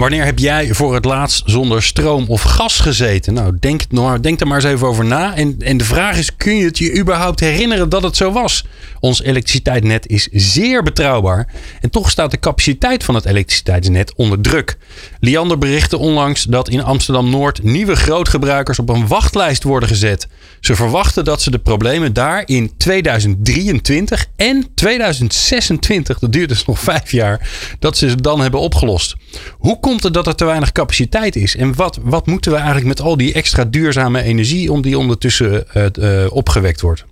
Wanneer 0.00 0.24
heb 0.24 0.38
jij 0.38 0.74
voor 0.74 0.94
het 0.94 1.04
laatst 1.04 1.42
zonder 1.46 1.82
stroom 1.82 2.24
of 2.28 2.42
gas 2.42 2.78
gezeten? 2.78 3.34
Nou, 3.34 3.56
denk, 3.60 3.82
denk 4.20 4.40
er 4.40 4.46
maar 4.46 4.56
eens 4.56 4.72
even 4.72 4.86
over 4.86 5.04
na. 5.04 5.34
En, 5.34 5.56
en 5.58 5.76
de 5.76 5.84
vraag 5.84 6.18
is: 6.18 6.36
kun 6.36 6.56
je 6.56 6.64
het 6.64 6.78
je 6.78 6.98
überhaupt 6.98 7.40
herinneren 7.40 7.88
dat 7.88 8.02
het 8.02 8.16
zo 8.16 8.32
was? 8.32 8.64
Ons 9.00 9.22
elektriciteitsnet 9.22 10.06
is 10.06 10.28
zeer 10.32 10.82
betrouwbaar. 10.82 11.48
En 11.80 11.90
toch 11.90 12.10
staat 12.10 12.30
de 12.30 12.38
capaciteit 12.38 13.04
van 13.04 13.14
het 13.14 13.24
elektriciteitsnet 13.24 14.14
onder 14.14 14.40
druk. 14.40 14.78
Liander 15.20 15.58
berichtte 15.58 15.98
onlangs 15.98 16.44
dat 16.44 16.68
in 16.68 16.82
Amsterdam 16.82 17.30
Noord 17.30 17.62
nieuwe 17.62 17.96
grootgebruikers 17.96 18.78
op 18.78 18.88
een 18.88 19.06
wachtlijst 19.06 19.62
worden 19.62 19.88
gezet. 19.88 20.28
Ze 20.60 20.74
verwachten 20.74 21.24
dat 21.24 21.42
ze 21.42 21.50
de 21.50 21.58
problemen 21.58 22.12
daar 22.12 22.42
in 22.46 22.72
2023 22.76 24.26
en 24.36 24.66
2026, 24.74 26.18
dat 26.18 26.32
duurt 26.32 26.48
dus 26.48 26.64
nog 26.64 26.78
vijf 26.78 27.12
jaar, 27.12 27.48
dat 27.78 27.96
ze 27.96 28.08
ze 28.10 28.20
dan 28.20 28.40
hebben 28.40 28.60
opgelost. 28.60 29.16
Hoe 29.58 29.80
komt 29.98 30.14
dat 30.14 30.26
er 30.26 30.34
te 30.34 30.44
weinig 30.44 30.72
capaciteit 30.72 31.36
is? 31.36 31.56
En 31.56 31.74
wat, 31.74 31.98
wat 32.02 32.26
moeten 32.26 32.50
we 32.50 32.56
eigenlijk 32.56 32.86
met 32.86 33.00
al 33.00 33.16
die 33.16 33.32
extra 33.32 33.64
duurzame 33.64 34.22
energie 34.22 34.72
om 34.72 34.82
die 34.82 34.98
ondertussen 34.98 35.64
uh, 35.74 36.26
opgewekt 36.28 36.80
wordt? 36.80 37.04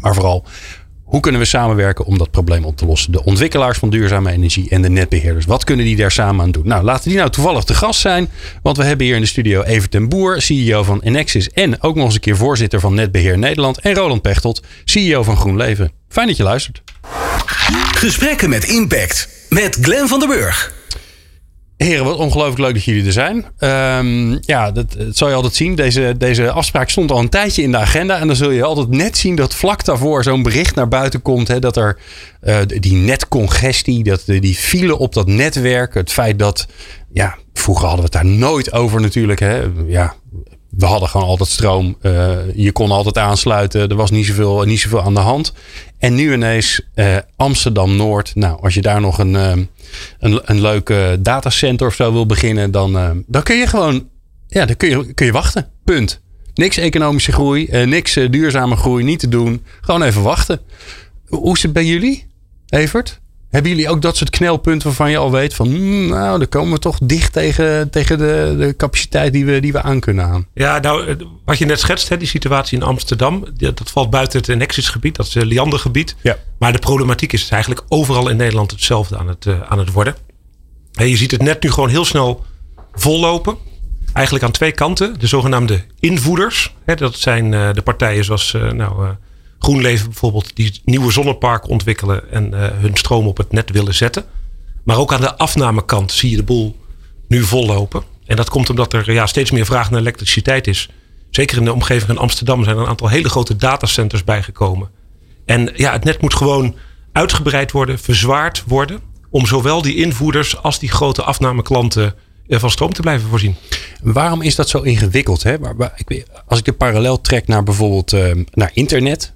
Maar 0.00 0.14
vooral, 0.14 0.44
hoe 1.04 1.20
kunnen 1.20 1.40
we 1.40 1.46
samenwerken 1.46 2.04
om 2.04 2.18
dat 2.18 2.30
probleem 2.30 2.64
op 2.64 2.76
te 2.76 2.86
lossen? 2.86 3.12
De 3.12 3.24
ontwikkelaars 3.24 3.78
van 3.78 3.90
duurzame 3.90 4.30
energie 4.30 4.70
en 4.70 4.82
de 4.82 4.88
netbeheerders. 4.88 5.44
Wat 5.44 5.64
kunnen 5.64 5.84
die 5.84 5.96
daar 5.96 6.12
samen 6.12 6.44
aan 6.44 6.50
doen? 6.50 6.66
Nou, 6.66 6.84
laten 6.84 7.08
die 7.08 7.18
nou 7.18 7.30
toevallig 7.30 7.64
te 7.64 7.74
gast 7.74 8.00
zijn. 8.00 8.28
Want 8.62 8.76
we 8.76 8.84
hebben 8.84 9.06
hier 9.06 9.14
in 9.14 9.20
de 9.20 9.26
studio 9.26 9.62
Evert 9.62 10.08
Boer, 10.08 10.42
CEO 10.42 10.82
van 10.82 11.00
Enexis. 11.00 11.50
En 11.50 11.82
ook 11.82 11.94
nog 11.94 12.04
eens 12.04 12.14
een 12.14 12.20
keer 12.20 12.36
voorzitter 12.36 12.80
van 12.80 12.94
Netbeheer 12.94 13.38
Nederland. 13.38 13.80
En 13.80 13.94
Roland 13.94 14.22
Pechtold, 14.22 14.62
CEO 14.84 15.22
van 15.22 15.36
GroenLeven. 15.36 15.92
Fijn 16.08 16.26
dat 16.26 16.36
je 16.36 16.42
luistert. 16.42 16.82
Gesprekken 17.94 18.48
met 18.48 18.64
impact. 18.64 19.28
Met 19.48 19.78
Glenn 19.80 20.08
van 20.08 20.18
der 20.18 20.28
Burg. 20.28 20.81
Heren, 21.82 22.04
wat 22.04 22.16
ongelooflijk 22.16 22.58
leuk 22.58 22.74
dat 22.74 22.84
jullie 22.84 23.06
er 23.06 23.12
zijn. 23.12 23.44
Um, 23.58 24.38
ja, 24.40 24.70
dat, 24.70 24.94
dat 24.98 25.16
zal 25.16 25.28
je 25.28 25.34
altijd 25.34 25.54
zien. 25.54 25.74
Deze, 25.74 26.14
deze 26.18 26.50
afspraak 26.50 26.88
stond 26.88 27.10
al 27.10 27.18
een 27.18 27.28
tijdje 27.28 27.62
in 27.62 27.70
de 27.70 27.76
agenda. 27.76 28.18
En 28.18 28.26
dan 28.26 28.36
zul 28.36 28.50
je 28.50 28.64
altijd 28.64 28.88
net 28.88 29.18
zien 29.18 29.34
dat 29.36 29.54
vlak 29.54 29.84
daarvoor 29.84 30.22
zo'n 30.22 30.42
bericht 30.42 30.74
naar 30.74 30.88
buiten 30.88 31.22
komt. 31.22 31.48
Hè, 31.48 31.58
dat 31.58 31.76
er 31.76 31.98
uh, 32.42 32.56
die 32.66 32.94
netcongestie, 32.94 34.04
dat, 34.04 34.22
die 34.26 34.54
file 34.54 34.98
op 34.98 35.14
dat 35.14 35.26
netwerk. 35.26 35.94
Het 35.94 36.12
feit 36.12 36.38
dat, 36.38 36.66
ja, 37.12 37.36
vroeger 37.52 37.86
hadden 37.86 38.04
we 38.04 38.16
het 38.16 38.24
daar 38.24 38.32
nooit 38.38 38.72
over 38.72 39.00
natuurlijk. 39.00 39.40
Hè. 39.40 39.62
Ja, 39.86 40.14
we 40.76 40.86
hadden 40.86 41.08
gewoon 41.08 41.26
altijd 41.26 41.48
stroom. 41.48 41.96
Uh, 42.02 42.36
je 42.54 42.72
kon 42.72 42.90
altijd 42.90 43.18
aansluiten. 43.18 43.88
Er 43.88 43.96
was 43.96 44.10
niet 44.10 44.26
zoveel, 44.26 44.62
niet 44.62 44.80
zoveel 44.80 45.02
aan 45.02 45.14
de 45.14 45.20
hand. 45.20 45.52
En 45.98 46.14
nu 46.14 46.32
ineens 46.32 46.80
uh, 46.94 47.16
Amsterdam 47.36 47.96
Noord. 47.96 48.34
Nou, 48.34 48.62
als 48.62 48.74
je 48.74 48.82
daar 48.82 49.00
nog 49.00 49.18
een, 49.18 49.34
uh, 49.34 49.52
een, 50.18 50.40
een 50.44 50.60
leuke 50.60 51.18
datacenter 51.20 51.86
of 51.86 51.94
zo 51.94 52.12
wil 52.12 52.26
beginnen, 52.26 52.70
dan, 52.70 53.24
dan 53.26 53.42
kun 53.42 53.56
je 53.56 53.66
gewoon. 53.66 54.08
Ja, 54.48 54.66
dan 54.66 54.76
kun 54.76 54.88
je, 54.88 55.14
kun 55.14 55.26
je 55.26 55.32
wachten. 55.32 55.70
Punt. 55.84 56.20
Niks 56.54 56.76
economische 56.76 57.32
groei, 57.32 57.84
niks 57.86 58.14
duurzame 58.14 58.76
groei, 58.76 59.04
niet 59.04 59.18
te 59.18 59.28
doen. 59.28 59.64
Gewoon 59.80 60.02
even 60.02 60.22
wachten. 60.22 60.60
Hoe 61.26 61.54
is 61.54 61.62
het 61.62 61.72
bij 61.72 61.84
jullie, 61.84 62.26
Evert? 62.68 63.20
Hebben 63.52 63.70
jullie 63.70 63.88
ook 63.88 64.02
dat 64.02 64.16
soort 64.16 64.30
knelpunten 64.30 64.86
waarvan 64.86 65.10
je 65.10 65.16
al 65.16 65.30
weet 65.30 65.54
van, 65.54 65.66
hmm, 65.66 66.08
nou, 66.08 66.38
dan 66.38 66.48
komen 66.48 66.72
we 66.72 66.78
toch 66.78 66.98
dicht 67.02 67.32
tegen, 67.32 67.90
tegen 67.90 68.18
de, 68.18 68.54
de 68.58 68.74
capaciteit 68.76 69.32
die 69.32 69.44
we, 69.44 69.60
die 69.60 69.72
we 69.72 69.82
aan 69.82 70.00
kunnen 70.00 70.24
aan? 70.24 70.46
Ja, 70.54 70.78
nou, 70.78 71.06
eh, 71.06 71.14
wat 71.44 71.58
je 71.58 71.64
net 71.64 71.80
schetst, 71.80 72.08
hè, 72.08 72.16
die 72.16 72.28
situatie 72.28 72.78
in 72.78 72.84
Amsterdam, 72.84 73.44
dat 73.56 73.90
valt 73.90 74.10
buiten 74.10 74.40
het 74.40 74.58
Nexus-gebied, 74.58 75.16
dat 75.16 75.26
is 75.26 75.34
het 75.34 75.44
Liandergebied. 75.44 76.16
Ja. 76.20 76.36
Maar 76.58 76.72
de 76.72 76.78
problematiek 76.78 77.32
is 77.32 77.48
eigenlijk 77.48 77.84
overal 77.88 78.28
in 78.28 78.36
Nederland 78.36 78.70
hetzelfde 78.70 79.18
aan 79.18 79.28
het, 79.28 79.44
uh, 79.44 79.60
aan 79.68 79.78
het 79.78 79.92
worden. 79.92 80.14
En 80.92 81.08
je 81.08 81.16
ziet 81.16 81.30
het 81.30 81.42
net 81.42 81.62
nu 81.62 81.70
gewoon 81.70 81.88
heel 81.88 82.04
snel 82.04 82.44
vollopen. 82.92 83.56
Eigenlijk 84.12 84.44
aan 84.44 84.52
twee 84.52 84.72
kanten. 84.72 85.18
De 85.18 85.26
zogenaamde 85.26 85.84
invoerders. 86.00 86.74
Hè, 86.84 86.94
dat 86.94 87.16
zijn 87.16 87.52
uh, 87.52 87.72
de 87.72 87.82
partijen 87.82 88.24
zoals 88.24 88.56
nou, 88.72 89.14
GroenLeven 89.62 90.06
bijvoorbeeld, 90.06 90.56
die 90.56 90.80
nieuwe 90.84 91.12
zonneparken 91.12 91.70
ontwikkelen 91.70 92.30
en 92.30 92.50
uh, 92.54 92.66
hun 92.72 92.96
stroom 92.96 93.26
op 93.26 93.36
het 93.36 93.52
net 93.52 93.70
willen 93.70 93.94
zetten. 93.94 94.24
Maar 94.84 94.98
ook 94.98 95.12
aan 95.12 95.20
de 95.20 95.36
afnamekant 95.36 96.12
zie 96.12 96.30
je 96.30 96.36
de 96.36 96.42
boel 96.42 96.76
nu 97.28 97.42
vollopen. 97.42 98.02
En 98.26 98.36
dat 98.36 98.50
komt 98.50 98.70
omdat 98.70 98.92
er 98.92 99.12
ja, 99.12 99.26
steeds 99.26 99.50
meer 99.50 99.66
vraag 99.66 99.90
naar 99.90 100.00
elektriciteit 100.00 100.66
is. 100.66 100.88
Zeker 101.30 101.58
in 101.58 101.64
de 101.64 101.72
omgeving 101.72 102.06
van 102.06 102.18
Amsterdam 102.18 102.64
zijn 102.64 102.76
er 102.76 102.82
een 102.82 102.88
aantal 102.88 103.08
hele 103.08 103.28
grote 103.28 103.56
datacenters 103.56 104.24
bijgekomen. 104.24 104.90
En 105.44 105.70
ja, 105.74 105.92
het 105.92 106.04
net 106.04 106.20
moet 106.20 106.34
gewoon 106.34 106.74
uitgebreid 107.12 107.72
worden, 107.72 107.98
verzwaard 107.98 108.64
worden. 108.66 109.00
Om 109.30 109.46
zowel 109.46 109.82
die 109.82 109.96
invoerders 109.96 110.62
als 110.62 110.78
die 110.78 110.90
grote 110.90 111.22
afnameklanten 111.22 112.14
van 112.48 112.70
stroom 112.70 112.92
te 112.92 113.00
blijven 113.00 113.28
voorzien. 113.28 113.56
Waarom 114.02 114.42
is 114.42 114.54
dat 114.54 114.68
zo 114.68 114.80
ingewikkeld? 114.80 115.42
Hè? 115.42 115.56
Als 116.46 116.58
ik 116.58 116.64
de 116.64 116.72
parallel 116.72 117.20
trek 117.20 117.46
naar 117.46 117.62
bijvoorbeeld 117.62 118.12
uh, 118.12 118.34
naar 118.50 118.70
internet. 118.74 119.32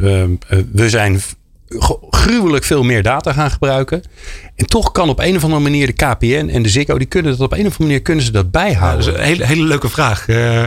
Eh, 0.00 0.22
eh, 0.22 0.28
we 0.72 0.88
zijn 0.88 1.20
gruwelijk 2.10 2.64
veel 2.64 2.82
meer 2.82 3.02
data 3.02 3.32
gaan 3.32 3.50
gebruiken. 3.50 4.02
En 4.56 4.66
toch 4.66 4.92
kan 4.92 5.08
op 5.08 5.18
een 5.18 5.36
of 5.36 5.44
andere 5.44 5.62
manier 5.62 5.86
de 5.86 5.92
KPN 5.92 6.48
en 6.52 6.62
de 6.62 6.68
Ziggo... 6.68 6.98
die 6.98 7.06
kunnen 7.06 7.30
dat 7.30 7.40
op 7.40 7.52
een 7.52 7.58
of 7.58 7.64
andere 7.64 7.82
manier 7.82 8.02
kunnen 8.02 8.24
ze 8.24 8.32
dat 8.32 8.50
bijhouden. 8.50 9.06
dat 9.06 9.14
is 9.14 9.20
een 9.20 9.26
hele, 9.26 9.46
hele 9.46 9.64
leuke 9.64 9.88
vraag. 9.88 10.28
Uh, 10.28 10.64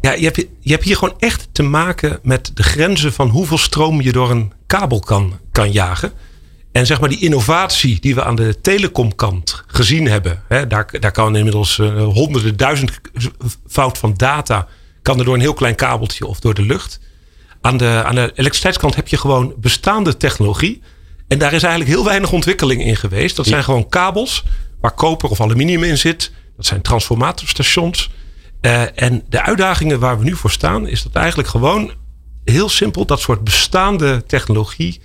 ja, 0.00 0.12
je 0.12 0.24
hebt, 0.24 0.46
je 0.60 0.72
hebt 0.72 0.84
hier 0.84 0.96
gewoon 0.96 1.14
echt 1.18 1.48
te 1.52 1.62
maken 1.62 2.18
met 2.22 2.50
de 2.54 2.62
grenzen... 2.62 3.12
van 3.12 3.28
hoeveel 3.28 3.58
stroom 3.58 4.00
je 4.00 4.12
door 4.12 4.30
een 4.30 4.52
kabel 4.66 5.00
kan, 5.00 5.38
kan 5.52 5.72
jagen. 5.72 6.12
En 6.72 6.86
zeg 6.86 7.00
maar 7.00 7.08
die 7.08 7.20
innovatie 7.20 8.00
die 8.00 8.14
we 8.14 8.24
aan 8.24 8.36
de 8.36 8.60
telecomkant 8.60 9.62
gezien 9.66 10.06
hebben... 10.06 10.42
Hè, 10.48 10.66
daar, 10.66 10.86
daar 11.00 11.12
kan 11.12 11.36
inmiddels 11.36 11.78
uh, 11.78 12.04
honderden, 12.04 12.56
duizend 12.56 13.00
fout 13.66 13.98
van 13.98 14.14
data... 14.16 14.66
kan 15.02 15.18
er 15.18 15.24
door 15.24 15.34
een 15.34 15.40
heel 15.40 15.54
klein 15.54 15.74
kabeltje 15.74 16.26
of 16.26 16.40
door 16.40 16.54
de 16.54 16.62
lucht... 16.62 17.00
Aan 17.60 17.76
de, 17.76 18.02
aan 18.04 18.14
de 18.14 18.30
elektriciteitskant 18.34 18.96
heb 18.96 19.08
je 19.08 19.16
gewoon 19.16 19.54
bestaande 19.56 20.16
technologie. 20.16 20.82
En 21.28 21.38
daar 21.38 21.52
is 21.52 21.62
eigenlijk 21.62 21.94
heel 21.94 22.04
weinig 22.04 22.32
ontwikkeling 22.32 22.84
in 22.84 22.96
geweest. 22.96 23.36
Dat 23.36 23.46
zijn 23.46 23.64
gewoon 23.64 23.88
kabels 23.88 24.44
waar 24.80 24.94
koper 24.94 25.30
of 25.30 25.40
aluminium 25.40 25.82
in 25.82 25.98
zit. 25.98 26.32
Dat 26.56 26.66
zijn 26.66 26.82
transformatorstations. 26.82 28.10
Uh, 28.60 29.02
en 29.02 29.22
de 29.28 29.42
uitdagingen 29.42 30.00
waar 30.00 30.18
we 30.18 30.24
nu 30.24 30.36
voor 30.36 30.50
staan, 30.50 30.88
is 30.88 31.02
dat 31.02 31.14
eigenlijk 31.14 31.48
gewoon 31.48 31.92
heel 32.44 32.68
simpel 32.68 33.04
dat 33.06 33.20
soort 33.20 33.44
bestaande 33.44 34.24
technologie 34.26 35.00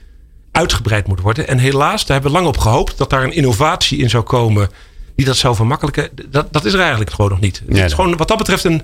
uitgebreid 0.52 1.08
moet 1.08 1.22
worden. 1.22 1.48
En 1.48 1.58
helaas, 1.58 2.06
daar 2.06 2.14
hebben 2.14 2.32
we 2.32 2.38
lang 2.38 2.56
op 2.56 2.58
gehoopt 2.58 2.98
dat 2.98 3.10
daar 3.10 3.24
een 3.24 3.34
innovatie 3.34 3.98
in 3.98 4.10
zou 4.10 4.24
komen 4.24 4.70
die 5.16 5.26
dat 5.26 5.38
zou 5.38 5.56
vermakkelijken. 5.56 6.10
Dat, 6.30 6.54
dat 6.54 6.66
is 6.66 6.74
er 6.74 6.80
eigenlijk 6.80 7.12
gewoon 7.12 7.32
nog 7.32 7.40
niet. 7.40 7.62
het 7.68 7.78
is 7.78 7.94
gewoon 7.94 8.18
wat 8.18 8.28
dat 8.28 8.38
betreft 8.38 8.64
een, 8.64 8.82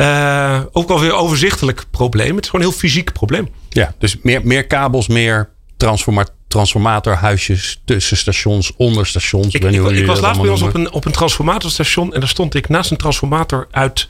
uh, 0.00 0.60
ook 0.72 0.88
wel 0.88 1.00
weer 1.00 1.14
overzichtelijk 1.14 1.84
probleem. 1.90 2.34
Het 2.34 2.44
is 2.44 2.50
gewoon 2.50 2.66
een 2.66 2.70
heel 2.70 2.80
fysiek 2.80 3.12
probleem. 3.12 3.48
Ja, 3.68 3.94
dus 3.98 4.16
meer, 4.22 4.40
meer 4.44 4.66
kabels, 4.66 5.08
meer 5.08 5.50
transforma 5.76 6.26
transformatorhuisjes 6.48 7.80
tussen 7.84 8.16
stations, 8.16 8.72
onder 8.76 9.06
stations. 9.06 9.54
Ik, 9.54 9.64
ik, 9.64 9.90
ik 9.90 10.06
was 10.06 10.20
laatst 10.20 10.40
bij 10.40 10.50
ons 10.50 10.62
op 10.62 10.74
een, 10.74 10.92
op 10.92 11.04
een 11.04 11.12
transformatorstation 11.12 12.14
en 12.14 12.20
daar 12.20 12.28
stond 12.28 12.54
ik 12.54 12.68
naast 12.68 12.90
een 12.90 12.96
transformator 12.96 13.68
uit, 13.70 14.08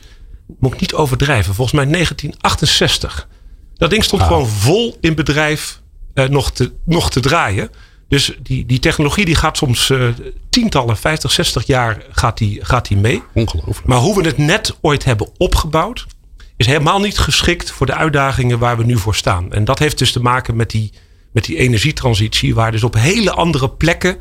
moet 0.59 0.73
ik 0.73 0.79
niet 0.79 0.93
overdrijven, 0.93 1.53
volgens 1.53 1.75
mij 1.75 1.91
1968. 1.91 3.27
Dat 3.75 3.89
ding 3.89 4.03
stond 4.03 4.21
ah. 4.21 4.27
gewoon 4.27 4.47
vol 4.47 4.97
in 5.01 5.15
bedrijf 5.15 5.81
uh, 6.13 6.25
nog, 6.25 6.51
te, 6.51 6.71
nog 6.85 7.09
te 7.09 7.19
draaien. 7.19 7.69
Dus 8.11 8.33
die, 8.43 8.65
die 8.65 8.79
technologie 8.79 9.25
die 9.25 9.35
gaat 9.35 9.57
soms 9.57 9.89
uh, 9.89 10.07
tientallen, 10.49 10.97
50, 10.97 11.31
60 11.31 11.65
jaar 11.65 12.03
gaat 12.11 12.37
die, 12.37 12.65
gaat 12.65 12.87
die 12.87 12.97
mee. 12.97 13.23
Ongelooflijk. 13.33 13.87
Maar 13.87 13.97
hoe 13.97 14.21
we 14.21 14.27
het 14.27 14.37
net 14.37 14.77
ooit 14.81 15.03
hebben 15.03 15.29
opgebouwd, 15.37 16.05
is 16.57 16.65
helemaal 16.65 16.99
niet 16.99 17.17
geschikt 17.17 17.71
voor 17.71 17.85
de 17.85 17.95
uitdagingen 17.95 18.59
waar 18.59 18.77
we 18.77 18.83
nu 18.83 18.97
voor 18.97 19.15
staan. 19.15 19.53
En 19.53 19.65
dat 19.65 19.79
heeft 19.79 19.97
dus 19.97 20.11
te 20.11 20.21
maken 20.21 20.55
met 20.55 20.69
die, 20.69 20.91
met 21.31 21.45
die 21.45 21.57
energietransitie, 21.57 22.55
waar 22.55 22.71
dus 22.71 22.83
op 22.83 22.93
hele 22.93 23.31
andere 23.31 23.69
plekken 23.69 24.17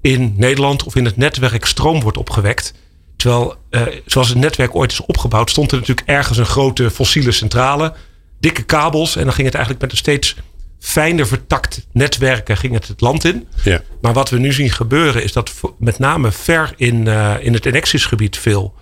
in 0.00 0.34
Nederland 0.36 0.82
of 0.82 0.96
in 0.96 1.04
het 1.04 1.16
netwerk 1.16 1.64
stroom 1.64 2.00
wordt 2.00 2.18
opgewekt. 2.18 2.74
Terwijl, 3.16 3.54
uh, 3.70 3.82
zoals 4.06 4.28
het 4.28 4.38
netwerk 4.38 4.74
ooit 4.74 4.92
is 4.92 5.00
opgebouwd, 5.00 5.50
stond 5.50 5.72
er 5.72 5.78
natuurlijk 5.78 6.08
ergens 6.08 6.38
een 6.38 6.46
grote 6.46 6.90
fossiele 6.90 7.32
centrale, 7.32 7.94
dikke 8.40 8.62
kabels. 8.62 9.16
En 9.16 9.24
dan 9.24 9.32
ging 9.32 9.46
het 9.46 9.54
eigenlijk 9.56 9.84
met 9.84 9.92
een 9.92 9.98
steeds 9.98 10.36
fijner 10.82 11.26
vertakt 11.26 11.86
netwerken 11.92 12.56
ging 12.56 12.74
het 12.74 12.88
het 12.88 13.00
land 13.00 13.24
in. 13.24 13.46
Ja. 13.64 13.82
Maar 14.00 14.12
wat 14.12 14.30
we 14.30 14.38
nu 14.38 14.52
zien 14.52 14.70
gebeuren 14.70 15.22
is 15.22 15.32
dat 15.32 15.52
met 15.78 15.98
name 15.98 16.32
ver 16.32 16.72
in, 16.76 17.06
uh, 17.06 17.34
in 17.40 17.54
het 17.54 18.36
veel 18.36 18.74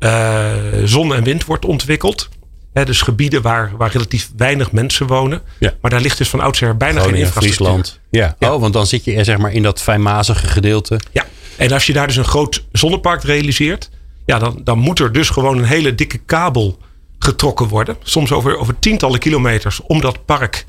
uh, 0.00 0.52
zon 0.84 1.14
en 1.14 1.24
wind 1.24 1.44
wordt 1.44 1.64
ontwikkeld. 1.64 2.28
Dus 2.72 3.02
gebieden 3.02 3.42
waar, 3.42 3.72
waar 3.76 3.90
relatief 3.90 4.30
weinig 4.36 4.72
mensen 4.72 5.06
wonen. 5.06 5.42
Ja. 5.58 5.74
Maar 5.80 5.90
daar 5.90 6.00
ligt 6.00 6.18
dus 6.18 6.28
van 6.28 6.40
oudsher 6.40 6.76
bijna 6.76 7.00
Groningen, 7.00 7.26
geen 7.26 7.26
infrastructuur. 7.26 7.66
Friesland. 7.66 8.00
Ja. 8.10 8.36
Ja. 8.38 8.54
Oh, 8.54 8.60
want 8.60 8.72
dan 8.72 8.86
zit 8.86 9.04
je 9.04 9.14
eh, 9.14 9.24
zeg 9.24 9.38
maar 9.38 9.52
in 9.52 9.62
dat 9.62 9.82
fijnmazige 9.82 10.46
gedeelte. 10.46 11.00
Ja, 11.12 11.24
en 11.56 11.72
als 11.72 11.86
je 11.86 11.92
daar 11.92 12.06
dus 12.06 12.16
een 12.16 12.24
groot 12.24 12.64
zonnepark 12.72 13.22
realiseert, 13.22 13.90
ja, 14.26 14.38
dan, 14.38 14.60
dan 14.64 14.78
moet 14.78 14.98
er 14.98 15.12
dus 15.12 15.28
gewoon 15.28 15.58
een 15.58 15.64
hele 15.64 15.94
dikke 15.94 16.18
kabel 16.18 16.78
getrokken 17.18 17.68
worden. 17.68 17.96
Soms 18.02 18.32
over, 18.32 18.58
over 18.58 18.78
tientallen 18.78 19.18
kilometers 19.18 19.80
om 19.82 20.00
dat 20.00 20.24
park 20.24 20.66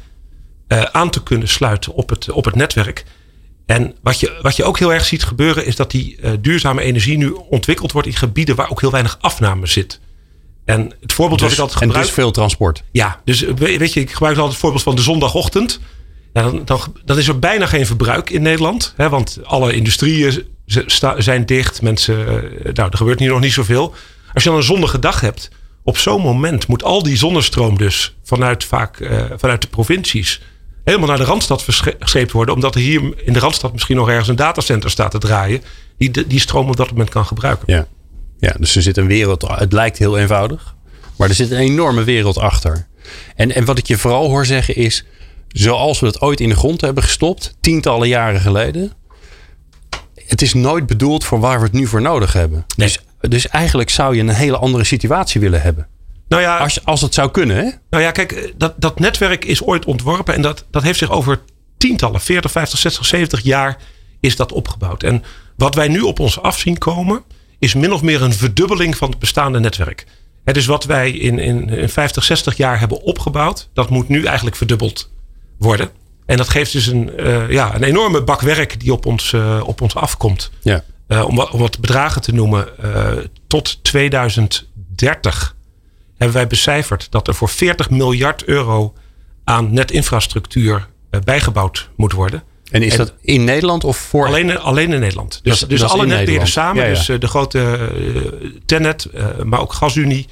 eh, 0.67 0.81
aan 0.81 1.09
te 1.09 1.23
kunnen 1.23 1.47
sluiten 1.47 1.93
op 1.93 2.09
het, 2.09 2.31
op 2.31 2.45
het 2.45 2.55
netwerk. 2.55 3.05
En 3.65 3.95
wat 4.01 4.19
je, 4.19 4.39
wat 4.41 4.55
je 4.55 4.63
ook 4.63 4.79
heel 4.79 4.93
erg 4.93 5.05
ziet 5.05 5.23
gebeuren, 5.23 5.65
is 5.65 5.75
dat 5.75 5.91
die 5.91 6.17
eh, 6.21 6.31
duurzame 6.41 6.81
energie 6.81 7.17
nu 7.17 7.29
ontwikkeld 7.49 7.91
wordt 7.91 8.07
in 8.07 8.15
gebieden 8.15 8.55
waar 8.55 8.69
ook 8.69 8.81
heel 8.81 8.91
weinig 8.91 9.17
afname 9.21 9.67
zit. 9.67 9.99
En 10.65 10.93
het 11.01 11.13
voorbeeld 11.13 11.39
wat 11.39 11.49
Dus, 11.49 11.57
ik 11.57 11.63
altijd 11.63 11.81
en 11.81 11.85
gebruik. 11.87 12.05
dus 12.05 12.15
veel 12.15 12.31
transport. 12.31 12.83
Ja, 12.91 13.21
dus 13.23 13.43
eh, 13.43 13.53
we- 13.53 13.77
weet 13.77 13.93
je, 13.93 13.99
ik 13.99 14.11
gebruik 14.11 14.33
altijd 14.35 14.51
het 14.51 14.61
voorbeeld 14.61 14.83
van 14.83 14.95
de 14.95 15.01
zondagochtend. 15.01 15.79
Ja, 16.33 16.41
dan, 16.43 16.61
dan, 16.65 16.79
dan 17.05 17.17
is 17.17 17.27
er 17.27 17.39
bijna 17.39 17.65
geen 17.65 17.85
verbruik 17.85 18.29
in 18.29 18.41
Nederland. 18.41 18.93
Hè, 18.97 19.09
want 19.09 19.39
alle 19.43 19.73
industrieën 19.73 20.43
zijn 21.17 21.45
dicht. 21.45 21.81
Mensen, 21.81 22.17
nou, 22.73 22.89
er 22.91 22.97
gebeurt 22.97 23.19
hier 23.19 23.29
nog 23.29 23.39
niet 23.39 23.53
zoveel. 23.53 23.93
Als 24.33 24.43
je 24.43 24.49
dan 24.49 24.57
een 24.57 24.63
zonnige 24.65 24.99
dag 24.99 25.21
hebt, 25.21 25.49
op 25.83 25.97
zo'n 25.97 26.21
moment 26.21 26.67
moet 26.67 26.83
al 26.83 27.03
die 27.03 27.17
zonnestroom 27.17 27.77
dus 27.77 28.15
vanuit, 28.23 28.63
vaak, 28.63 29.09
vanuit 29.37 29.61
de 29.61 29.67
provincies 29.67 30.41
helemaal 30.87 31.07
naar 31.07 31.17
de 31.17 31.31
Randstad 31.31 31.63
verscheept 31.63 32.31
worden. 32.31 32.55
Omdat 32.55 32.75
er 32.75 32.81
hier 32.81 33.01
in 33.25 33.33
de 33.33 33.39
Randstad 33.39 33.71
misschien 33.71 33.95
nog 33.95 34.09
ergens 34.09 34.27
een 34.27 34.35
datacenter 34.35 34.89
staat 34.89 35.11
te 35.11 35.17
draaien. 35.17 35.61
Die 35.97 36.27
die 36.27 36.39
stroom 36.39 36.69
op 36.69 36.75
dat 36.77 36.89
moment 36.89 37.09
kan 37.09 37.25
gebruiken. 37.25 37.73
Ja. 37.73 37.87
ja, 38.39 38.55
dus 38.59 38.75
er 38.75 38.81
zit 38.81 38.97
een 38.97 39.07
wereld. 39.07 39.47
Het 39.47 39.73
lijkt 39.73 39.97
heel 39.97 40.17
eenvoudig, 40.17 40.75
maar 41.15 41.29
er 41.29 41.35
zit 41.35 41.51
een 41.51 41.57
enorme 41.57 42.03
wereld 42.03 42.37
achter. 42.37 42.87
En, 43.35 43.55
en 43.55 43.65
wat 43.65 43.77
ik 43.77 43.87
je 43.87 43.97
vooral 43.97 44.29
hoor 44.29 44.45
zeggen 44.45 44.75
is. 44.75 45.05
Zoals 45.47 45.99
we 45.99 46.05
het 46.05 46.21
ooit 46.21 46.39
in 46.39 46.49
de 46.49 46.55
grond 46.55 46.81
hebben 46.81 47.03
gestopt, 47.03 47.55
tientallen 47.59 48.07
jaren 48.07 48.41
geleden. 48.41 48.91
Het 50.25 50.41
is 50.41 50.53
nooit 50.53 50.87
bedoeld 50.87 51.23
voor 51.23 51.39
waar 51.39 51.57
we 51.57 51.63
het 51.63 51.73
nu 51.73 51.87
voor 51.87 52.01
nodig 52.01 52.33
hebben. 52.33 52.65
Nee. 52.75 52.87
Dus, 52.87 52.99
dus 53.29 53.47
eigenlijk 53.47 53.89
zou 53.89 54.15
je 54.15 54.21
een 54.21 54.29
hele 54.29 54.57
andere 54.57 54.83
situatie 54.83 55.41
willen 55.41 55.61
hebben. 55.61 55.87
Nou 56.27 56.41
ja, 56.41 56.57
Als, 56.57 56.85
als 56.85 57.01
het 57.01 57.13
zou 57.13 57.31
kunnen, 57.31 57.55
hè? 57.55 57.69
Nou 57.89 58.03
ja, 58.03 58.11
kijk, 58.11 58.53
dat, 58.57 58.73
dat 58.77 58.99
netwerk 58.99 59.45
is 59.45 59.63
ooit 59.63 59.85
ontworpen 59.85 60.33
en 60.33 60.41
dat, 60.41 60.65
dat 60.71 60.83
heeft 60.83 60.99
zich 60.99 61.11
over 61.11 61.41
tientallen, 61.77 62.21
40, 62.21 62.51
50, 62.51 62.79
60, 62.79 63.05
70 63.05 63.41
jaar 63.41 63.77
is 64.19 64.35
dat 64.35 64.51
opgebouwd. 64.51 65.03
En 65.03 65.23
wat 65.55 65.75
wij 65.75 65.87
nu 65.87 66.01
op 66.01 66.19
ons 66.19 66.41
af 66.41 66.59
zien 66.59 66.77
komen, 66.77 67.23
is 67.59 67.73
min 67.73 67.93
of 67.93 68.01
meer 68.01 68.21
een 68.21 68.33
verdubbeling 68.33 68.97
van 68.97 69.09
het 69.09 69.19
bestaande 69.19 69.59
netwerk. 69.59 70.05
Het 70.43 70.55
dus 70.55 70.65
wat 70.65 70.83
wij 70.85 71.11
in, 71.11 71.39
in, 71.39 71.69
in 71.69 71.89
50, 71.89 72.23
60 72.23 72.57
jaar 72.57 72.79
hebben 72.79 73.01
opgebouwd, 73.01 73.69
dat 73.73 73.89
moet 73.89 74.07
nu 74.07 74.25
eigenlijk 74.25 74.55
verdubbeld 74.55 75.11
worden. 75.57 75.89
En 76.25 76.37
dat 76.37 76.49
geeft 76.49 76.71
dus 76.71 76.87
een, 76.87 77.17
eh, 77.17 77.49
ja, 77.49 77.75
een 77.75 77.83
enorme 77.83 78.23
bak 78.23 78.41
werk 78.41 78.79
die 78.79 78.93
op 78.93 79.05
ons, 79.05 79.33
eh, 79.33 79.61
op 79.65 79.81
ons 79.81 79.95
afkomt. 79.95 80.51
Ja. 80.61 80.83
Eh, 81.07 81.25
om, 81.27 81.35
wat, 81.35 81.51
om 81.51 81.59
wat 81.59 81.79
bedragen 81.79 82.21
te 82.21 82.33
noemen, 82.33 82.67
tot 83.47 83.83
2030 83.83 85.55
hebben 86.17 86.37
wij 86.37 86.47
becijferd 86.47 87.07
dat 87.11 87.27
er 87.27 87.35
voor 87.35 87.49
40 87.49 87.89
miljard 87.89 88.43
euro 88.43 88.93
aan 89.43 89.73
netinfrastructuur 89.73 90.87
eh, 91.09 91.21
bijgebouwd 91.21 91.89
moet 91.95 92.11
worden. 92.13 92.43
En 92.71 92.83
is 92.83 92.91
En- 92.91 92.97
dat 92.97 93.13
in 93.21 93.43
Nederland 93.43 93.83
of 93.83 93.97
voor? 93.97 94.25
Alleen, 94.27 94.57
alleen 94.59 94.93
in 94.93 94.99
Nederland. 94.99 95.39
Dus, 95.43 95.59
Dat- 95.59 95.69
dus 95.69 95.79
dat 95.79 95.89
alle 95.91 96.05
netbeheerders 96.05 96.51
samen. 96.51 96.83
Ja, 96.83 96.89
ja. 96.89 96.93
Dus 96.95 97.09
eh, 97.09 97.19
de 97.19 97.27
grote 97.27 97.89
Tennet, 98.65 99.05
eh, 99.05 99.25
maar 99.43 99.59
ook 99.61 99.73
GasUnie. 99.73 100.27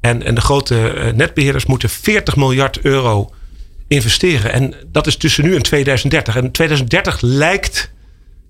En, 0.00 0.22
en 0.22 0.34
de 0.34 0.40
grote 0.40 0.90
eh, 0.90 1.12
netbeheerders 1.12 1.66
moeten 1.66 1.88
40 1.90 2.36
miljard 2.36 2.80
euro 2.80 3.30
investeren. 3.88 4.52
En 4.52 4.74
dat 4.86 5.06
is 5.06 5.16
tussen 5.16 5.44
nu 5.44 5.54
en 5.56 5.62
2030. 5.62 6.36
En 6.36 6.50
2030 6.50 7.20
lijkt 7.20 7.90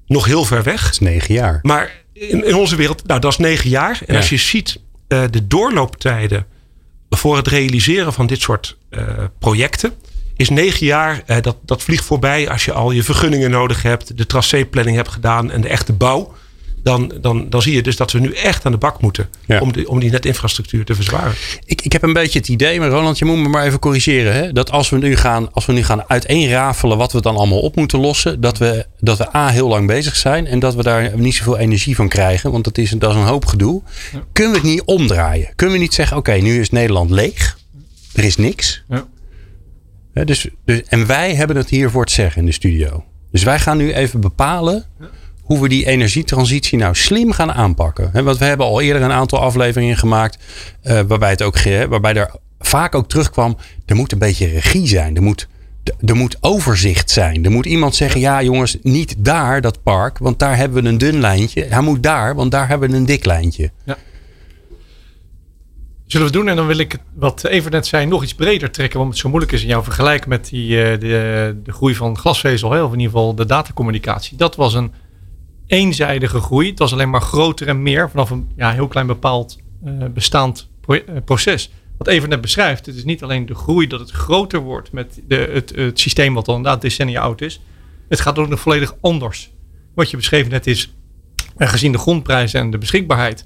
nog 0.06 0.24
heel 0.24 0.44
ver 0.44 0.62
weg. 0.62 0.82
Dat 0.82 0.90
is 0.92 0.98
negen 0.98 1.34
jaar. 1.34 1.58
Maar 1.62 1.90
in, 2.12 2.44
in 2.46 2.54
onze 2.54 2.76
wereld, 2.76 3.06
nou 3.06 3.20
dat 3.20 3.32
is 3.32 3.38
negen 3.38 3.70
jaar. 3.70 4.00
En 4.06 4.14
Ja. 4.14 4.20
als 4.20 4.28
je 4.28 4.36
ziet 4.36 4.80
de 5.08 5.46
doorlooptijden 5.46 6.46
voor 7.10 7.36
het 7.36 7.48
realiseren 7.48 8.12
van 8.12 8.26
dit 8.26 8.40
soort 8.40 8.76
eh, 8.88 9.02
projecten. 9.38 9.92
Is 10.36 10.48
negen 10.48 10.86
jaar, 10.86 11.22
eh, 11.26 11.42
dat, 11.42 11.56
dat 11.64 11.82
vliegt 11.82 12.04
voorbij 12.04 12.50
als 12.50 12.64
je 12.64 12.72
al 12.72 12.90
je 12.90 13.02
vergunningen 13.02 13.50
nodig 13.50 13.82
hebt. 13.82 14.16
De 14.16 14.26
tracéplanning 14.26 14.96
hebt 14.96 15.08
gedaan 15.08 15.50
en 15.50 15.60
de 15.60 15.68
echte 15.68 15.92
bouw. 15.92 16.34
Dan, 16.82 17.12
dan, 17.20 17.50
dan 17.50 17.62
zie 17.62 17.74
je 17.74 17.82
dus 17.82 17.96
dat 17.96 18.12
we 18.12 18.18
nu 18.18 18.32
echt 18.32 18.66
aan 18.66 18.72
de 18.72 18.78
bak 18.78 19.00
moeten. 19.00 19.28
Ja. 19.46 19.60
Om, 19.60 19.72
de, 19.72 19.88
om 19.88 20.00
die 20.00 20.10
netinfrastructuur 20.10 20.84
te 20.84 20.94
verzwaren. 20.94 21.34
Ik, 21.64 21.82
ik 21.82 21.92
heb 21.92 22.02
een 22.02 22.12
beetje 22.12 22.38
het 22.38 22.48
idee, 22.48 22.78
maar 22.80 22.88
Roland, 22.88 23.18
je 23.18 23.24
moet 23.24 23.38
me 23.38 23.48
maar 23.48 23.64
even 23.64 23.78
corrigeren. 23.78 24.34
Hè? 24.34 24.52
Dat 24.52 24.70
als 24.70 24.90
we 24.90 24.98
nu 24.98 25.16
gaan, 25.16 25.52
als 25.52 25.66
we 25.66 25.72
nu 25.72 25.82
gaan 25.82 26.08
uiteenrafelen 26.08 26.98
wat 26.98 27.12
we 27.12 27.20
dan 27.20 27.36
allemaal 27.36 27.60
op 27.60 27.76
moeten 27.76 28.00
lossen. 28.00 28.40
Dat 28.40 28.58
we, 28.58 28.86
dat 28.98 29.18
we 29.18 29.36
A 29.36 29.48
heel 29.48 29.68
lang 29.68 29.86
bezig 29.86 30.16
zijn 30.16 30.46
en 30.46 30.58
dat 30.58 30.74
we 30.74 30.82
daar 30.82 31.18
niet 31.18 31.34
zoveel 31.34 31.58
energie 31.58 31.94
van 31.94 32.08
krijgen. 32.08 32.52
Want 32.52 32.64
dat 32.64 32.78
is, 32.78 32.90
dat 32.90 33.10
is 33.10 33.16
een 33.16 33.26
hoop 33.26 33.46
gedoe. 33.46 33.82
Kunnen 34.32 34.52
we 34.52 34.58
het 34.58 34.68
niet 34.68 34.82
omdraaien? 34.84 35.52
Kunnen 35.56 35.76
we 35.76 35.82
niet 35.82 35.94
zeggen, 35.94 36.16
oké, 36.16 36.32
nu 36.32 36.60
is 36.60 36.70
Nederland 36.70 37.10
leeg. 37.10 37.58
Er 38.14 38.24
is 38.24 38.36
niks. 38.36 38.84
Ja. 38.88 39.06
Hè, 40.12 40.24
dus, 40.24 40.48
dus, 40.64 40.82
en 40.82 41.06
wij 41.06 41.34
hebben 41.34 41.56
het 41.56 41.68
hier 41.68 41.90
voor 41.90 42.02
het 42.02 42.10
zeggen 42.10 42.40
in 42.40 42.46
de 42.46 42.52
studio. 42.52 43.04
Dus 43.30 43.42
wij 43.42 43.58
gaan 43.58 43.76
nu 43.76 43.92
even 43.92 44.20
bepalen 44.20 44.86
hoe 45.50 45.60
we 45.60 45.68
die 45.68 45.86
energietransitie 45.86 46.78
nou 46.78 46.94
slim 46.94 47.32
gaan 47.32 47.52
aanpakken. 47.52 48.24
Want 48.24 48.38
we 48.38 48.44
hebben 48.44 48.66
al 48.66 48.80
eerder 48.80 49.02
een 49.02 49.10
aantal 49.10 49.38
afleveringen 49.38 49.96
gemaakt. 49.96 50.38
eh, 50.82 51.00
waarbij, 51.00 51.30
het 51.30 51.42
ook, 51.42 51.62
waarbij 51.88 52.14
er 52.14 52.30
vaak 52.58 52.94
ook 52.94 53.08
terugkwam. 53.08 53.56
Er 53.86 53.96
moet 53.96 54.12
een 54.12 54.18
beetje 54.18 54.46
regie 54.46 54.86
zijn. 54.86 55.16
Er 55.16 55.22
moet, 55.22 55.48
er 56.04 56.16
moet 56.16 56.36
overzicht 56.40 57.10
zijn. 57.10 57.44
Er 57.44 57.50
moet 57.50 57.66
iemand 57.66 57.94
zeggen. 57.94 58.20
Ja 58.20 58.42
jongens, 58.42 58.76
niet 58.82 59.14
daar 59.18 59.60
dat 59.60 59.82
park. 59.82 60.18
Want 60.18 60.38
daar 60.38 60.56
hebben 60.56 60.82
we 60.82 60.88
een 60.88 60.98
dun 60.98 61.20
lijntje. 61.20 61.64
Hij 61.64 61.80
moet 61.82 62.02
daar, 62.02 62.34
want 62.34 62.50
daar 62.50 62.68
hebben 62.68 62.90
we 62.90 62.96
een 62.96 63.06
dik 63.06 63.24
lijntje. 63.24 63.70
Zullen 66.06 66.26
we 66.26 66.32
doen 66.32 66.48
en 66.48 66.56
dan 66.56 66.66
wil 66.66 66.78
ik 66.78 66.96
wat 67.14 67.44
Evert 67.44 67.72
net 67.72 67.86
zei 67.86 68.06
nog 68.06 68.22
iets 68.22 68.34
breder 68.34 68.70
trekken. 68.70 68.98
Want 68.98 69.10
het 69.10 69.20
zo 69.20 69.28
moeilijk 69.28 69.52
is 69.52 69.62
in 69.62 69.68
jouw 69.68 69.82
vergelijk 69.82 70.26
met 70.26 70.48
die, 70.48 70.82
eh, 70.82 71.00
de, 71.00 71.56
de 71.64 71.72
groei 71.72 71.94
van 71.94 72.18
glasvezel. 72.18 72.68
Of 72.68 72.92
in 72.92 72.98
ieder 72.98 73.12
geval 73.12 73.34
de 73.34 73.46
datacommunicatie. 73.46 74.36
Dat 74.36 74.56
was 74.56 74.74
een 74.74 74.92
eenzijdige 75.70 76.40
groei. 76.40 76.68
Het 76.68 76.78
was 76.78 76.92
alleen 76.92 77.10
maar 77.10 77.20
groter 77.20 77.68
en 77.68 77.82
meer 77.82 78.10
vanaf 78.10 78.30
een 78.30 78.50
ja, 78.56 78.72
heel 78.72 78.88
klein 78.88 79.06
bepaald 79.06 79.58
eh, 79.84 79.92
bestaand 80.14 80.68
eh, 80.86 80.98
proces. 81.24 81.70
Wat 81.98 82.06
Evert 82.06 82.30
net 82.30 82.40
beschrijft. 82.40 82.86
Het 82.86 82.94
is 82.94 83.04
niet 83.04 83.22
alleen 83.22 83.46
de 83.46 83.54
groei 83.54 83.86
dat 83.86 84.00
het 84.00 84.10
groter 84.10 84.60
wordt 84.60 84.92
met 84.92 85.20
de, 85.28 85.50
het, 85.52 85.72
het 85.74 86.00
systeem 86.00 86.34
wat 86.34 86.48
al 86.48 86.56
inderdaad 86.56 86.82
decennia 86.82 87.20
oud 87.20 87.40
is. 87.40 87.60
Het 88.08 88.20
gaat 88.20 88.38
ook 88.38 88.48
nog 88.48 88.60
volledig 88.60 88.94
anders. 89.00 89.50
Wat 89.94 90.10
je 90.10 90.16
beschreef 90.16 90.48
net 90.48 90.66
is, 90.66 90.94
eh, 91.56 91.68
gezien 91.68 91.92
de 91.92 91.98
grondprijzen 91.98 92.60
en 92.60 92.70
de 92.70 92.78
beschikbaarheid, 92.78 93.44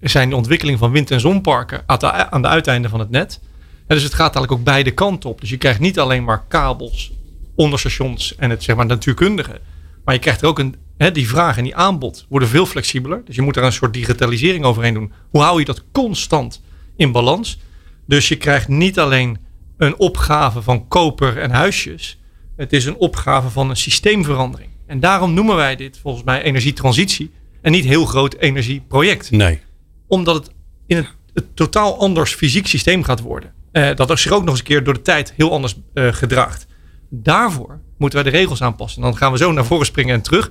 zijn 0.00 0.30
de 0.30 0.36
ontwikkeling 0.36 0.78
van 0.78 0.90
wind- 0.90 1.10
en 1.10 1.20
zonparken 1.20 1.82
aan 1.86 1.98
de, 1.98 2.30
aan 2.30 2.42
de 2.42 2.48
uiteinden 2.48 2.90
van 2.90 3.00
het 3.00 3.10
net. 3.10 3.40
Dus 3.86 4.02
het 4.02 4.14
gaat 4.14 4.34
eigenlijk 4.34 4.52
ook 4.52 4.64
beide 4.64 4.90
kanten 4.90 5.30
op. 5.30 5.40
Dus 5.40 5.50
je 5.50 5.56
krijgt 5.56 5.80
niet 5.80 5.98
alleen 5.98 6.24
maar 6.24 6.44
kabels, 6.48 7.12
onderstations 7.54 8.36
en 8.36 8.50
het 8.50 8.62
zeg 8.62 8.76
maar 8.76 8.86
natuurkundige. 8.86 9.60
Maar 10.04 10.14
je 10.14 10.20
krijgt 10.20 10.42
er 10.42 10.48
ook 10.48 10.58
een, 10.58 10.74
hè, 11.02 11.12
die 11.12 11.28
vraag 11.28 11.56
en 11.56 11.64
die 11.64 11.76
aanbod 11.76 12.26
worden 12.28 12.48
veel 12.48 12.66
flexibeler. 12.66 13.22
Dus 13.24 13.36
je 13.36 13.42
moet 13.42 13.56
er 13.56 13.62
een 13.62 13.72
soort 13.72 13.92
digitalisering 13.92 14.64
overheen 14.64 14.94
doen. 14.94 15.12
Hoe 15.30 15.40
hou 15.42 15.58
je 15.58 15.64
dat 15.64 15.84
constant 15.92 16.62
in 16.96 17.12
balans? 17.12 17.58
Dus 18.06 18.28
je 18.28 18.36
krijgt 18.36 18.68
niet 18.68 18.98
alleen 18.98 19.38
een 19.76 19.98
opgave 19.98 20.62
van 20.62 20.88
koper 20.88 21.38
en 21.38 21.50
huisjes. 21.50 22.20
Het 22.56 22.72
is 22.72 22.84
een 22.84 22.96
opgave 22.96 23.50
van 23.50 23.70
een 23.70 23.76
systeemverandering. 23.76 24.70
En 24.86 25.00
daarom 25.00 25.34
noemen 25.34 25.56
wij 25.56 25.76
dit 25.76 25.98
volgens 26.02 26.24
mij 26.24 26.42
energietransitie. 26.42 27.30
En 27.60 27.72
niet 27.72 27.84
heel 27.84 28.04
groot 28.04 28.34
energieproject 28.34 29.30
Nee. 29.30 29.60
omdat 30.06 30.34
het 30.34 30.50
in 30.86 30.96
een, 30.96 31.06
het 31.34 31.56
totaal 31.56 31.98
anders 31.98 32.34
fysiek 32.34 32.66
systeem 32.66 33.04
gaat 33.04 33.20
worden. 33.20 33.52
Eh, 33.72 33.94
dat 33.94 34.18
zich 34.18 34.32
ook 34.32 34.40
nog 34.40 34.50
eens 34.50 34.58
een 34.58 34.64
keer 34.64 34.84
door 34.84 34.94
de 34.94 35.02
tijd 35.02 35.32
heel 35.36 35.52
anders 35.52 35.76
eh, 35.94 36.12
gedraagt. 36.12 36.66
Daarvoor 37.10 37.80
moeten 37.98 38.22
wij 38.22 38.32
de 38.32 38.38
regels 38.38 38.62
aanpassen. 38.62 39.02
En 39.02 39.08
dan 39.08 39.18
gaan 39.18 39.32
we 39.32 39.38
zo 39.38 39.52
naar 39.52 39.64
voren 39.64 39.86
springen 39.86 40.14
en 40.14 40.22
terug. 40.22 40.50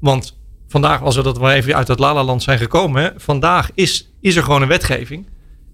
Want 0.00 0.38
vandaag, 0.68 1.02
als 1.02 1.16
we 1.16 1.22
dat 1.22 1.40
maar 1.40 1.54
even 1.54 1.74
uit 1.76 1.88
het 1.88 1.98
Lala-land 1.98 2.42
zijn 2.42 2.58
gekomen. 2.58 3.02
Hè, 3.02 3.08
vandaag 3.16 3.70
is, 3.74 4.10
is 4.20 4.36
er 4.36 4.42
gewoon 4.42 4.62
een 4.62 4.68
wetgeving. 4.68 5.26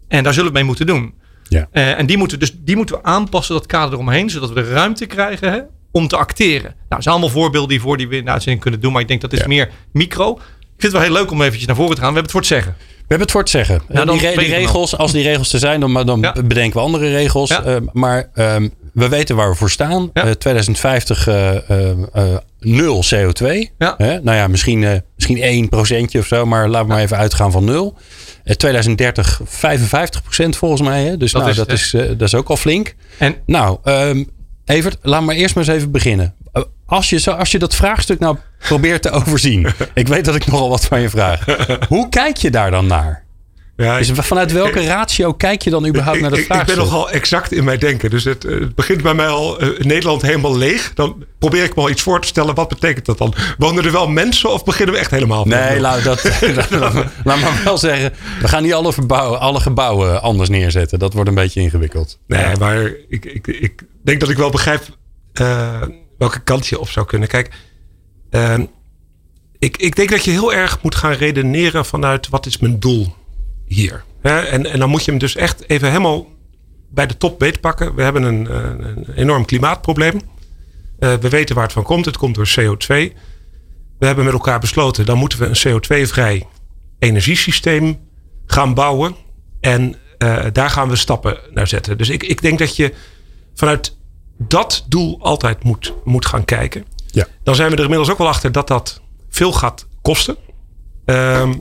En 0.09 0.23
daar 0.25 0.33
zullen 0.33 0.49
we 0.49 0.55
mee 0.59 0.64
moeten 0.67 0.87
doen. 0.87 1.14
Ja. 1.49 1.69
Eh, 1.71 1.99
en 1.99 2.07
die 2.07 2.17
moeten, 2.17 2.38
dus, 2.38 2.52
die 2.59 2.76
moeten 2.76 2.95
we 2.97 3.02
aanpassen, 3.02 3.55
dat 3.55 3.67
kader 3.67 3.93
eromheen. 3.93 4.31
Zodat 4.31 4.49
we 4.49 4.55
de 4.55 4.73
ruimte 4.73 5.07
krijgen 5.07 5.52
hè, 5.52 5.59
om 5.91 6.09
te 6.09 6.17
acteren. 6.17 6.62
Nou, 6.71 6.76
dat 6.88 7.02
zijn 7.02 7.14
allemaal 7.14 7.35
voorbeelden 7.35 7.69
die 7.71 7.81
voor 7.81 7.97
die 7.97 8.09
we 8.09 8.17
in 8.17 8.25
de 8.25 8.31
uitzending 8.31 8.62
kunnen 8.62 8.81
doen. 8.81 8.93
Maar 8.93 9.00
ik 9.02 9.09
denk 9.09 9.21
dat 9.21 9.33
is 9.33 9.38
Ja. 9.41 9.47
meer 9.47 9.71
micro. 9.93 10.31
Ik 10.33 10.88
vind 10.88 10.93
het 10.93 10.93
wel 10.93 11.00
heel 11.02 11.12
leuk 11.23 11.31
om 11.31 11.41
eventjes 11.43 11.67
naar 11.67 11.76
voren 11.76 11.95
te 11.95 12.00
gaan. 12.00 12.12
We 12.12 12.19
hebben 12.19 12.23
het 12.23 12.31
voor 12.31 12.41
het 12.41 12.49
zeggen. 12.67 12.75
We 12.79 13.05
hebben 13.19 13.21
het 13.21 13.31
voor 13.31 13.41
het 13.41 13.50
zeggen. 13.50 13.83
Dan 14.07 14.19
die, 14.19 14.21
re- 14.29 14.57
regels, 14.57 14.97
als 14.97 15.12
die 15.12 15.23
regels 15.23 15.52
er 15.52 15.59
zijn, 15.59 15.81
dan, 15.81 16.07
dan 16.07 16.21
Ja. 16.21 16.33
bedenken 16.33 16.79
we 16.81 16.87
andere 16.87 17.11
regels. 17.11 17.49
Ja. 17.49 17.62
Eh, 17.62 17.76
maar 17.93 18.31
ehm, 18.35 18.69
we 18.93 19.09
weten 19.09 19.37
waar 19.37 19.51
we 19.51 19.57
voor 19.57 19.71
staan. 19.71 20.11
Ja. 20.13 20.25
Eh, 20.25 20.31
2050 20.31 21.27
eh, 21.27 21.71
eh, 21.71 21.91
eh, 22.13 22.37
nul 22.61 23.05
CO2. 23.05 23.71
Ja. 23.79 23.95
Hè? 23.97 24.21
Nou 24.21 24.37
ja, 24.37 24.49
misschien, 24.49 25.03
misschien 25.17 25.43
1 25.43 25.69
procentje 25.69 26.19
of 26.19 26.27
zo, 26.27 26.47
maar 26.47 26.69
laten 26.69 26.87
we 26.87 26.93
maar 26.93 27.03
even 27.03 27.17
uitgaan 27.17 27.53
van 27.53 27.65
nul. 27.65 27.97
2030 28.57 29.41
55 29.45 30.23
procent 30.23 30.57
volgens 30.57 30.81
mij. 30.81 31.05
Hè? 31.05 31.17
Dus 31.17 31.33
Dat 31.33 31.41
nou, 31.41 31.53
is 31.53 31.59
dat, 31.59 31.73
is, 31.73 31.91
dat 31.91 32.29
is 32.29 32.35
ook 32.35 32.49
al 32.49 32.57
flink. 32.57 32.95
En 33.19 33.37
Nou, 33.47 33.79
ehm, 33.85 34.25
Evert, 34.65 34.97
laat 35.03 35.23
maar 35.23 35.35
eerst 35.35 35.55
maar 35.55 35.65
eens 35.65 35.75
even 35.75 35.91
beginnen. 35.91 36.35
Als 36.87 37.11
je, 37.11 37.19
zo, 37.19 37.31
als 37.31 37.51
je 37.51 37.59
dat 37.59 37.75
vraagstuk 37.75 38.19
nou 38.19 38.37
probeert 38.59 39.03
te 39.03 39.11
overzien. 39.21 39.67
ik 39.95 40.09
weet 40.09 40.25
dat 40.25 40.35
ik 40.35 40.47
nogal 40.47 40.69
wat 40.69 40.85
van 40.85 41.01
je 41.01 41.11
vraag. 41.11 41.45
Hoe 41.89 42.09
kijk 42.09 42.37
je 42.37 42.51
daar 42.51 42.71
dan 42.71 42.87
naar? 42.87 43.22
Ja, 43.76 43.99
Dus 43.99 44.11
vanuit 44.14 44.52
welke 44.52 44.87
ratio 44.87 45.33
kijk 45.33 45.62
je 45.62 45.71
dan 45.71 45.87
überhaupt 45.87 46.21
naar 46.21 46.31
dat 46.31 46.38
ik, 46.38 46.45
ik 46.45 46.49
ben 46.50 46.59
vraagstuk? 46.59 46.85
nogal 46.85 47.11
exact 47.11 47.52
in 47.52 47.64
mijn 47.64 47.79
denken. 47.79 48.11
Dus 48.11 48.25
het, 48.25 48.45
eh, 48.45 48.61
het 48.61 48.75
begint 48.75 49.02
bij 49.02 49.14
mij 49.14 49.26
al 49.26 49.59
eh, 49.61 49.85
Nederland 49.85 50.23
helemaal 50.23 50.57
leeg. 50.57 50.93
Dan 50.95 51.25
probeer 51.38 51.64
ik 51.64 51.75
me 51.75 51.83
al 51.83 51.91
iets 51.91 52.02
voor 52.02 52.21
te 52.21 52.26
stellen. 52.26 52.55
Wat 52.55 52.69
betekent 52.69 53.07
dat 53.07 53.19
dan? 53.19 53.35
Wonen 53.59 53.85
er 53.85 53.93
wel 53.93 54.09
mensen 54.09 54.52
of 54.52 54.64
beginnen 54.64 54.95
we 54.95 55.00
echt 55.00 55.11
helemaal 55.11 55.41
van 55.43 55.49
Nee, 55.49 55.81
laat, 55.81 56.02
dat, 56.05 56.23
laat, 56.71 56.93
me- 56.95 57.05
laat 57.25 57.41
maar 57.41 57.61
wel 57.64 57.79
zeggen. 57.79 58.12
We 58.41 58.49
gaan 58.49 58.62
niet 58.62 58.73
alle, 58.75 58.93
verbouwen, 58.93 59.41
alle 59.41 59.61
gebouwen 59.61 60.23
anders 60.23 60.49
neerzetten. 60.49 60.99
Dat 60.99 61.12
wordt 61.12 61.29
een 61.29 61.35
beetje 61.35 61.61
ingewikkeld. 61.61 62.19
Nee, 62.26 62.57
maar 62.57 62.91
ik, 63.09 63.25
ik, 63.25 63.47
ik 63.47 63.83
denk 64.05 64.21
dat 64.21 64.29
ik 64.29 64.37
wel 64.37 64.50
begrijp 64.50 64.83
eh, 65.33 65.83
welke 66.19 66.41
kant 66.43 66.67
je 66.67 66.81
op 66.81 66.88
zou 66.88 67.07
kunnen. 67.07 67.29
Kijk, 67.29 67.50
ik, 69.59 69.76
ik 69.76 69.97
denk 69.97 70.11
dat 70.11 70.25
je 70.25 70.31
heel 70.31 70.52
erg 70.52 70.79
moet 70.83 70.95
gaan 70.95 71.12
redeneren 71.12 71.85
vanuit 71.85 72.29
wat 72.29 72.47
is 72.47 72.59
mijn 72.59 72.79
doel 72.81 73.14
hier. 73.73 74.05
En, 74.23 74.67
en 74.67 74.79
dan 74.79 74.91
moet 74.91 75.05
je 75.05 75.11
hem 75.11 75.21
dus 75.21 75.37
echt 75.37 75.69
even 75.69 75.88
helemaal 75.88 76.26
bij 76.91 77.07
de 77.07 77.17
top 77.17 77.38
beetpakken. 77.38 77.95
We 77.95 78.02
hebben 78.02 78.23
een, 78.23 78.49
eh, 78.49 78.87
een 78.87 79.07
enorm 79.14 79.45
klimaatprobleem. 79.45 80.21
Eh, 80.99 81.14
we 81.14 81.29
weten 81.29 81.55
waar 81.55 81.64
het 81.64 81.73
van 81.73 81.83
komt. 81.83 82.05
Het 82.05 82.17
komt 82.17 82.35
door 82.35 82.52
CO2. 82.59 83.12
We 83.99 84.07
hebben 84.07 84.25
met 84.25 84.35
elkaar 84.35 84.61
besloten, 84.61 85.07
dan 85.07 85.19
moeten 85.19 85.38
we 85.38 85.47
een 85.47 85.81
CO2-vrij 85.81 86.47
energiesysteem 86.99 88.00
gaan 88.47 88.75
bouwen. 88.75 89.14
En 89.61 89.97
eh, 90.19 90.45
daar 90.52 90.71
gaan 90.71 90.88
we 90.88 90.97
stappen 90.97 91.38
naar 91.50 91.67
zetten. 91.67 91.99
Dus 91.99 92.09
ik, 92.09 92.23
ik 92.23 92.43
denk 92.43 92.59
dat 92.59 92.76
je 92.76 92.95
vanuit 93.55 93.97
dat 94.38 94.85
doel 94.88 95.19
altijd 95.21 95.64
moet, 95.64 95.95
moet 96.05 96.26
gaan 96.26 96.45
kijken. 96.45 96.85
Ja. 97.07 97.26
Dan 97.43 97.55
zijn 97.55 97.71
we 97.71 97.76
er 97.76 97.83
inmiddels 97.83 98.11
ook 98.11 98.19
wel 98.19 98.29
achter 98.29 98.52
dat 98.52 98.69
dat 98.69 99.00
veel 99.29 99.52
gaat 99.52 99.87
kosten. 100.02 100.37
Ehm, 101.05 101.52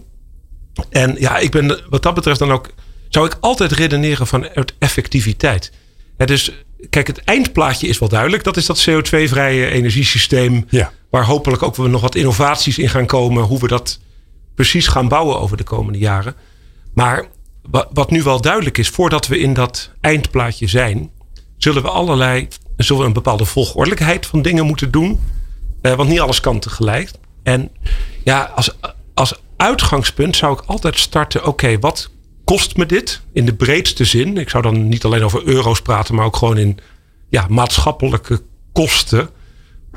en 0.89 1.15
ja, 1.19 1.37
ik 1.37 1.51
ben 1.51 1.81
wat 1.89 2.03
dat 2.03 2.13
betreft 2.13 2.39
dan 2.39 2.51
ook. 2.51 2.69
Zou 3.09 3.25
ik 3.25 3.37
altijd 3.39 3.71
redeneren 3.71 4.27
vanuit 4.27 4.73
effectiviteit. 4.79 5.71
Hè, 6.17 6.25
dus 6.25 6.51
kijk, 6.89 7.07
het 7.07 7.23
eindplaatje 7.23 7.87
is 7.87 7.99
wel 7.99 8.09
duidelijk. 8.09 8.43
Dat 8.43 8.57
is 8.57 8.65
dat 8.65 8.87
CO2-vrije 8.89 9.65
energiesysteem. 9.69 10.65
Ja. 10.69 10.91
Waar 11.09 11.25
hopelijk 11.25 11.63
ook 11.63 11.75
weer 11.75 11.89
nog 11.89 12.01
wat 12.01 12.15
innovaties 12.15 12.77
in 12.77 12.89
gaan 12.89 13.05
komen. 13.05 13.43
Hoe 13.43 13.59
we 13.59 13.67
dat 13.67 13.99
precies 14.55 14.87
gaan 14.87 15.07
bouwen 15.07 15.39
over 15.39 15.57
de 15.57 15.63
komende 15.63 15.99
jaren. 15.99 16.35
Maar 16.93 17.25
wa- 17.61 17.87
wat 17.93 18.11
nu 18.11 18.23
wel 18.23 18.41
duidelijk 18.41 18.77
is, 18.77 18.89
voordat 18.89 19.27
we 19.27 19.39
in 19.39 19.53
dat 19.53 19.91
eindplaatje 20.01 20.67
zijn, 20.67 21.11
zullen 21.57 21.81
we 21.81 21.89
allerlei, 21.89 22.47
zullen 22.77 23.01
we 23.01 23.07
een 23.07 23.13
bepaalde 23.13 23.45
volgordelijkheid 23.45 24.25
van 24.25 24.41
dingen 24.41 24.65
moeten 24.65 24.91
doen. 24.91 25.19
Eh, 25.81 25.93
want 25.93 26.09
niet 26.09 26.19
alles 26.19 26.39
kan 26.39 26.59
tegelijk. 26.59 27.11
En 27.43 27.69
ja, 28.23 28.51
als, 28.55 28.71
als 29.13 29.39
uitgangspunt 29.61 30.35
zou 30.35 30.53
ik 30.53 30.63
altijd 30.65 30.99
starten, 30.99 31.45
oké, 31.45 31.79
wat 31.79 32.09
kost 32.43 32.77
me 32.77 32.85
dit 32.85 33.21
in 33.33 33.45
de 33.45 33.53
breedste 33.53 34.05
zin? 34.05 34.37
Ik 34.37 34.49
zou 34.49 34.63
dan 34.63 34.87
niet 34.87 35.03
alleen 35.03 35.23
over 35.23 35.43
euro's 35.45 35.81
praten, 35.81 36.15
maar 36.15 36.25
ook 36.25 36.35
gewoon 36.35 36.57
in 36.57 36.77
ja, 37.29 37.45
maatschappelijke 37.49 38.41
kosten 38.71 39.29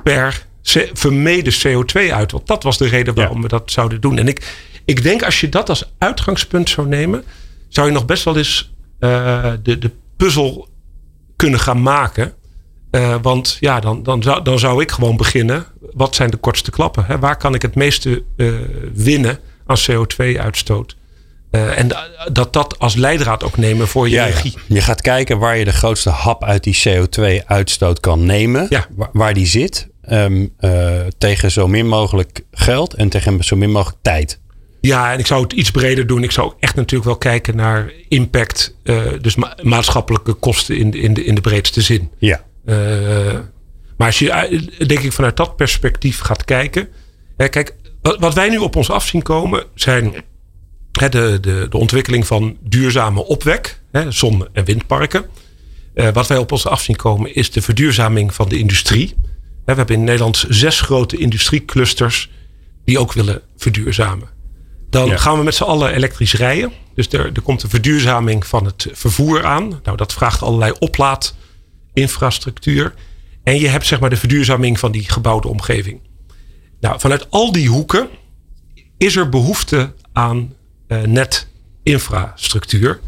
per 0.02 0.46
vermeden 0.92 1.52
CO2 1.52 2.12
uit. 2.12 2.32
Want 2.32 2.46
dat 2.46 2.62
was 2.62 2.78
de 2.78 2.88
reden 2.88 3.14
waarom 3.14 3.42
we 3.42 3.48
dat 3.48 3.70
zouden 3.70 4.00
doen. 4.00 4.18
En 4.18 4.28
ik, 4.28 4.54
ik 4.84 5.02
denk 5.02 5.22
als 5.22 5.40
je 5.40 5.48
dat 5.48 5.68
als 5.68 5.92
uitgangspunt 5.98 6.68
zou 6.68 6.88
nemen, 6.88 7.24
zou 7.68 7.86
je 7.86 7.92
nog 7.92 8.04
best 8.06 8.24
wel 8.24 8.36
eens 8.36 8.72
eh, 8.98 9.52
de, 9.62 9.78
de 9.78 9.90
puzzel 10.16 10.68
kunnen 11.36 11.60
gaan 11.60 11.82
maken. 11.82 12.32
Eh, 12.90 13.16
want 13.22 13.56
ja, 13.60 13.80
dan, 13.80 14.02
dan, 14.02 14.22
zou, 14.22 14.42
dan 14.42 14.58
zou 14.58 14.82
ik 14.82 14.90
gewoon 14.90 15.16
beginnen. 15.16 15.66
Wat 15.92 16.14
zijn 16.14 16.30
de 16.30 16.36
kortste 16.36 16.70
klappen? 16.70 17.04
Hè? 17.06 17.18
Waar 17.18 17.36
kan 17.36 17.54
ik 17.54 17.62
het 17.62 17.74
meeste 17.74 18.22
eh, 18.36 18.52
winnen 18.94 19.38
aan 19.66 19.76
CO2-uitstoot? 19.90 20.96
Eh, 21.50 21.78
en 21.78 21.88
da- 21.88 22.08
dat 22.32 22.52
dat 22.52 22.78
als 22.78 22.94
leidraad 22.94 23.44
ook 23.44 23.56
nemen 23.56 23.88
voor 23.88 24.08
je 24.08 24.14
Ja, 24.14 24.24
ja. 24.24 24.34
regie. 24.34 24.54
Je 24.68 24.80
gaat 24.80 25.00
kijken 25.00 25.38
waar 25.38 25.56
je 25.56 25.64
de 25.64 25.72
grootste 25.72 26.10
hap 26.10 26.44
uit 26.44 26.64
die 26.64 26.74
CO2-uitstoot 26.88 28.00
kan 28.00 28.26
nemen. 28.26 28.66
Ja. 28.68 28.86
Waar, 28.96 29.08
waar 29.12 29.34
die 29.34 29.46
zit. 29.46 29.88
ehm, 30.04 30.46
eh, 30.58 31.00
tegen 31.18 31.50
zo 31.50 31.68
min 31.68 31.86
mogelijk 31.88 32.40
geld 32.52 32.94
en 32.94 33.08
tegen 33.08 33.44
zo 33.44 33.56
min 33.56 33.70
mogelijk 33.70 33.98
tijd. 34.02 34.40
Ja, 34.80 35.12
en 35.12 35.18
ik 35.18 35.26
zou 35.26 35.42
het 35.42 35.52
iets 35.52 35.70
breder 35.70 36.06
doen. 36.06 36.22
Ik 36.22 36.30
zou 36.30 36.46
ook 36.46 36.56
echt 36.60 36.74
natuurlijk 36.74 37.04
wel 37.04 37.16
kijken 37.18 37.56
naar 37.56 37.92
impact. 38.08 38.74
eh, 38.82 39.00
dus 39.20 39.34
ma- 39.34 39.56
maatschappelijke 39.62 40.32
kosten 40.32 40.76
in 40.76 40.90
de, 40.90 40.98
in, 41.00 41.14
de, 41.14 41.24
in 41.24 41.34
de 41.34 41.40
breedste 41.40 41.80
zin. 41.80 42.10
Ja. 42.18 42.44
Maar 43.96 44.06
als 44.06 44.18
je, 44.18 44.68
denk 44.86 45.00
ik, 45.00 45.12
vanuit 45.12 45.36
dat 45.36 45.56
perspectief 45.56 46.20
gaat 46.20 46.44
kijken. 46.44 46.88
Hè, 47.36 47.48
kijk, 47.48 47.74
wat, 48.04 48.18
wat 48.18 48.34
wij 48.34 48.48
nu 48.48 48.56
op 48.58 48.76
ons 48.76 48.90
af 48.90 49.06
zien 49.06 49.22
komen 49.22 49.64
zijn 49.74 50.14
hè, 50.92 51.08
de, 51.08 51.38
de, 51.40 51.66
de 51.70 51.76
ontwikkeling 51.76 52.26
van 52.26 52.56
duurzame 52.60 53.24
opwek, 53.24 53.80
hè, 53.92 54.10
zon- 54.10 54.46
en 54.52 54.64
windparken. 54.64 55.24
Eh, 55.94 56.08
wat 56.12 56.26
wij 56.26 56.38
op 56.38 56.52
ons 56.52 56.66
af 56.66 56.82
zien 56.82 56.96
komen 56.96 57.34
is 57.34 57.50
de 57.50 57.62
verduurzaming 57.62 58.34
van 58.34 58.48
de 58.48 58.58
industrie. 58.58 59.14
Hè, 59.64 59.72
we 59.72 59.74
hebben 59.74 59.96
in 59.96 60.04
Nederland 60.04 60.44
zes 60.48 60.80
grote 60.80 61.16
industrieclusters 61.16 62.30
die 62.84 62.98
ook 62.98 63.12
willen 63.12 63.40
verduurzamen. 63.56 64.28
Dan 64.90 65.08
Ja. 65.08 65.16
gaan 65.16 65.38
we 65.38 65.44
met 65.44 65.54
z'n 65.54 65.62
allen 65.62 65.94
elektrisch 65.94 66.34
rijden. 66.34 66.72
Dus 66.94 67.08
er, 67.12 67.30
er 67.34 67.42
komt 67.42 67.62
een 67.62 67.70
verduurzaming 67.70 68.46
van 68.46 68.64
het 68.64 68.86
vervoer 68.92 69.44
aan. 69.44 69.80
Nou, 69.82 69.96
dat 69.96 70.12
vraagt 70.12 70.42
allerlei 70.42 70.72
oplaadinfrastructuur. 70.78 72.94
En 73.42 73.60
je 73.60 73.68
hebt 73.68 73.86
zeg 73.86 74.00
maar 74.00 74.10
de 74.10 74.16
verduurzaming 74.16 74.78
van 74.78 74.92
die 74.92 75.08
gebouwde 75.10 75.48
omgeving. 75.48 76.00
Nou, 76.84 77.00
vanuit 77.00 77.30
al 77.30 77.52
die 77.52 77.68
hoeken 77.68 78.08
is 78.96 79.16
er 79.16 79.28
behoefte 79.28 79.94
aan 80.12 80.54
eh, 80.86 81.02
netinfrastructuur. 81.02 83.00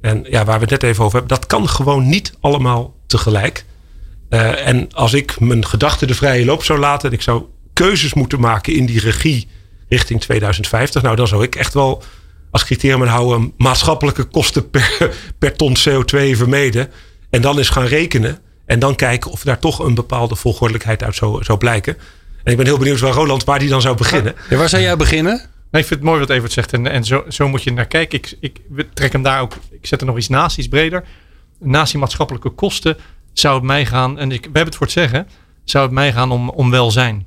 En 0.00 0.24
ja, 0.28 0.44
waar 0.44 0.54
we 0.54 0.60
het 0.60 0.70
net 0.70 0.82
even 0.82 1.04
over 1.04 1.18
hebben, 1.18 1.38
dat 1.38 1.46
kan 1.46 1.68
gewoon 1.68 2.08
niet 2.08 2.32
allemaal 2.40 2.94
tegelijk. 3.06 3.64
Eh, 4.28 4.66
en 4.66 4.92
als 4.92 5.12
ik 5.12 5.40
mijn 5.40 5.66
gedachten 5.66 6.06
de 6.06 6.14
vrije 6.14 6.44
loop 6.44 6.64
zou 6.64 6.78
laten 6.78 7.08
en 7.08 7.14
ik 7.14 7.22
zou 7.22 7.44
keuzes 7.72 8.14
moeten 8.14 8.40
maken 8.40 8.74
in 8.74 8.86
die 8.86 9.00
regie 9.00 9.48
richting 9.88 10.20
2050, 10.20 11.02
nou 11.02 11.16
dan 11.16 11.28
zou 11.28 11.42
ik 11.42 11.54
echt 11.54 11.74
wel 11.74 12.02
als 12.50 12.64
criterium 12.64 13.02
houden 13.02 13.52
maatschappelijke 13.56 14.24
kosten 14.24 14.70
per, 14.70 15.14
per 15.38 15.56
ton 15.56 15.76
CO2 15.76 16.30
vermeden. 16.36 16.90
En 17.30 17.40
dan 17.42 17.58
eens 17.58 17.68
gaan 17.68 17.86
rekenen 17.86 18.38
en 18.66 18.78
dan 18.78 18.94
kijken 18.94 19.30
of 19.30 19.42
daar 19.42 19.58
toch 19.58 19.78
een 19.78 19.94
bepaalde 19.94 20.36
volgordelijkheid 20.36 21.02
uit 21.02 21.16
zou 21.16 21.56
blijken. 21.58 21.96
En 22.44 22.50
ik 22.50 22.56
ben 22.56 22.66
heel 22.66 22.78
benieuwd 22.78 23.00
waar 23.00 23.12
Roland, 23.12 23.44
waar 23.44 23.58
die 23.58 23.68
dan 23.68 23.80
zou 23.80 23.96
beginnen. 23.96 24.34
Ja, 24.50 24.56
waar 24.56 24.68
zou 24.68 24.82
jij 24.82 24.96
beginnen? 24.96 25.32
Nee, 25.70 25.82
ik 25.82 25.88
vind 25.88 26.00
het 26.00 26.08
mooi 26.08 26.20
wat 26.20 26.30
Evert 26.30 26.52
zegt. 26.52 26.72
En, 26.72 26.86
en 26.86 27.04
zo, 27.04 27.24
zo 27.28 27.48
moet 27.48 27.62
je 27.62 27.72
naar 27.72 27.86
kijken. 27.86 28.18
Ik, 28.18 28.36
ik 28.40 28.60
trek 28.94 29.12
hem 29.12 29.22
daar 29.22 29.40
ook. 29.40 29.54
Ik 29.70 29.86
zet 29.86 30.00
er 30.00 30.06
nog 30.06 30.16
iets 30.16 30.28
naast, 30.28 30.58
iets 30.58 30.68
breder. 30.68 31.04
Naast 31.58 31.90
die 31.90 32.00
maatschappelijke 32.00 32.50
kosten 32.50 32.96
zou 33.32 33.54
het 33.54 33.64
mij 33.64 33.86
gaan. 33.86 34.18
En 34.18 34.32
ik, 34.32 34.40
we 34.40 34.44
hebben 34.44 34.64
het 34.64 34.74
voor 34.74 34.86
het 34.86 34.94
zeggen. 34.94 35.28
Zou 35.64 35.84
het 35.84 35.92
mij 35.94 36.12
gaan 36.12 36.30
om, 36.30 36.48
om 36.48 36.70
welzijn. 36.70 37.26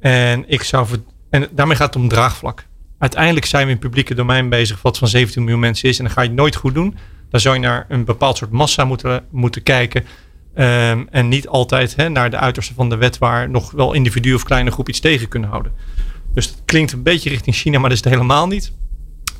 En 0.00 0.44
ik 0.48 0.62
zou. 0.62 0.86
En 1.30 1.48
daarmee 1.50 1.76
gaat 1.76 1.94
het 1.94 2.02
om 2.02 2.08
draagvlak. 2.08 2.66
Uiteindelijk 2.98 3.46
zijn 3.46 3.62
we 3.62 3.68
in 3.68 3.76
het 3.76 3.84
publieke 3.84 4.14
domein 4.14 4.48
bezig. 4.48 4.82
Wat 4.82 4.98
van 4.98 5.08
17 5.08 5.42
miljoen 5.42 5.60
mensen 5.60 5.88
is. 5.88 5.98
En 5.98 6.04
dan 6.04 6.12
ga 6.12 6.20
je 6.22 6.28
het 6.28 6.36
nooit 6.36 6.56
goed 6.56 6.74
doen. 6.74 6.96
Dan 7.30 7.40
zou 7.40 7.54
je 7.54 7.60
naar 7.60 7.86
een 7.88 8.04
bepaald 8.04 8.36
soort 8.36 8.50
massa 8.50 8.84
moeten, 8.84 9.24
moeten 9.30 9.62
kijken. 9.62 10.04
Ehm, 10.54 11.02
en 11.10 11.28
niet 11.28 11.48
altijd 11.48 11.96
hè, 11.96 12.08
naar 12.08 12.30
de 12.30 12.36
uiterste 12.38 12.74
van 12.74 12.88
de 12.88 12.96
wet. 12.96 13.18
Waar 13.18 13.50
nog 13.50 13.70
wel 13.70 13.92
individu 13.92 14.34
of 14.34 14.42
kleine 14.44 14.70
groep 14.70 14.88
iets 14.88 15.00
tegen 15.00 15.28
kunnen 15.28 15.48
houden. 15.50 15.72
Dus 16.34 16.46
het 16.46 16.62
klinkt 16.64 16.92
een 16.92 17.02
beetje 17.02 17.28
richting 17.30 17.56
China, 17.56 17.78
maar 17.78 17.88
dat 17.88 17.98
is 17.98 18.04
het 18.04 18.12
helemaal 18.12 18.46
niet. 18.46 18.72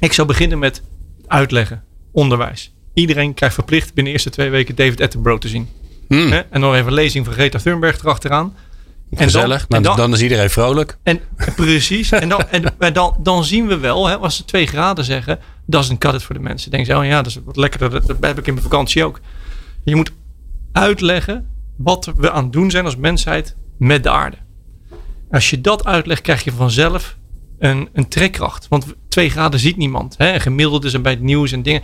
Ik 0.00 0.12
zou 0.12 0.26
beginnen 0.26 0.58
met 0.58 0.82
uitleggen, 1.26 1.82
onderwijs. 2.12 2.72
Iedereen 2.94 3.34
krijgt 3.34 3.54
verplicht 3.54 3.86
binnen 3.86 4.04
de 4.04 4.10
eerste 4.10 4.30
twee 4.30 4.50
weken 4.50 4.74
David 4.74 5.00
Attenborough 5.00 5.40
te 5.42 5.48
zien. 5.48 5.68
Hmm, 6.08 6.30
Hè? 6.32 6.38
En 6.38 6.60
nog 6.60 6.74
even 6.74 6.86
een 6.86 6.92
lezing 6.92 7.24
van 7.24 7.34
Greta 7.34 7.58
Thunberg 7.58 7.98
erachteraan. 8.02 8.54
En 9.10 9.18
gezellig. 9.18 9.66
dan- 9.66 9.76
en 9.78 9.82
dan- 9.82 9.96
dan 9.96 10.12
is 10.12 10.22
iedereen 10.22 10.50
vrolijk. 10.50 10.96
En 11.02 11.20
precies. 11.56 12.10
En 12.12 12.28
dan, 12.28 12.48
en, 12.48 12.64
en 12.78 12.92
dan, 12.92 13.16
dan 13.18 13.44
zien 13.44 13.66
we 13.66 13.78
wel, 13.78 14.06
hè, 14.06 14.16
als 14.18 14.36
ze 14.36 14.44
twee 14.44 14.66
graden 14.66 15.04
zeggen, 15.04 15.38
dat 15.66 15.82
is 15.82 15.88
een 15.88 15.98
cut 15.98 16.14
it 16.14 16.22
voor 16.22 16.34
de 16.34 16.40
mensen. 16.40 16.70
Denken 16.70 16.94
ze, 16.94 17.00
oh 17.00 17.04
ja, 17.06 17.16
dat 17.22 17.26
is 17.26 17.38
wat 17.44 17.56
lekkerder. 17.56 17.90
Dat, 17.90 18.06
dat 18.06 18.16
heb 18.20 18.38
ik 18.38 18.46
in 18.46 18.52
mijn 18.54 18.64
vakantie 18.66 19.04
ook. 19.04 19.20
Je 19.84 19.96
moet 19.96 20.10
uitleggen 20.72 21.48
wat 21.76 22.12
we 22.16 22.30
aan 22.30 22.44
het 22.44 22.52
doen 22.52 22.70
zijn 22.70 22.84
als 22.84 22.96
mensheid 22.96 23.56
met 23.78 24.02
de 24.02 24.10
aarde. 24.10 24.36
Als 25.30 25.50
je 25.50 25.60
dat 25.60 25.84
uitlegt, 25.84 26.20
krijg 26.22 26.44
je 26.44 26.52
vanzelf 26.52 27.16
een, 27.58 27.88
een 27.92 28.08
trekkracht. 28.08 28.66
Want 28.68 28.86
twee 29.08 29.30
graden 29.30 29.60
ziet 29.60 29.76
niemand. 29.76 30.14
Hè? 30.18 30.26
En 30.30 30.40
gemiddeld 30.40 30.84
is 30.84 30.92
er 30.94 31.00
bij 31.00 31.12
het 31.12 31.20
nieuws 31.20 31.52
en 31.52 31.62
dingen. 31.62 31.82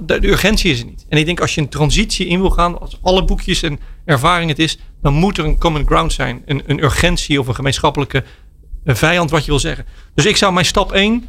De 0.00 0.18
urgentie 0.28 0.70
is 0.72 0.80
er 0.80 0.86
niet. 0.86 1.06
En 1.08 1.18
ik 1.18 1.26
denk 1.26 1.40
als 1.40 1.54
je 1.54 1.60
een 1.60 1.68
transitie 1.68 2.26
in 2.26 2.40
wil 2.40 2.50
gaan, 2.50 2.80
als 2.80 2.98
alle 3.02 3.24
boekjes 3.24 3.62
en 3.62 3.78
ervaring 4.04 4.48
het 4.50 4.58
is, 4.58 4.78
dan 5.02 5.12
moet 5.14 5.38
er 5.38 5.44
een 5.44 5.58
common 5.58 5.86
ground 5.86 6.12
zijn. 6.12 6.42
Een, 6.46 6.62
een 6.66 6.82
urgentie 6.82 7.40
of 7.40 7.46
een 7.48 7.54
gemeenschappelijke 7.54 8.24
eh, 8.84 8.94
vijand, 8.94 9.30
wat 9.30 9.44
je 9.44 9.50
wil 9.50 9.60
zeggen. 9.60 9.84
Dus 10.14 10.26
ik 10.26 10.36
zou 10.36 10.52
mijn 10.52 10.66
stap 10.66 10.92
1 10.92 11.26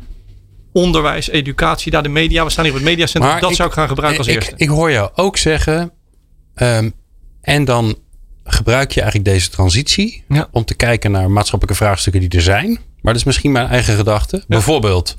onderwijs, 0.74 1.30
educatie, 1.30 1.92
daar 1.92 2.04
de 2.04 2.10
media. 2.10 2.44
We 2.44 2.50
staan 2.50 2.64
hier 2.64 2.74
op 2.74 2.80
het 2.80 2.88
mediacentrum. 2.90 3.32
Maar 3.32 3.42
dat 3.42 3.50
ik- 3.50 3.56
zou 3.56 3.68
ik 3.70 3.74
gaan 3.76 3.88
gebruiken 3.88 4.20
als 4.20 4.28
ik, 4.28 4.36
eerste. 4.36 4.54
Ik 4.58 4.68
hoor 4.70 4.92
jou 4.92 5.10
ook 5.16 5.38
zeggen. 5.38 5.92
Ehm, 6.58 6.90
en 7.42 7.66
dan 7.66 7.98
gebruik 8.44 8.92
je 8.92 9.02
eigenlijk 9.02 9.30
deze 9.32 9.50
transitie 9.50 10.24
Ja. 10.28 10.48
om 10.52 10.66
te 10.66 10.76
kijken 10.76 11.12
naar 11.12 11.32
maatschappelijke 11.32 11.84
vraagstukken 11.84 12.22
die 12.22 12.30
er 12.30 12.42
zijn. 12.42 12.68
Maar 13.02 13.14
dat 13.14 13.16
is 13.16 13.24
misschien 13.24 13.52
mijn 13.52 13.68
eigen 13.68 13.96
gedachte. 13.96 14.44
Bijvoorbeeld 14.48 15.18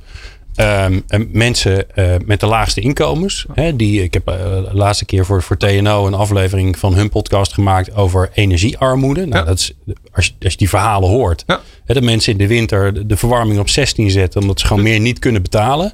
ehm, 0.55 1.01
eh, 1.09 1.21
mensen 1.33 1.95
eh, 1.95 2.15
met 2.25 2.41
de 2.41 2.47
laagste 2.47 2.81
inkomens. 2.81 3.47
Hè, 3.55 3.77
die, 3.77 4.03
ik 4.03 4.15
heb 4.15 4.29
eh, 4.29 4.35
de 4.37 4.71
laatste 4.73 5.05
keer 5.05 5.25
voor, 5.27 5.43
voor 5.43 5.57
TNO 5.57 6.07
een 6.07 6.15
aflevering 6.15 6.79
van 6.79 6.95
hun 6.95 7.09
podcast 7.09 7.53
gemaakt 7.53 7.95
over 7.95 8.31
energiearmoede. 8.35 9.27
Nou, 9.27 9.47
dat 9.47 9.59
is, 9.59 9.73
als, 10.13 10.27
je, 10.27 10.33
als 10.43 10.53
je 10.53 10.59
die 10.59 10.69
verhalen 10.69 11.09
hoort. 11.09 11.45
Hè, 11.85 11.95
dat 11.95 12.03
mensen 12.03 12.33
in 12.33 12.39
de 12.39 12.47
winter 12.47 12.95
de, 12.95 13.07
de 13.07 13.17
verwarming 13.17 13.59
op 13.59 13.69
16 13.69 14.11
zetten 14.11 14.41
omdat 14.41 14.61
ze 14.61 14.67
gewoon 14.67 14.83
meer 14.83 15.01
niet 15.01 15.19
kunnen 15.19 15.43
betalen. 15.43 15.91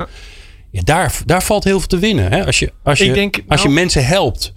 Ja, 0.70 0.80
daar, 0.84 1.18
daar 1.26 1.42
valt 1.42 1.64
heel 1.64 1.78
veel 1.78 1.88
te 1.88 1.98
winnen. 1.98 2.32
Hè? 2.32 2.46
Als, 2.46 2.58
je, 2.58 2.72
als, 2.82 2.98
je, 2.98 3.12
denk, 3.12 3.42
als 3.48 3.60
je 3.62 3.68
nou- 3.68 3.80
mensen 3.80 4.06
helpt 4.06 4.52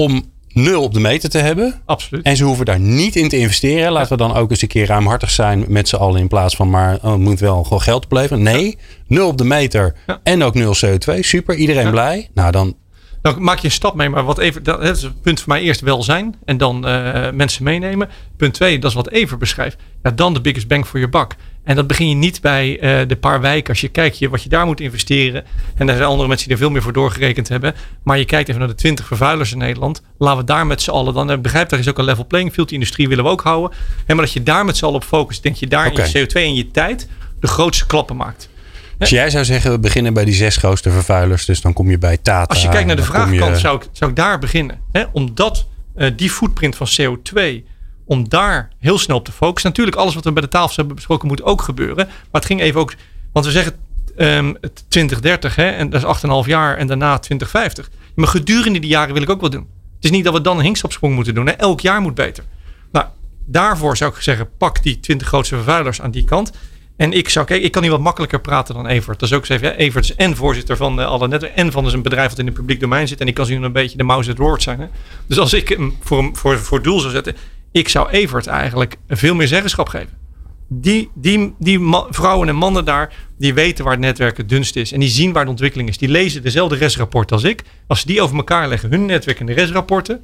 om 0.00 0.24
nul 0.48 0.82
op 0.82 0.94
de 0.94 1.00
meter 1.00 1.30
te 1.30 1.38
hebben. 1.38 1.80
Absoluut. 1.84 2.24
En 2.24 2.36
ze 2.36 2.44
hoeven 2.44 2.64
daar 2.64 2.80
niet 2.80 3.16
in 3.16 3.28
te 3.28 3.38
investeren. 3.38 3.92
Laten 3.92 4.10
we 4.10 4.16
dan 4.16 4.34
ook 4.34 4.50
eens 4.50 4.62
een 4.62 4.68
keer 4.68 4.86
ruimhartig 4.86 5.30
zijn 5.30 5.64
met 5.68 5.88
z'n 5.88 5.96
allen. 5.96 6.20
In 6.20 6.28
plaats 6.28 6.56
van 6.56 6.70
maar 6.70 6.98
oh, 7.02 7.10
het 7.10 7.20
moet 7.20 7.40
wel 7.40 7.62
gewoon 7.62 7.82
geld 7.82 8.04
opleveren. 8.04 8.42
Nee, 8.42 8.78
nul 9.06 9.28
op 9.28 9.38
de 9.38 9.44
meter. 9.44 9.96
Ja. 10.06 10.20
En 10.22 10.42
ook 10.42 10.54
nul 10.54 10.74
CO2. 10.86 11.18
Super, 11.18 11.54
iedereen 11.54 11.90
blij. 11.90 12.28
Nou 12.34 12.52
dan, 12.52 12.76
Dan 13.22 13.42
maak 13.42 13.58
je 13.58 13.64
een 13.66 13.72
stap 13.72 13.94
mee, 13.94 14.08
maar 14.08 14.24
wat 14.24 14.38
even, 14.38 14.62
dat, 14.62 14.82
is 14.82 15.02
het 15.02 15.22
punt 15.22 15.40
voor 15.40 15.48
mij 15.48 15.60
eerst 15.60 15.80
welzijn 15.80 16.34
en 16.44 16.56
dan 16.56 16.86
eh, 16.86 17.30
mensen 17.32 17.64
meenemen. 17.64 18.08
Punt 18.36 18.54
twee, 18.54 18.78
dat 18.78 18.90
is 18.90 18.96
wat 18.96 19.10
Evert 19.10 19.38
beschrijft. 19.38 19.76
Ja, 20.02 20.10
dan 20.10 20.34
de 20.34 20.40
biggest 20.40 20.68
bang 20.68 20.86
voor 20.86 21.00
je 21.00 21.08
bak. 21.08 21.34
En 21.64 21.76
dat 21.76 21.86
begin 21.86 22.08
je 22.08 22.14
niet 22.14 22.40
bij 22.40 22.78
eh, 22.80 23.08
de 23.08 23.16
paar 23.16 23.40
wijken. 23.40 23.68
Als 23.68 23.80
je 23.80 23.88
kijkt 23.88 24.18
je, 24.18 24.28
wat 24.28 24.42
je 24.42 24.48
daar 24.48 24.66
moet 24.66 24.80
investeren. 24.80 25.44
En 25.74 25.86
daar 25.86 25.96
zijn 25.96 26.08
andere 26.08 26.28
mensen 26.28 26.46
die 26.46 26.56
er 26.56 26.62
veel 26.62 26.70
meer 26.72 26.82
voor 26.82 26.92
doorgerekend 26.92 27.48
hebben. 27.48 27.74
Maar 28.02 28.18
je 28.18 28.24
kijkt 28.24 28.48
even 28.48 28.60
naar 28.60 28.68
de 28.70 28.74
20 28.74 29.06
vervuilers 29.06 29.52
in 29.52 29.58
Nederland. 29.58 30.02
Laten 30.18 30.38
we 30.40 30.44
daar 30.44 30.66
met 30.66 30.82
z'n 30.82 30.90
allen 30.90 31.14
dan. 31.14 31.30
Ik 31.30 31.42
begrijp, 31.42 31.68
daar 31.68 31.78
is 31.78 31.88
ook 31.88 31.98
een 31.98 32.04
level 32.04 32.26
playing 32.26 32.52
field. 32.52 32.68
Die 32.68 32.78
industrie 32.78 33.08
willen 33.08 33.24
we 33.24 33.30
ook 33.30 33.40
houden. 33.42 33.76
En 34.06 34.16
maar 34.16 34.24
dat 34.24 34.34
je 34.34 34.42
daar 34.42 34.64
met 34.64 34.76
z'n 34.76 34.84
allen 34.84 34.96
op 34.96 35.04
focust. 35.04 35.42
Denk 35.42 35.56
je 35.56 35.66
daar 35.66 35.86
in 35.86 35.92
je 36.12 36.26
CO2 36.26 36.32
en 36.32 36.54
je 36.54 36.70
tijd 36.70 37.08
de 37.40 37.46
grootste 37.46 37.86
klappen 37.86 38.16
maakt. 38.16 38.48
als 38.98 39.10
jij 39.10 39.30
zou 39.30 39.44
zeggen, 39.44 39.70
we 39.70 39.78
beginnen 39.78 40.14
bij 40.14 40.24
die 40.24 40.34
zes 40.34 40.56
grootste 40.56 40.90
vervuilers. 40.90 41.44
Dus 41.44 41.60
dan 41.60 41.72
kom 41.72 41.90
je 41.90 41.98
bij 41.98 42.16
Tata. 42.16 42.54
Als 42.54 42.62
je 42.62 42.68
kijkt 42.68 42.86
naar 42.86 42.96
de 42.96 43.02
je- 43.02 43.08
vraagkant, 43.08 43.58
zou 43.58 43.76
ik, 43.76 43.88
zou 43.92 44.10
ik 44.10 44.16
daar 44.16 44.38
beginnen. 44.38 44.78
Hè? 44.92 45.02
Omdat 45.12 45.66
eh, 45.94 46.10
die 46.16 46.30
footprint 46.30 46.76
van 46.76 46.86
CO2, 47.00 47.62
om 48.10 48.28
daar 48.28 48.70
heel 48.78 48.98
snel 48.98 49.16
op 49.16 49.24
te 49.24 49.32
focussen. 49.32 49.70
Natuurlijk, 49.70 49.96
alles 49.96 50.14
wat 50.14 50.24
we 50.24 50.32
bij 50.32 50.42
de 50.42 50.48
tafel 50.48 50.74
hebben 50.76 50.94
besproken, 50.94 51.28
moet 51.28 51.42
ook 51.42 51.62
gebeuren. 51.62 52.06
Maar 52.06 52.40
het 52.40 52.44
ging 52.44 52.60
even 52.60 52.80
ook, 52.80 52.94
want 53.32 53.46
we 53.46 53.52
zeggen 53.52 53.72
ehm, 54.16 54.54
het 54.60 54.84
2030, 54.88 55.56
hè, 55.56 55.70
en 55.70 55.90
dat 55.90 56.02
is 56.02 56.44
8,5 56.44 56.48
jaar, 56.48 56.76
en 56.76 56.86
daarna 56.86 57.18
2050. 57.18 57.90
Maar 58.14 58.28
gedurende 58.28 58.78
die 58.78 58.90
jaren 58.90 59.14
wil 59.14 59.22
ik 59.22 59.30
ook 59.30 59.40
wel 59.40 59.50
doen. 59.50 59.66
Het 59.94 60.04
is 60.04 60.10
niet 60.10 60.24
dat 60.24 60.32
we 60.32 60.40
dan 60.40 60.56
een 60.56 60.64
hinkstapsprong 60.64 61.14
moeten 61.14 61.34
doen. 61.34 61.56
Elk 61.56 61.80
jaar 61.80 62.00
moet 62.00 62.14
beter. 62.14 62.44
Nou, 62.92 63.06
daarvoor 63.46 63.96
zou 63.96 64.14
ik 64.14 64.20
zeggen, 64.20 64.48
pak 64.58 64.82
die 64.82 65.00
20 65.00 65.26
grootste 65.26 65.54
vervuilers 65.54 66.00
aan 66.00 66.10
die 66.10 66.24
kant. 66.24 66.52
En 66.96 67.12
ik 67.12 67.28
zou 67.28 67.46
kijken, 67.46 67.66
ik 67.66 67.72
kan 67.72 67.82
hier 67.82 67.90
wat 67.90 68.00
makkelijker 68.00 68.40
praten 68.40 68.74
dan 68.74 68.86
Evert. 68.86 69.20
Dat 69.20 69.28
is 69.28 69.36
ook 69.36 69.46
zeggen, 69.46 69.68
ja, 69.68 69.74
Evert 69.74 70.04
is 70.04 70.14
en 70.14 70.36
voorzitter 70.36 70.76
van 70.76 71.00
eh, 71.00 71.06
alle 71.06 71.28
netwerken 71.28 71.58
en 71.58 71.72
van 71.72 71.84
dus 71.84 71.92
een 71.92 72.02
bedrijf 72.02 72.28
dat 72.28 72.38
in 72.38 72.46
het 72.46 72.54
publiek 72.54 72.80
domein 72.80 73.08
zit. 73.08 73.20
En 73.20 73.26
ik 73.26 73.34
kan 73.34 73.46
zien 73.46 73.62
een 73.62 73.72
beetje 73.72 73.96
de 73.96 74.02
mouse 74.02 74.30
at 74.30 74.38
Lord 74.38 74.62
zijn. 74.62 74.90
Dus 75.26 75.38
als 75.38 75.52
ik 75.52 75.68
hem 75.68 75.96
voor, 76.00 76.30
voor, 76.32 76.58
voor 76.58 76.82
doel 76.82 77.00
zou 77.00 77.12
zetten, 77.12 77.36
ik 77.72 77.88
zou 77.88 78.10
Evert 78.10 78.46
eigenlijk 78.46 78.96
veel 79.08 79.34
meer 79.34 79.48
zeggenschap 79.48 79.88
geven. 79.88 80.18
Die, 80.68 81.10
die, 81.14 81.54
die 81.58 81.80
vrouwen 82.10 82.48
en 82.48 82.56
mannen 82.56 82.84
daar, 82.84 83.14
die 83.38 83.54
weten 83.54 83.84
waar 83.84 83.92
het 83.92 84.02
netwerk 84.02 84.36
het 84.36 84.48
dunst 84.48 84.76
is. 84.76 84.92
En 84.92 85.00
die 85.00 85.08
zien 85.08 85.32
waar 85.32 85.44
de 85.44 85.50
ontwikkeling 85.50 85.88
is. 85.88 85.98
Die 85.98 86.08
lezen 86.08 86.42
dezelfde 86.42 86.76
resrapporten 86.76 87.36
als 87.36 87.44
ik. 87.44 87.62
Als 87.86 88.00
ze 88.00 88.06
die 88.06 88.22
over 88.22 88.36
elkaar 88.36 88.68
leggen, 88.68 88.90
hun 88.90 89.06
netwerk 89.06 89.40
en 89.40 89.46
de 89.46 89.52
resrapporten. 89.52 90.20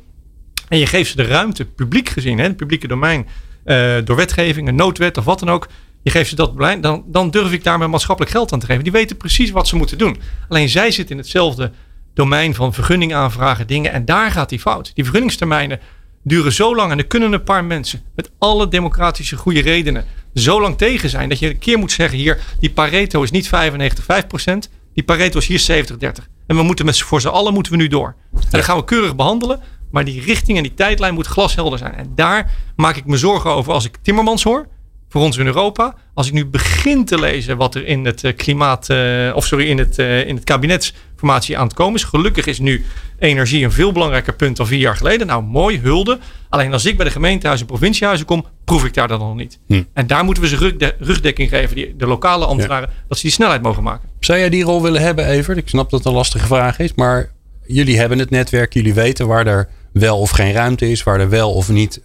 En 0.68 0.78
je 0.78 0.86
geeft 0.86 1.10
ze 1.10 1.16
de 1.16 1.26
ruimte, 1.26 1.64
publiek 1.64 2.08
gezien, 2.08 2.38
hè, 2.38 2.44
het 2.44 2.56
publieke 2.56 2.88
domein, 2.88 3.26
eh, 3.64 3.96
door 4.04 4.16
wetgeving, 4.16 4.68
een 4.68 4.74
noodwet 4.74 5.18
of 5.18 5.24
wat 5.24 5.38
dan 5.38 5.50
ook. 5.50 5.68
Je 6.02 6.10
geeft 6.10 6.28
ze 6.28 6.34
dat 6.34 6.54
beleid, 6.54 6.82
dan, 6.82 7.04
dan 7.06 7.30
durf 7.30 7.52
ik 7.52 7.64
daar 7.64 7.78
mijn 7.78 7.90
maatschappelijk 7.90 8.34
geld 8.34 8.52
aan 8.52 8.58
te 8.58 8.66
geven. 8.66 8.82
Die 8.82 8.92
weten 8.92 9.16
precies 9.16 9.50
wat 9.50 9.68
ze 9.68 9.76
moeten 9.76 9.98
doen. 9.98 10.16
Alleen 10.48 10.68
zij 10.68 10.90
zitten 10.90 11.16
in 11.16 11.20
hetzelfde 11.20 11.70
domein 12.14 12.54
van 12.54 12.74
vergunning 12.74 13.14
aanvragen, 13.14 13.66
dingen. 13.66 13.92
En 13.92 14.04
daar 14.04 14.30
gaat 14.30 14.48
die 14.48 14.60
fout. 14.60 14.90
Die 14.94 15.04
vergunningstermijnen 15.04 15.80
duren 16.26 16.52
zo 16.52 16.74
lang. 16.76 16.90
En 16.92 16.98
er 16.98 17.06
kunnen 17.06 17.32
een 17.32 17.42
paar 17.42 17.64
mensen 17.64 18.02
met 18.14 18.30
alle 18.38 18.68
democratische 18.68 19.36
goede 19.36 19.60
redenen 19.60 20.04
zo 20.34 20.60
lang 20.60 20.78
tegen 20.78 21.08
zijn. 21.08 21.28
Dat 21.28 21.38
je 21.38 21.48
een 21.48 21.58
keer 21.58 21.78
moet 21.78 21.92
zeggen 21.92 22.18
hier, 22.18 22.38
die 22.60 22.70
Pareto 22.70 23.22
is 23.22 23.30
niet 23.30 23.48
95, 23.48 24.04
5%. 24.04 24.68
Die 24.94 25.04
Pareto 25.04 25.38
is 25.38 25.46
hier 25.46 25.58
70, 25.58 25.96
30. 25.96 26.28
En 26.46 26.56
we 26.56 26.62
moeten 26.62 26.84
met 26.84 26.96
z'n- 26.96 27.04
voor 27.04 27.20
z'n 27.20 27.28
allen 27.28 27.52
moeten 27.54 27.72
we 27.72 27.78
nu 27.78 27.88
door. 27.88 28.14
En 28.34 28.40
dan 28.50 28.62
gaan 28.62 28.76
we 28.76 28.84
keurig 28.84 29.16
behandelen. 29.16 29.60
Maar 29.90 30.04
die 30.04 30.20
richting 30.20 30.56
en 30.56 30.62
die 30.62 30.74
tijdlijn 30.74 31.14
moet 31.14 31.26
glashelder 31.26 31.78
zijn. 31.78 31.94
En 31.94 32.12
daar 32.14 32.50
maak 32.76 32.96
ik 32.96 33.06
me 33.06 33.16
zorgen 33.16 33.50
over 33.50 33.72
als 33.72 33.84
ik 33.84 33.96
Timmermans 34.02 34.42
hoor. 34.42 34.68
Voor 35.08 35.22
ons 35.22 35.36
in 35.36 35.46
Europa. 35.46 35.94
Als 36.14 36.26
ik 36.26 36.32
nu 36.32 36.46
begin 36.46 37.04
te 37.04 37.18
lezen 37.20 37.56
wat 37.56 37.74
er 37.74 37.86
in 37.86 38.04
het 38.04 38.24
eh, 38.24 38.36
klimaat. 38.36 38.88
eh, 38.90 39.32
of 39.34 39.46
sorry, 39.46 39.68
in 39.68 39.78
het, 39.78 39.98
eh, 39.98 40.26
in 40.28 40.34
het 40.34 40.44
kabinetsformatie 40.44 41.58
aan 41.58 41.66
het 41.66 41.74
komen 41.74 41.94
is. 41.94 42.04
Gelukkig 42.04 42.46
is 42.46 42.58
nu 42.58 42.84
energie 43.18 43.64
een 43.64 43.72
veel 43.72 43.92
belangrijker 43.92 44.34
punt 44.34 44.56
dan 44.56 44.66
vier 44.66 44.78
jaar 44.78 44.96
geleden. 44.96 45.26
Nou, 45.26 45.42
mooi, 45.42 45.80
hulde. 45.80 46.18
Alleen 46.48 46.72
als 46.72 46.84
ik 46.84 46.96
bij 46.96 47.04
de 47.06 47.10
gemeentehuizen 47.12 47.66
en 47.66 47.72
provinciehuizen 47.72 48.26
kom, 48.26 48.44
proef 48.64 48.84
ik 48.84 48.94
daar 48.94 49.08
dan 49.08 49.18
nog 49.18 49.34
niet. 49.36 49.58
Hm. 49.66 49.82
En 49.92 50.06
daar 50.06 50.24
moeten 50.24 50.42
we 50.42 50.48
ze 50.48 50.56
rugde- 50.56 50.94
rugdekking 50.98 51.48
geven, 51.48 51.76
die, 51.76 51.96
de 51.96 52.06
lokale 52.06 52.44
ambtenaren, 52.46 52.90
dat 53.08 53.16
ze 53.16 53.22
die 53.22 53.32
snelheid 53.32 53.62
mogen 53.62 53.82
maken. 53.82 54.08
Zou 54.20 54.38
jij 54.38 54.48
die 54.48 54.64
rol 54.64 54.82
willen 54.82 55.00
hebben, 55.02 55.26
Evert? 55.26 55.58
Ik 55.58 55.68
snap 55.68 55.90
dat 55.90 55.98
het 55.98 56.08
een 56.08 56.14
lastige 56.14 56.46
vraag 56.46 56.78
is. 56.78 56.94
Maar 56.94 57.30
jullie 57.66 57.98
hebben 57.98 58.18
het 58.18 58.30
netwerk. 58.30 58.72
Jullie 58.74 58.94
weten 58.94 59.26
waar 59.26 59.46
er 59.46 59.68
wel 59.92 60.18
of 60.18 60.30
geen 60.30 60.52
ruimte 60.52 60.90
is. 60.90 61.02
Waar 61.02 61.20
er 61.20 61.28
wel 61.28 61.52
of 61.52 61.68
niet 61.68 62.00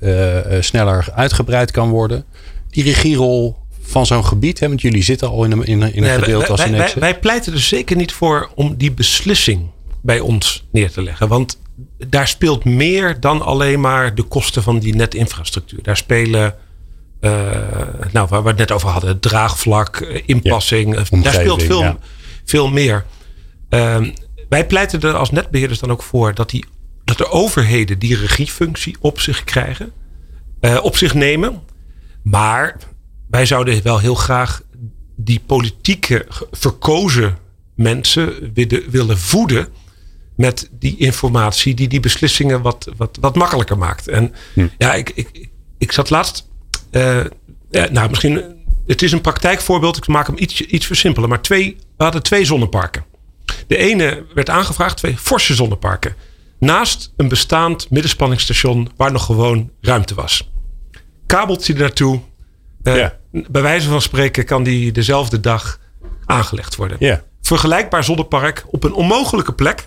sneller 0.60 1.08
uitgebreid 1.16 1.72
kan 1.72 1.90
worden. 1.90 2.26
Die 2.72 2.84
regierol 2.84 3.60
van 3.82 4.06
zo'n 4.06 4.26
gebied. 4.26 4.60
Hè, 4.60 4.68
want 4.68 4.82
jullie 4.82 5.04
zitten 5.04 5.30
al 5.30 5.44
in 5.44 5.52
een, 5.52 5.64
in 5.66 5.82
een, 5.82 5.94
in 5.94 6.04
een 6.04 6.10
Nee, 6.10 6.20
gedeelte 6.20 6.52
als 6.52 6.62
een 6.62 6.72
wij, 6.72 6.94
wij 7.00 7.20
pleiten 7.20 7.54
er 7.54 7.60
zeker 7.60 7.96
niet 7.96 8.12
voor 8.12 8.52
om 8.56 8.76
die 8.78 8.92
beslissing 8.92 9.70
bij 10.02 10.20
ons 10.20 10.66
neer 10.72 10.92
te 10.92 11.02
leggen. 11.02 11.28
Want 11.28 11.60
daar 12.08 12.28
speelt 12.28 12.66
meer 12.66 13.20
dan 13.20 13.42
alleen 13.42 13.80
maar 13.80 14.16
de 14.16 14.24
kosten 14.24 14.64
van 14.64 14.80
die 14.80 14.96
netinfrastructuur. 14.96 15.84
Daar 15.84 15.98
spelen, 15.98 16.56
eh, 17.20 17.32
nou, 18.12 18.28
waar 18.28 18.44
we 18.44 18.50
het 18.50 18.58
net 18.58 18.72
over 18.72 18.90
hadden, 18.90 19.10
het 19.10 19.22
draagvlak, 19.22 19.96
eh, 19.96 20.22
inpassing. 20.26 20.96
eh, 20.96 21.22
daar 21.24 21.34
speelt 21.34 21.64
veel, 21.64 21.82
ja. 21.82 21.98
veel 22.46 22.70
meer. 22.70 23.06
Ehm, 23.70 24.10
wij 24.50 24.66
pleiten 24.66 25.02
er 25.02 25.14
als 25.14 25.32
netbeheerders 25.32 25.80
dan 25.80 25.92
ook 25.92 26.04
voor 26.04 26.34
dat, 26.34 26.50
die, 26.50 26.66
dat 27.04 27.18
de 27.18 27.30
overheden 27.30 28.00
die 28.00 28.16
regiefunctie 28.16 28.96
op 29.00 29.20
zich 29.20 29.44
krijgen, 29.44 29.92
op 30.82 30.98
zich 30.98 31.14
nemen. 31.14 31.62
Maar 32.24 32.78
wij 33.30 33.46
zouden 33.46 33.84
wel 33.84 34.00
heel 34.00 34.16
graag 34.16 34.62
die 35.16 35.42
politieke 35.46 36.26
verkozen 36.52 37.38
mensen 37.76 38.54
willen, 38.90 39.18
voeden 39.18 39.68
met 40.36 40.70
die 40.72 40.98
informatie 40.98 41.74
die 41.74 41.88
die 41.88 42.00
beslissingen 42.00 42.62
wat, 42.62 42.90
wat, 42.98 43.18
wat 43.22 43.36
makkelijker 43.36 43.78
maakt. 43.78 44.08
En 44.08 44.34
ja, 44.78 44.94
ik, 44.94 45.10
ik, 45.10 45.50
ik 45.78 45.92
zat 45.92 46.10
laatst, 46.10 46.48
eh, 46.92 47.20
eh, 47.20 47.30
nou 47.92 48.10
misschien, 48.10 48.44
het 48.88 49.02
is 49.02 49.12
een 49.12 49.22
praktijkvoorbeeld, 49.22 49.98
ik 49.98 50.08
maak 50.08 50.28
hem 50.28 50.38
iets, 50.40 50.62
iets 50.62 50.86
versimpelen, 50.86 51.30
maar 51.30 51.42
twee, 51.42 51.78
we 51.98 52.04
hadden 52.04 52.24
twee 52.24 52.46
zonneparken. 52.46 53.06
De 53.68 53.78
ene 53.78 54.26
werd 54.34 54.50
aangevraagd, 54.50 54.98
twee 54.98 55.18
forse 55.18 55.54
zonneparken. 55.54 56.16
Naast 56.60 57.14
een 57.18 57.28
bestaand 57.28 57.90
middenspanningsstation 57.90 58.90
waar 58.96 59.12
nog 59.12 59.26
gewoon 59.26 59.70
ruimte 59.82 60.16
was. 60.16 60.52
Kabeltje 61.32 61.74
naartoe. 61.74 62.20
Eh, 62.84 62.96
Ja. 62.96 63.20
Bij 63.32 63.62
wijze 63.62 63.89
van 63.89 64.02
spreken 64.02 64.46
kan 64.46 64.63
die 64.63 64.91
dezelfde 64.91 65.39
dag 65.39 65.80
aangelegd 66.26 66.76
worden. 66.76 66.98
Ja. 67.00 67.24
Vergelijkbaar 67.41 68.04
zonnepark 68.04 68.63
op 68.67 68.84
een 68.84 68.94
onmogelijke 68.94 69.54
plek. 69.54 69.86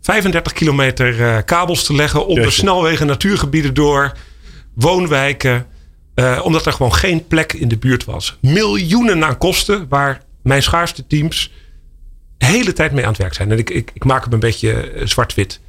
35 0.00 0.52
kilometer 0.52 1.22
eh, 1.22 1.38
kabels 1.44 1.84
te 1.84 1.94
leggen 1.94 2.20
onder 2.26 2.44
Jeetje. 2.44 2.60
snelwegen, 2.60 3.06
natuurgebieden 3.06 3.74
door, 3.74 4.12
woonwijken. 4.74 5.66
eh, 6.14 6.40
omdat 6.42 6.66
er 6.66 6.72
gewoon 6.72 6.94
geen 6.94 7.26
plek 7.26 7.52
in 7.52 7.68
de 7.68 7.76
buurt 7.76 8.04
was. 8.04 8.36
Miljoenen 8.40 9.24
aan 9.24 9.38
kosten 9.38 9.86
waar 9.88 10.22
mijn 10.42 10.62
schaarste 10.62 11.06
teams 11.06 11.52
de 12.38 12.46
hele 12.46 12.72
tijd 12.72 12.92
mee 12.92 13.02
aan 13.04 13.08
het 13.10 13.18
werk 13.20 13.34
zijn. 13.34 13.50
En 13.50 13.58
ik, 13.58 13.70
ik, 13.70 13.90
ik 13.94 14.04
maak 14.04 14.24
hem 14.24 14.32
een 14.32 14.38
beetje 14.40 14.92
zwart-wit. 15.04 15.60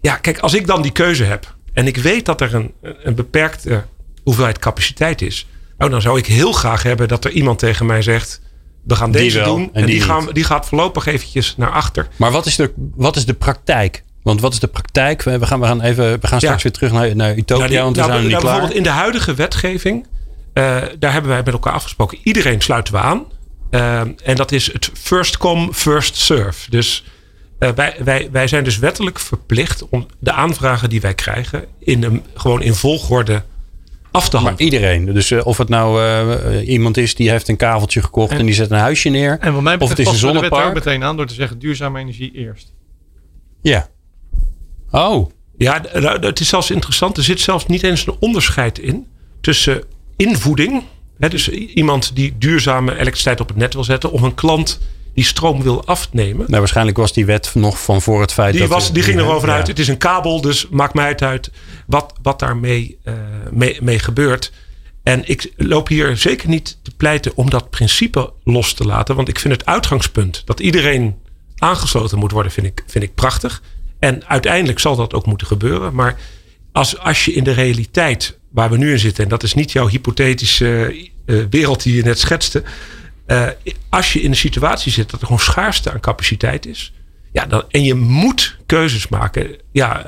Ja, 0.00 0.16
kijk, 0.16 0.38
als 0.38 0.54
ik 0.54 0.66
dan 0.66 0.82
die 0.82 0.92
keuze 0.92 1.24
heb 1.24 1.54
en 1.72 1.86
ik 1.86 1.96
weet 1.96 2.26
dat 2.26 2.40
er 2.40 2.54
een, 2.54 2.72
een 2.82 3.14
beperkte 3.14 3.84
hoeveelheid 4.22 4.58
capaciteit 4.58 5.22
is. 5.22 5.46
Nou, 5.78 5.90
dan 5.90 6.00
zou 6.02 6.18
ik 6.18 6.26
heel 6.26 6.52
graag 6.52 6.82
hebben 6.82 7.08
dat 7.08 7.24
er 7.24 7.30
iemand 7.30 7.58
tegen 7.58 7.86
mij 7.86 8.02
zegt. 8.02 8.40
We 8.84 8.94
gaan 8.94 9.10
deze 9.10 9.38
wel, 9.38 9.54
doen. 9.56 9.62
en 9.62 9.70
En, 9.80 9.86
die 9.86 9.94
die, 9.94 10.04
gaan, 10.04 10.28
die 10.32 10.44
gaat 10.44 10.66
voorlopig 10.66 11.06
eventjes 11.06 11.54
naar 11.56 11.70
achter. 11.70 12.08
Maar 12.16 12.30
wat 12.30 12.46
is, 12.46 12.56
de, 12.56 12.72
wat 12.94 13.16
is 13.16 13.26
de 13.26 13.34
praktijk? 13.34 14.02
Want 14.22 14.40
wat 14.40 14.52
is 14.52 14.58
de 14.58 14.66
praktijk? 14.66 15.22
We 15.22 15.46
gaan, 15.46 15.60
we 15.60 15.66
gaan, 15.66 15.80
even, 15.80 16.20
we 16.20 16.26
gaan 16.26 16.38
straks 16.40 16.62
Ja. 16.62 16.68
weer 16.68 16.72
terug 16.72 16.92
naar, 16.92 17.16
naar 17.16 17.34
Utopia, 17.36 17.56
Nou, 17.56 17.68
die- 17.68 17.78
want 17.78 17.96
we 17.96 18.00
nou, 18.00 18.12
zijn 18.12 18.22
niet 18.22 18.30
nou, 18.32 18.42
klaar. 18.42 18.52
bijvoorbeeld 18.52 18.86
in 18.86 18.92
de 18.92 18.98
huidige 18.98 19.34
wetgeving. 19.34 20.06
eh, 20.52 20.82
daar 20.98 21.12
hebben 21.12 21.30
wij 21.30 21.42
met 21.44 21.52
elkaar 21.52 21.72
afgesproken. 21.72 22.18
Iedereen 22.22 22.60
sluiten 22.60 22.94
we 22.94 23.00
aan. 23.00 23.24
Ehm, 23.70 24.10
en 24.24 24.36
dat 24.36 24.52
is 24.52 24.72
het 24.72 24.90
first 24.94 25.36
come, 25.38 25.72
first 25.72 26.16
serve. 26.16 26.70
Dus 26.70 27.04
uh, 27.58 27.68
wij, 27.70 27.96
wij, 28.04 28.28
wij 28.32 28.48
zijn 28.48 28.64
dus 28.64 28.78
wettelijk 28.78 29.18
verplicht 29.18 29.88
om 29.88 30.06
de 30.18 30.32
aanvragen 30.32 30.88
die 30.88 31.00
wij 31.00 31.14
krijgen 31.14 31.64
in 31.78 32.02
een, 32.02 32.22
gewoon 32.34 32.62
in 32.62 32.74
volgorde 32.74 33.42
af 34.12 34.28
te 34.28 34.36
handelen. 34.36 34.42
Maar 34.42 34.72
iedereen. 34.72 35.04
Dus 35.04 35.30
uh, 35.30 35.46
of 35.46 35.58
het 35.58 35.68
nou 35.68 36.02
uh, 36.02 36.68
iemand 36.68 36.96
is 36.96 37.14
die 37.14 37.30
heeft 37.30 37.48
een 37.48 37.56
kaveltje 37.56 38.02
gekocht 38.02 38.32
en, 38.32 38.38
en 38.38 38.46
die 38.46 38.54
zet 38.54 38.70
een 38.70 38.78
huisje 38.78 39.08
neer. 39.08 39.38
En 39.40 39.52
wat 39.52 39.62
mij 39.62 39.78
betreft, 39.78 39.82
of 39.92 39.98
het 39.98 40.06
is 40.06 40.22
een 40.22 40.28
zonnepark. 40.28 40.66
ook 40.66 40.74
meteen 40.74 41.04
aan 41.04 41.16
door 41.16 41.26
te 41.26 41.34
zeggen 41.34 41.58
duurzame 41.58 42.00
energie 42.00 42.32
eerst. 42.34 42.72
Ja. 43.62 43.88
Oh. 44.90 45.30
Ja, 45.56 45.82
het 46.20 46.40
is 46.40 46.48
zelfs 46.48 46.70
interessant. 46.70 47.16
Er 47.16 47.22
zit 47.22 47.40
zelfs 47.40 47.66
niet 47.66 47.82
eens 47.82 48.06
een 48.06 48.16
onderscheid 48.20 48.78
in 48.78 49.06
tussen 49.40 49.82
invoeding. 50.16 50.82
Hè, 51.18 51.28
dus 51.28 51.48
iemand 51.48 52.14
die 52.14 52.38
duurzame 52.38 52.92
elektriciteit 52.92 53.40
op 53.40 53.48
het 53.48 53.56
net 53.56 53.74
wil 53.74 53.84
zetten. 53.84 54.12
Of 54.12 54.22
een 54.22 54.34
klant 54.34 54.80
die 55.14 55.24
stroom 55.24 55.62
wil 55.62 55.84
afnemen. 55.84 56.44
Nou, 56.48 56.58
waarschijnlijk 56.58 56.96
was 56.96 57.12
die 57.12 57.26
wet 57.26 57.50
nog 57.54 57.82
van 57.82 58.02
voor 58.02 58.20
het 58.20 58.32
feit 58.32 58.52
die 58.52 58.60
dat... 58.60 58.70
Was, 58.70 58.92
die 58.92 59.02
ging 59.02 59.18
erover 59.18 59.48
ja. 59.48 59.54
uit. 59.54 59.66
Het 59.66 59.78
is 59.78 59.88
een 59.88 59.98
kabel, 59.98 60.40
dus 60.40 60.68
maakt 60.68 60.94
mij 60.94 61.08
het 61.08 61.22
uit 61.22 61.50
wat, 61.86 62.14
wat 62.22 62.38
daarmee 62.38 62.98
uh, 63.04 63.14
mee, 63.50 63.78
mee 63.82 63.98
gebeurt. 63.98 64.52
En 65.02 65.28
ik 65.28 65.52
loop 65.56 65.88
hier 65.88 66.16
zeker 66.16 66.48
niet 66.48 66.78
te 66.82 66.90
pleiten 66.96 67.32
om 67.34 67.50
dat 67.50 67.70
principe 67.70 68.32
los 68.44 68.72
te 68.72 68.84
laten. 68.84 69.16
Want 69.16 69.28
ik 69.28 69.38
vind 69.38 69.54
het 69.54 69.66
uitgangspunt 69.66 70.42
dat 70.44 70.60
iedereen 70.60 71.14
aangesloten 71.56 72.18
moet 72.18 72.30
worden, 72.30 72.52
vind 72.52 72.66
ik, 72.66 72.84
vind 72.86 73.04
ik 73.04 73.14
prachtig. 73.14 73.62
En 73.98 74.26
uiteindelijk 74.26 74.78
zal 74.78 74.96
dat 74.96 75.14
ook 75.14 75.26
moeten 75.26 75.46
gebeuren. 75.46 75.94
Maar 75.94 76.18
als, 76.72 76.98
als 76.98 77.24
je 77.24 77.32
in 77.32 77.44
de 77.44 77.52
realiteit 77.52 78.38
waar 78.50 78.70
we 78.70 78.76
nu 78.76 78.90
in 78.90 78.98
zitten, 78.98 79.24
en 79.24 79.30
dat 79.30 79.42
is 79.42 79.54
niet 79.54 79.72
jouw 79.72 79.88
hypothetische 79.88 80.94
uh, 81.26 81.44
wereld 81.50 81.82
die 81.82 81.94
je 81.94 82.02
net 82.02 82.18
schetste. 82.18 82.62
Uh, 83.26 83.48
als 83.88 84.12
je 84.12 84.20
in 84.20 84.30
een 84.30 84.36
situatie 84.36 84.92
zit 84.92 85.10
dat 85.10 85.20
er 85.20 85.26
gewoon 85.26 85.42
schaarste 85.42 85.90
aan 85.90 86.00
capaciteit 86.00 86.66
is. 86.66 86.92
Ja, 87.32 87.46
dan, 87.46 87.64
en 87.68 87.82
je 87.82 87.94
moet 87.94 88.56
keuzes 88.66 89.08
maken. 89.08 89.56
Ja, 89.72 90.06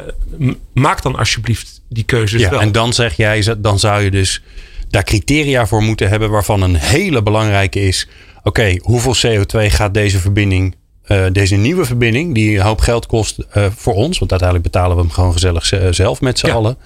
maak 0.73 1.03
dan 1.03 1.17
alsjeblieft 1.17 1.81
die 1.89 2.05
keuzes 2.05 2.41
ja, 2.41 2.51
wel. 2.51 2.61
En 2.61 2.73
dan 2.73 2.93
zeg 2.93 3.17
jij, 3.17 3.57
dan 3.59 3.79
zou 3.79 4.03
je 4.03 4.11
dus 4.11 4.43
daar 4.89 5.05
criteria 5.05 5.67
voor 5.67 5.83
moeten 5.83 6.09
hebben 6.09 6.31
waarvan 6.31 6.63
een 6.63 6.75
hele 6.75 7.23
belangrijke 7.23 7.81
is. 7.81 8.09
Oké, 8.39 8.49
okay, 8.49 8.81
hoeveel 8.83 9.17
CO2 9.17 9.67
gaat 9.67 9.95
deze 9.95 10.19
verbinding, 10.19 10.77
uh, 11.07 11.27
deze 11.33 11.57
nieuwe 11.57 11.85
verbinding, 11.85 12.35
die 12.35 12.57
een 12.57 12.65
hoop 12.65 12.81
geld 12.81 13.07
kost 13.07 13.39
uh, 13.39 13.67
voor 13.77 13.95
ons, 13.95 14.19
want 14.19 14.31
uiteindelijk 14.31 14.71
betalen 14.71 14.97
we 14.97 15.03
hem 15.03 15.11
gewoon 15.11 15.33
gezellig 15.33 15.67
zelf 15.91 16.21
met 16.21 16.39
z'n 16.39 16.47
ja. 16.47 16.53
allen. 16.53 16.77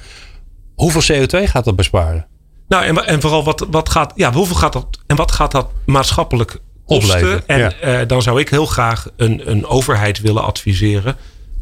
Hoeveel 0.75 1.17
CO2 1.17 1.43
gaat 1.45 1.65
dat 1.65 1.77
besparen? 1.77 2.27
Nou, 2.69 2.85
en, 2.85 3.07
en 3.07 3.21
vooral 3.21 3.45
wat, 3.45 3.67
wat 3.71 3.89
gaat, 3.89 4.13
ja, 4.15 4.33
hoeveel 4.33 4.57
gaat 4.57 4.73
dat 4.73 4.99
en 5.07 5.17
wat 5.17 5.33
gaat 5.33 5.51
dat 5.51 5.71
maatschappelijk 5.87 6.59
kosten? 6.85 7.17
Opleveren, 7.17 7.47
en 7.47 7.59
ja. 7.59 8.01
uh, 8.01 8.09
dan 8.09 8.23
zou 8.23 8.41
ik 8.41 8.49
heel 8.49 8.67
graag 8.67 9.09
een, 9.17 9.51
een 9.51 9.67
overheid 9.67 10.21
willen 10.21 10.45
adviseren. 10.45 11.17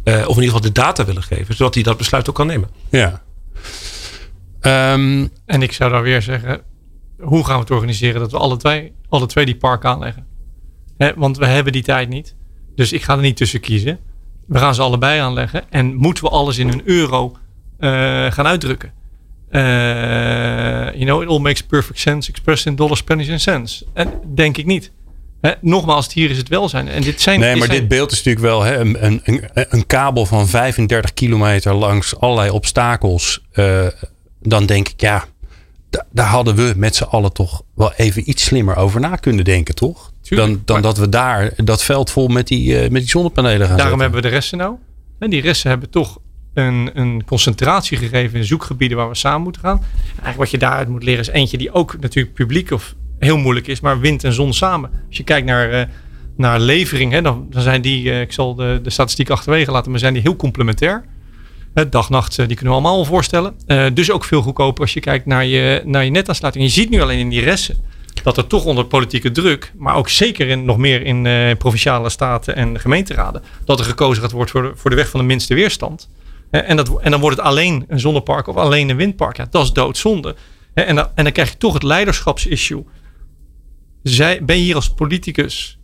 Uh, 0.05 0.15
of 0.15 0.37
in 0.37 0.43
ieder 0.43 0.45
geval 0.45 0.61
de 0.61 0.73
data 0.73 1.05
willen 1.05 1.23
geven, 1.23 1.55
zodat 1.55 1.75
hij 1.75 1.83
dat 1.83 1.97
besluit 1.97 2.29
ook 2.29 2.35
kan 2.35 2.47
nemen. 2.47 2.69
Ja. 2.91 3.23
Um, 4.61 5.31
en 5.47 5.63
ik 5.63 5.73
zou 5.73 5.91
dan 5.91 6.03
weer 6.03 6.23
zeggen, 6.23 6.61
hoe 7.21 7.45
gaan 7.45 7.55
we 7.55 7.61
het 7.61 7.71
organiseren 7.71 8.21
dat 8.21 8.31
we 8.31 8.39
alle 8.39 8.57
twee, 8.57 8.93
alle 9.09 9.27
twee 9.27 9.45
die 9.45 9.57
park 9.57 9.85
aanleggen? 9.85 10.27
He, 10.97 11.15
want 11.15 11.39
we 11.39 11.47
hebben 11.47 11.73
die 11.73 11.83
tijd 11.83 12.09
niet. 12.09 12.35
Dus 12.75 12.93
ik 12.93 13.03
ga 13.03 13.15
er 13.15 13.21
niet 13.21 13.37
tussen 13.37 13.61
kiezen. 13.61 13.99
We 14.47 14.59
gaan 14.59 14.75
ze 14.75 14.83
allebei 14.83 15.21
aanleggen. 15.21 15.71
En 15.71 15.95
moeten 15.95 16.25
we 16.25 16.31
alles 16.31 16.59
in 16.59 16.69
een 16.69 16.83
euro 16.85 17.37
uh, 17.79 18.31
gaan 18.33 18.47
uitdrukken? 18.47 18.93
Uh, 19.57 19.63
you 20.93 21.05
know, 21.05 21.23
it 21.23 21.29
all 21.29 21.39
makes 21.39 21.61
perfect 21.61 21.99
sense 21.99 22.31
expressed 22.31 22.67
in 22.67 22.77
dollars, 22.77 23.03
pennies 23.03 23.29
en 23.29 23.41
cents. 23.41 23.85
En 23.95 24.13
denk 24.35 24.57
ik 24.57 24.67
niet. 24.67 24.91
He, 25.41 25.53
nogmaals, 25.61 26.13
hier 26.13 26.31
is 26.31 26.37
het 26.37 26.49
welzijn. 26.49 26.89
En 26.89 27.03
dit 27.03 27.21
zijn, 27.21 27.41
nee, 27.41 27.51
dit 27.51 27.59
maar 27.59 27.69
zijn... 27.69 27.81
dit 27.81 27.89
beeld 27.89 28.13
is 28.13 28.17
natuurlijk 28.17 28.45
wel 28.45 28.63
hè, 28.63 28.79
een, 28.79 28.97
een, 29.01 29.43
een, 29.53 29.87
kabel 29.87 30.27
van 30.27 30.49
35 30.49 31.15
kilometer 31.15 31.75
langs 31.75 32.21
allerlei 32.21 32.51
obstakels. 32.51 33.43
Uh, 33.55 33.87
dan 34.41 34.67
denk 34.67 34.89
ik, 34.89 35.01
ja, 35.01 35.25
daar 36.11 36.27
hadden 36.27 36.55
we 36.55 36.73
met 36.77 36.97
z'n 36.97 37.05
allen 37.05 37.33
toch 37.33 37.63
wel 37.75 37.93
even 37.93 38.31
iets 38.31 38.45
slimmer 38.45 38.77
over 38.77 39.01
na 39.01 39.17
kunnen 39.17 39.45
denken, 39.45 39.75
toch? 39.75 40.13
Tuurlijk, 40.23 40.51
dan 40.51 40.63
dan 40.65 40.83
dat 40.83 40.99
we 40.99 41.09
daar 41.09 41.53
dat 41.57 41.83
veld 41.83 42.11
vol 42.11 42.29
met 42.29 42.47
die, 42.47 42.73
uh, 42.73 42.81
met 42.81 43.01
die 43.01 43.11
zonnepanelen 43.11 43.67
gaan 43.67 43.77
Daarom 43.77 43.99
zetten. 43.99 44.01
hebben 44.01 44.23
we 44.23 44.29
de 44.29 44.35
resten 44.35 44.59
nou. 44.59 44.75
En 45.19 45.31
die 45.31 45.41
resten 45.41 45.71
hebben 45.71 45.91
toch 45.91 46.19
een, 46.57 46.91
een 46.95 47.25
concentratie 47.25 47.99
gegeven 47.99 48.39
in 48.39 48.45
zoekgebieden 48.45 48.97
waar 48.97 49.09
we 49.09 49.15
samen 49.15 49.43
moeten 49.43 49.63
gaan. 49.63 49.83
Eigenlijk 50.07 50.37
wat 50.37 50.51
je 50.51 50.59
daaruit 50.59 50.89
moet 50.89 51.03
leren 51.03 51.21
is 51.21 51.29
eentje 51.29 51.59
die 51.59 51.73
ook 51.73 52.01
natuurlijk 52.01 52.35
publiek 52.35 52.71
of 52.71 52.95
heel 53.19 53.37
moeilijk 53.37 53.67
is, 53.67 53.81
maar 53.81 54.01
wind 54.01 54.25
en 54.25 54.33
zon 54.33 54.53
samen. 54.53 54.91
Als 55.09 55.17
je 55.17 55.23
kijkt 55.23 55.47
naar, 55.47 55.73
uh, 55.73 55.83
naar 56.37 56.61
levering, 56.61 57.13
hè, 57.13 57.23
dan, 57.23 57.47
dan 57.51 57.63
zijn 57.63 57.83
die, 57.83 58.05
uh, 58.05 58.21
ik 58.21 58.33
zal 58.33 58.55
de, 58.55 58.81
de 58.83 58.91
statistiek 58.91 59.31
achterwege 59.31 59.71
laten, 59.71 59.91
maar 59.91 60.01
zijn 60.01 60.13
die 60.13 60.23
heel 60.23 60.37
complementair. 60.37 61.05
Dag-nacht, 61.91 62.37
die 62.37 62.47
kunnen 62.47 62.65
we 62.67 62.71
allemaal 62.71 63.05
voorstellen. 63.05 63.55
Dus 63.95 64.11
ook 64.11 64.25
veel 64.25 64.43
goedkoper 64.43 64.83
als 64.83 64.93
je 64.93 65.01
kijkt 65.01 65.27
naar 65.27 65.45
je, 65.45 65.83
naar 65.85 66.05
je 66.05 66.11
netaansluiting. 66.11 66.65
Je 66.65 66.71
ziet 66.71 66.91
nu 66.91 67.01
alleen 67.01 67.19
in 67.19 67.29
die 67.29 67.41
resten 67.41 67.77
dat 68.23 68.37
er 68.37 68.47
toch 68.47 68.65
onder 68.65 68.85
politieke 68.85 69.31
druk, 69.31 69.73
maar 69.77 69.95
ook 69.95 70.09
zeker 70.09 70.49
in, 70.49 70.65
nog 70.65 70.77
meer 70.77 71.03
in 71.03 71.57
provinciale 71.57 72.11
staten 72.11 72.57
en 72.57 72.81
gemeenteraden, 72.81 73.43
dat 73.65 73.79
er 73.79 73.85
gekozen 73.85 74.23
gaat 74.23 74.33
worden 74.33 74.51
voor 74.51 74.63
de, 74.63 74.73
voor 74.75 74.91
de 74.91 74.97
weg 74.97 75.09
van 75.09 75.21
de 75.21 75.27
minste 75.27 75.55
weerstand. 75.55 76.09
En, 76.51 76.77
dat, 76.77 77.01
en 77.01 77.11
dan 77.11 77.21
wordt 77.21 77.37
het 77.37 77.47
alleen 77.47 77.85
een 77.89 78.01
zonnepark 78.01 78.47
of 78.47 78.57
alleen 78.57 78.89
een 78.89 78.97
windpark. 78.97 79.37
Ja, 79.37 79.47
dat 79.51 79.65
is 79.65 79.73
doodzonde. 79.73 80.37
En 80.75 80.95
dan, 80.95 81.09
en 81.15 81.25
dan 81.25 81.33
krijg 81.33 81.51
je 81.51 81.57
toch 81.57 81.73
het 81.73 81.83
leiderschapsissue. 81.83 82.85
Zij, 84.03 84.45
ben 84.45 84.57
je 84.57 84.63
hier 84.63 84.75
als 84.75 84.91
politicus 84.91 85.79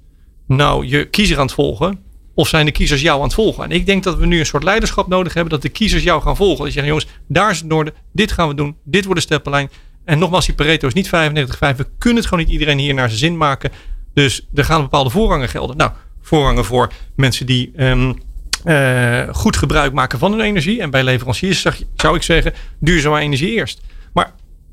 nou 0.47 0.87
je 0.87 1.05
kiezer 1.05 1.37
aan 1.37 1.47
het 1.47 1.55
volgen? 1.55 2.01
Of 2.35 2.49
zijn 2.49 2.67
de 2.67 2.73
kiezers 2.73 3.01
jou 3.01 3.19
aan 3.19 3.25
het 3.25 3.35
volgen? 3.35 3.65
En 3.65 3.71
ik 3.71 3.87
denk 3.87 4.03
dat 4.03 4.17
we 4.17 4.27
nu 4.27 4.39
een 4.39 4.47
soort 4.47 4.63
leiderschap 4.63 5.09
nodig 5.09 5.35
hebben. 5.35 5.53
Dat 5.53 5.63
de 5.63 5.69
kiezers 5.69 6.03
jou 6.03 6.23
gaan 6.23 6.37
volgen. 6.37 6.65
Die 6.65 6.73
zeggen 6.73 6.93
jongens, 6.93 7.07
daar 7.29 7.51
is 7.51 7.59
het 7.59 7.69
noorden. 7.69 7.95
Dit 8.13 8.33
gaan 8.33 8.49
we 8.49 8.55
doen. 8.55 8.77
Dit 8.85 9.05
wordt 9.05 9.21
de 9.21 9.27
steppenlijn. 9.27 9.71
En 10.05 10.19
nogmaals, 10.19 10.47
die 10.47 10.55
Pareto 10.55 10.87
is 10.87 10.93
niet 10.93 11.07
95-5. 11.07 11.11
We 11.11 11.87
kunnen 11.99 12.19
het 12.19 12.29
gewoon 12.29 12.45
niet 12.45 12.53
iedereen 12.53 12.79
hier 12.79 12.95
naar 12.95 13.09
zijn 13.09 13.19
zin 13.19 13.37
maken. 13.37 13.71
Dus 14.15 14.47
er 14.55 14.65
gaan 14.65 14.83
bepaalde 14.83 15.11
voorrangen 15.11 15.49
gelden. 15.49 15.77
Nou, 15.77 15.91
voorrangen 16.21 16.65
voor 16.65 16.93
mensen 17.17 17.47
die... 17.47 17.73
Um, 17.77 18.19
uh, 18.65 19.23
goed 19.33 19.57
gebruik 19.57 19.93
maken 19.93 20.19
van 20.19 20.33
hun 20.33 20.41
energie. 20.41 20.81
En 20.81 20.91
bij 20.91 21.05
leveranciers 21.05 21.67
zou 21.97 22.17
ik 22.17 22.23
zeggen, 22.23 22.53
duurzame 22.79 23.21
energie 23.21 23.51
eerst. 23.51 23.81
Maar 24.13 24.33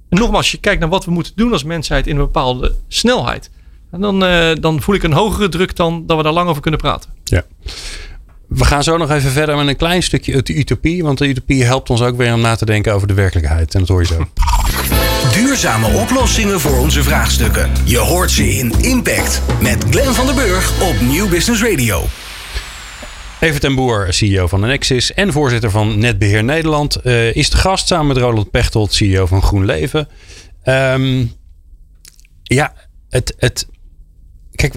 nogmaals, 0.10 0.38
als 0.38 0.52
je 0.52 0.58
kijkt 0.58 0.80
naar 0.80 0.90
wat 0.90 1.06
we 1.06 1.12
moeten 1.12 1.34
doen 1.36 1.52
als 1.52 1.64
mensheid 1.64 2.08
in 2.08 2.16
een 2.16 2.22
bepaalde 2.22 2.76
snelheid. 2.88 3.50
Dan, 3.92 4.24
uh, 4.24 4.52
dan 4.60 4.82
voel 4.82 4.96
ik 4.96 5.04
een 5.04 5.14
hogere 5.14 5.50
druk 5.50 5.76
dan 5.76 6.04
dat 6.06 6.18
we 6.18 6.24
daar 6.24 6.34
lang 6.34 6.50
over 6.50 6.62
kunnen 6.62 6.80
praten. 6.80 7.10
Ja. 7.24 7.44
We 8.48 8.66
gaan 8.66 8.84
zo 8.84 8.98
nog 8.98 9.12
even 9.12 9.32
verder 9.32 9.56
met 9.58 9.68
een 9.68 9.76
klein 9.76 10.04
stukje 10.04 10.34
uit 10.34 10.48
de 10.48 10.58
utopie. 10.58 11.04
Want 11.04 11.18
de 11.18 11.28
utopie 11.28 11.64
helpt 11.64 11.90
ons 11.90 12.02
ook 12.02 12.18
weer 12.18 12.34
om 12.34 12.42
na 12.42 12.56
te 12.56 12.66
denken 12.66 12.94
over 12.94 13.08
de 13.08 13.14
werkelijkheid. 13.14 13.74
En 13.74 13.80
dat 13.80 13.90
hoor 13.90 14.02
je 14.02 14.08
zo. 14.08 14.28
Duurzame 15.34 15.88
oplossingen 15.88 16.60
voor 16.60 16.78
onze 16.78 17.04
vraagstukken. 17.04 17.72
Je 17.84 17.98
hoort 17.98 18.32
ze 18.32 18.56
in 18.56 18.72
Impact. 18.80 19.42
Met 19.62 19.86
Glenn 19.90 20.14
van 20.14 20.26
der 20.26 20.36
Burg 20.36 20.82
op 20.82 21.02
Nieuw 21.02 21.30
Business 21.30 21.64
Radio. 21.64 22.06
Evert 23.40 23.62
ten 23.62 23.76
Boer, 23.76 24.14
CEO 24.14 24.48
van 24.48 24.60
Nexis 24.60 25.14
en 25.14 25.32
voorzitter 25.32 25.72
van 25.72 26.00
Netbeheer 26.00 26.44
Nederland, 26.44 26.98
uh, 27.04 27.36
is 27.36 27.50
de 27.50 27.58
gast 27.58 27.88
samen 27.88 28.08
met 28.08 28.18
Roland 28.18 28.52
Pechtold, 28.52 28.94
CEO 28.94 29.26
van 29.26 29.42
GroenLeven. 29.42 30.08
Um, 30.66 31.32
ja, 32.44 32.74
het, 33.10 33.34
het. 33.38 33.68
Kijk, 34.52 34.74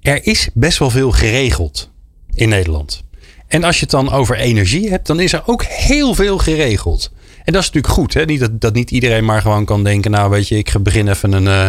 er 0.00 0.26
is 0.26 0.48
best 0.54 0.78
wel 0.78 0.90
veel 0.90 1.10
geregeld 1.10 1.90
in 2.34 2.48
Nederland. 2.48 3.04
En 3.46 3.64
als 3.64 3.74
je 3.74 3.82
het 3.82 3.90
dan 3.90 4.10
over 4.10 4.36
energie 4.36 4.90
hebt, 4.90 5.06
dan 5.06 5.20
is 5.20 5.32
er 5.32 5.42
ook 5.46 5.64
heel 5.64 6.14
veel 6.14 6.38
geregeld. 6.38 7.12
En 7.48 7.54
dat 7.54 7.62
is 7.62 7.68
natuurlijk 7.68 7.94
goed. 7.94 8.14
Hè? 8.14 8.24
Niet 8.24 8.40
dat, 8.40 8.60
dat 8.60 8.74
niet 8.74 8.90
iedereen 8.90 9.24
maar 9.24 9.42
gewoon 9.42 9.64
kan 9.64 9.84
denken. 9.84 10.10
Nou, 10.10 10.30
weet 10.30 10.48
je, 10.48 10.56
ik 10.56 10.74
begin 10.80 11.08
even 11.08 11.32
een, 11.32 11.44
uh, 11.44 11.66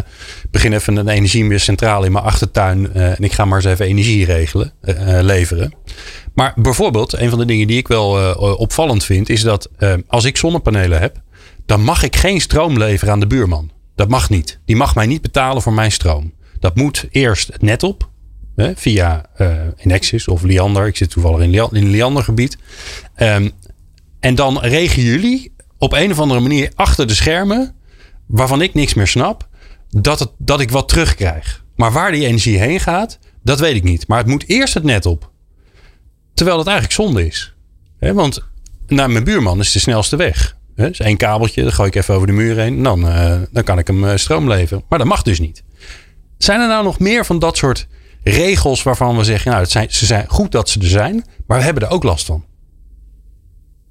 begin 0.51 0.73
even 0.73 0.95
een 0.95 1.07
energiecentrale 1.07 2.05
in 2.05 2.11
mijn 2.11 2.23
achtertuin. 2.23 2.89
Uh, 2.95 3.05
en 3.05 3.23
ik 3.23 3.31
ga 3.31 3.45
maar 3.45 3.57
eens 3.57 3.67
even 3.67 3.85
energie 3.85 4.25
regelen, 4.25 4.73
uh, 4.81 5.19
leveren. 5.21 5.73
Maar 6.33 6.53
bijvoorbeeld, 6.55 7.13
een 7.13 7.29
van 7.29 7.39
de 7.39 7.45
dingen 7.45 7.67
die 7.67 7.77
ik 7.77 7.87
wel 7.87 8.33
opvallend 8.35 9.03
vind, 9.03 9.29
is 9.29 9.41
dat 9.41 9.69
als 10.07 10.25
ik 10.25 10.37
zonnepanelen 10.37 10.99
heb, 10.99 11.21
dan 11.65 11.83
mag 11.83 12.03
ik 12.03 12.15
geen 12.15 12.41
stroom 12.41 12.77
leveren 12.77 13.13
aan 13.13 13.19
de 13.19 13.27
buurman. 13.27 13.71
Dat 13.95 14.07
mag 14.07 14.29
niet. 14.29 14.59
Die 14.65 14.75
mag 14.75 14.95
mij 14.95 15.05
niet 15.05 15.21
betalen 15.21 15.61
voor 15.61 15.73
mijn 15.73 15.91
stroom. 15.91 16.33
Dat 16.59 16.75
moet 16.75 17.07
eerst 17.11 17.47
het 17.53 17.61
net 17.61 17.83
op. 17.83 18.09
Via 18.75 19.25
Enexis 19.77 20.27
of 20.27 20.41
Liander. 20.41 20.87
Ik 20.87 20.97
zit 20.97 21.09
toevallig 21.09 21.41
in, 21.41 21.49
Liander, 21.49 21.83
Liander-gebied. 21.83 22.57
Um, 23.17 23.51
en 24.19 24.35
dan 24.35 24.59
regelen 24.59 25.05
jullie 25.05 25.57
op 25.79 25.93
een 25.93 26.11
of 26.11 26.19
andere 26.19 26.39
manier 26.39 26.71
achter 26.75 27.07
de 27.07 27.13
schermen, 27.13 27.75
waarvan 28.25 28.61
ik 28.61 28.73
niks 28.73 28.93
meer 28.93 29.07
snap, 29.07 29.47
dat, 29.89 30.19
het, 30.19 30.31
dat 30.37 30.59
ik 30.59 30.71
wat 30.71 30.87
terugkrijg. 30.87 31.63
Maar 31.75 31.91
waar 31.91 32.11
die 32.11 32.25
energie 32.25 32.59
heen 32.59 32.79
gaat, 32.79 33.19
dat 33.43 33.59
weet 33.59 33.75
ik 33.75 33.83
niet. 33.83 34.07
Maar 34.07 34.17
het 34.17 34.27
moet 34.27 34.47
eerst 34.47 34.73
het 34.73 34.83
net 34.83 35.05
op. 35.05 35.31
Terwijl 36.33 36.57
het 36.57 36.67
eigenlijk 36.67 36.95
zonde 36.95 37.25
is. 37.27 37.53
Want 37.99 38.43
naar 38.87 39.09
mijn 39.09 39.23
buurman 39.23 39.59
is 39.59 39.71
de 39.71 39.79
snelste 39.79 40.15
weg. 40.15 40.57
He, 40.75 40.87
dus 40.87 40.99
één 40.99 41.17
kabeltje, 41.17 41.61
dan 41.63 41.71
gooi 41.71 41.87
ik 41.87 41.95
even 41.95 42.15
over 42.15 42.27
de 42.27 42.33
muur 42.33 42.57
heen. 42.57 42.83
Dan, 42.83 43.05
uh, 43.05 43.41
dan 43.51 43.63
kan 43.63 43.77
ik 43.77 43.87
hem 43.87 44.03
uh, 44.03 44.15
stroom 44.15 44.47
leveren. 44.47 44.83
Maar 44.89 44.99
dat 44.99 45.07
mag 45.07 45.21
dus 45.21 45.39
niet. 45.39 45.63
Zijn 46.37 46.61
er 46.61 46.67
nou 46.67 46.83
nog 46.83 46.99
meer 46.99 47.25
van 47.25 47.39
dat 47.39 47.57
soort 47.57 47.87
regels 48.23 48.83
waarvan 48.83 49.17
we 49.17 49.23
zeggen, 49.23 49.51
nou, 49.51 49.63
het 49.63 49.71
zijn, 49.71 49.91
ze 49.91 50.05
zijn 50.05 50.27
goed 50.27 50.51
dat 50.51 50.69
ze 50.69 50.79
er 50.79 50.87
zijn, 50.87 51.25
maar 51.47 51.57
we 51.57 51.63
hebben 51.63 51.83
er 51.83 51.89
ook 51.89 52.03
last 52.03 52.25
van? 52.25 52.45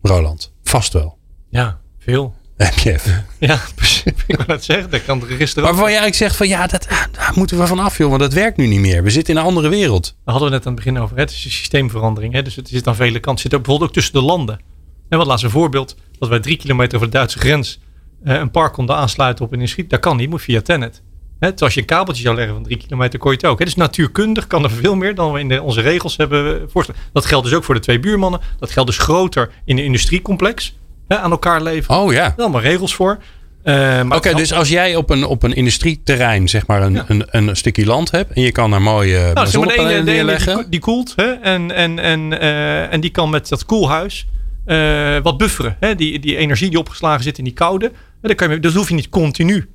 Roland, 0.02 0.52
vast 0.62 0.92
wel. 0.92 1.17
Ja, 1.50 1.80
veel. 1.98 2.34
Heb 2.56 2.74
je 2.74 2.92
even. 2.92 3.26
Ja, 3.38 3.60
precies. 3.74 4.02
Ik 4.26 4.36
wil 4.36 4.46
het 4.46 4.64
zeggen. 4.64 4.90
Dat 4.90 5.04
kan 5.04 5.24
register 5.28 5.62
ook. 5.62 5.68
Waarvan 5.68 5.90
jij 5.90 6.00
eigenlijk 6.00 6.16
zegt 6.16 6.36
van 6.36 6.48
ja, 6.48 6.66
dat, 6.66 6.88
ah, 6.88 7.02
daar 7.12 7.32
moeten 7.34 7.58
we 7.58 7.66
van 7.66 7.78
af, 7.78 7.98
joh, 7.98 8.08
want 8.08 8.20
dat 8.20 8.32
werkt 8.32 8.56
nu 8.56 8.66
niet 8.66 8.80
meer. 8.80 9.02
We 9.02 9.10
zitten 9.10 9.34
in 9.34 9.40
een 9.40 9.46
andere 9.46 9.68
wereld. 9.68 10.04
Daar 10.04 10.34
hadden 10.34 10.48
we 10.48 10.56
net 10.56 10.66
aan 10.66 10.72
het 10.74 10.84
begin 10.84 11.02
over. 11.02 11.16
Hè? 11.16 11.22
Het 11.22 11.30
is 11.30 11.44
een 11.44 11.50
systeemverandering. 11.50 12.34
Hè? 12.34 12.42
Dus 12.42 12.56
het 12.56 12.68
zit 12.68 12.86
aan 12.86 12.96
vele 12.96 13.20
kanten. 13.20 13.30
Het 13.30 13.40
zit 13.40 13.54
ook 13.54 13.58
bijvoorbeeld 13.60 13.90
ook 13.90 13.96
tussen 13.96 14.12
de 14.12 14.22
landen. 14.22 14.60
En 15.08 15.18
wat 15.18 15.26
laatst 15.26 15.44
een 15.44 15.50
voorbeeld. 15.50 15.96
Dat 16.18 16.28
wij 16.28 16.40
drie 16.40 16.56
kilometer 16.56 16.94
over 16.96 17.10
de 17.10 17.16
Duitse 17.16 17.38
grens 17.38 17.80
eh, 18.24 18.34
een 18.34 18.50
park 18.50 18.72
konden 18.72 18.96
aansluiten 18.96 19.44
op 19.44 19.50
een 19.50 19.58
industrie. 19.58 19.86
Dat 19.86 20.00
kan 20.00 20.16
niet, 20.16 20.30
moet 20.30 20.42
via 20.42 20.60
Tennet. 20.60 21.02
Hè? 21.38 21.52
Dus 21.52 21.60
als 21.60 21.74
je 21.74 21.80
een 21.80 21.86
kabeltje 21.86 22.22
zou 22.22 22.34
leggen 22.36 22.54
van 22.54 22.62
drie 22.62 22.76
kilometer, 22.76 23.18
kon 23.18 23.30
je 23.30 23.36
het 23.36 23.46
ook. 23.46 23.58
Hè? 23.58 23.64
Dus 23.64 23.74
natuurkundig 23.74 24.46
kan 24.46 24.64
er 24.64 24.70
veel 24.70 24.94
meer 24.94 25.14
dan 25.14 25.32
we 25.32 25.40
in 25.40 25.48
de, 25.48 25.62
onze 25.62 25.80
regels 25.80 26.16
hebben 26.16 26.70
voorstellen. 26.70 27.00
Dat 27.12 27.26
geldt 27.26 27.44
dus 27.44 27.54
ook 27.54 27.64
voor 27.64 27.74
de 27.74 27.80
twee 27.80 28.00
buurmannen. 28.00 28.40
Dat 28.58 28.70
geldt 28.70 28.90
dus 28.90 28.98
groter 28.98 29.50
in 29.64 29.78
een 29.78 29.84
industriecomplex. 29.84 30.76
Hè? 31.08 31.18
Aan 31.18 31.30
elkaar 31.30 31.62
leven. 31.62 31.94
Oh 31.96 32.12
ja. 32.12 32.24
Er 32.24 32.42
allemaal 32.42 32.60
regels 32.60 32.94
voor. 32.94 33.18
Eh, 33.62 34.00
Oké, 34.08 34.34
dus 34.34 34.52
als 34.52 34.68
jij 34.68 34.96
op 34.96 35.10
een, 35.10 35.24
op 35.24 35.42
een 35.42 35.54
industrieterrein 35.54 36.48
zeg 36.48 36.66
maar 36.66 36.82
een, 36.82 36.92
Ja. 36.92 37.04
een, 37.08 37.24
een 37.30 37.56
stukje 37.56 37.86
land 37.86 38.10
hebt 38.10 38.32
en 38.32 38.42
je 38.42 38.52
kan 38.52 38.70
daar 38.70 38.82
mooie 38.82 39.30
Nou, 39.34 39.46
zeg 39.46 39.64
maar, 39.64 39.76
de 39.76 39.82
ene, 39.82 40.02
neerleggen. 40.02 40.56
die, 40.56 40.68
die 40.68 40.80
koelt 40.80 41.12
hè, 41.16 41.32
en, 41.32 41.70
en, 41.74 41.98
en, 41.98 42.40
eh, 42.40 42.92
en 42.92 43.00
die 43.00 43.10
kan 43.10 43.30
met 43.30 43.48
dat 43.48 43.64
koelhuis 43.64 44.26
eh, 44.64 45.16
wat 45.22 45.38
bufferen. 45.38 45.76
Hè, 45.80 45.94
die, 45.94 46.18
die 46.18 46.36
energie 46.36 46.70
die 46.70 46.78
opgeslagen 46.78 47.22
zit 47.22 47.38
in 47.38 47.44
die 47.44 47.52
koude. 47.52 47.92
dat, 48.22 48.34
kan 48.34 48.50
je, 48.50 48.60
dat 48.60 48.72
hoef 48.72 48.88
je 48.88 48.94
niet 48.94 49.08
continu 49.08 49.68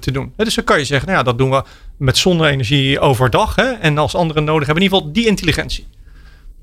te 0.00 0.08
doen. 0.12 0.32
Dus 0.36 0.54
dan 0.54 0.64
kan 0.64 0.78
je 0.78 0.84
zeggen, 0.84 1.06
nou 1.08 1.18
ja, 1.18 1.24
dat 1.24 1.38
doen 1.38 1.50
we 1.50 1.62
met 1.96 2.18
zonne-energie 2.18 3.00
overdag. 3.00 3.54
Hè, 3.54 3.62
en 3.70 3.98
als 3.98 4.14
anderen 4.14 4.44
nodig 4.44 4.66
hebben, 4.66 4.84
in 4.84 4.90
ieder 4.90 4.98
geval 4.98 5.12
die 5.12 5.26
intelligentie. 5.26 5.86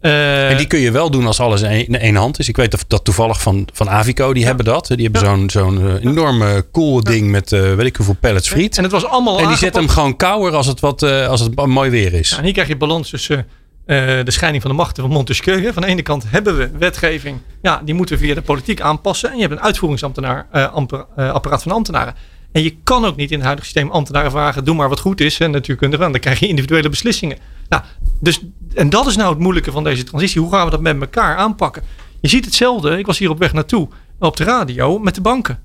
Eh, 0.02 0.50
En 0.52 0.58
die 0.58 0.68
kun 0.68 0.80
je 0.80 0.92
wel 0.92 1.12
doen 1.12 1.26
als 1.28 1.40
alles 1.40 1.62
in 1.62 2.00
één 2.00 2.16
hand 2.16 2.40
is. 2.40 2.48
Ik 2.48 2.56
weet 2.56 2.72
dat, 2.72 2.86
dat 2.88 3.04
toevallig 3.04 3.42
van, 3.42 3.68
van 3.74 3.90
Avico, 3.90 4.34
die 4.34 4.46
hebben 4.46 4.66
dat. 4.66 4.88
Die 4.88 5.04
hebben 5.04 5.22
Ja. 5.22 5.28
zo'n 5.28 5.50
zo'n 5.50 5.88
eh, 5.88 6.04
enorme 6.10 6.66
cool 6.72 7.04
ding 7.04 7.30
met 7.32 7.52
eh, 7.52 7.74
weet 7.74 7.86
ik 7.86 7.96
hoeveel 7.96 8.18
pellets 8.20 8.50
friet. 8.50 8.78
en 8.78 8.84
het 8.84 8.92
was 8.92 9.06
allemaal 9.06 9.40
En 9.40 9.48
die 9.48 9.58
zet 9.58 9.76
hem 9.76 9.88
gewoon 9.90 10.16
kouder 10.16 10.56
als 10.56 10.68
het, 10.68 10.80
wat, 10.80 11.04
als 11.04 11.40
het 11.40 11.66
mooi 11.66 11.90
weer 11.90 12.14
is. 12.14 12.32
En 12.38 12.44
hier 12.44 12.54
krijg 12.54 12.68
je 12.68 12.78
balans 12.78 13.10
tussen 13.10 13.48
de 13.86 14.24
scheiding 14.32 14.62
van 14.62 14.72
de 14.72 14.78
machten 14.78 15.04
van 15.04 15.12
Montesquieu. 15.12 15.74
Van 15.74 15.82
de 15.82 15.88
ene 15.88 16.02
kant 16.02 16.24
hebben 16.28 16.58
we 16.58 16.70
wetgeving. 16.78 17.38
Ja, 17.62 17.82
die 17.86 17.94
moeten 17.94 18.16
we 18.18 18.24
via 18.24 18.34
de 18.34 18.42
politiek 18.42 18.82
aanpassen. 18.82 19.30
En 19.30 19.36
je 19.36 19.42
hebt 19.42 19.54
een 19.54 19.62
uitvoeringsambtenaar, 19.62 20.48
eh, 20.52 20.74
amper- 20.74 21.06
eh, 21.16 21.32
apparaat 21.32 21.64
van 21.64 21.72
ambtenaren. 21.72 22.14
En 22.52 22.64
je 22.64 22.76
kan 22.84 23.06
ook 23.06 23.16
niet 23.16 23.30
in 23.30 23.36
het 23.38 23.46
huidige 23.46 23.68
systeem 23.70 23.92
ambtenaren 23.92 24.32
vragen: 24.32 24.64
doe 24.64 24.76
maar 24.76 24.90
wat 24.90 25.00
goed 25.00 25.22
is. 25.22 25.40
En 25.40 25.52
natuurkundig, 25.52 26.00
want 26.00 26.12
dan 26.12 26.22
krijg 26.22 26.40
je 26.40 26.48
individuele 26.48 26.90
beslissingen. 26.90 27.38
Nou, 27.70 27.84
dus, 28.20 28.42
en 28.74 28.90
dat 28.90 29.08
is 29.08 29.16
nou 29.16 29.30
het 29.30 29.40
moeilijke 29.40 29.72
van 29.72 29.84
deze 29.84 30.04
transitie. 30.04 30.42
Hoe 30.42 30.52
gaan 30.52 30.66
we 30.66 30.72
dat 30.72 30.82
met 30.82 31.02
elkaar 31.02 31.36
aanpakken? 31.36 31.84
Je 32.20 32.28
ziet 32.28 32.46
hetzelfde. 32.46 32.98
Ik 32.98 33.06
was 33.06 33.18
hier 33.18 33.30
op 33.30 33.40
weg 33.40 33.54
naartoe 33.54 33.88
op 34.20 34.38
de 34.38 34.44
radio 34.44 35.00
met 35.00 35.16
de 35.16 35.22
banken. 35.22 35.60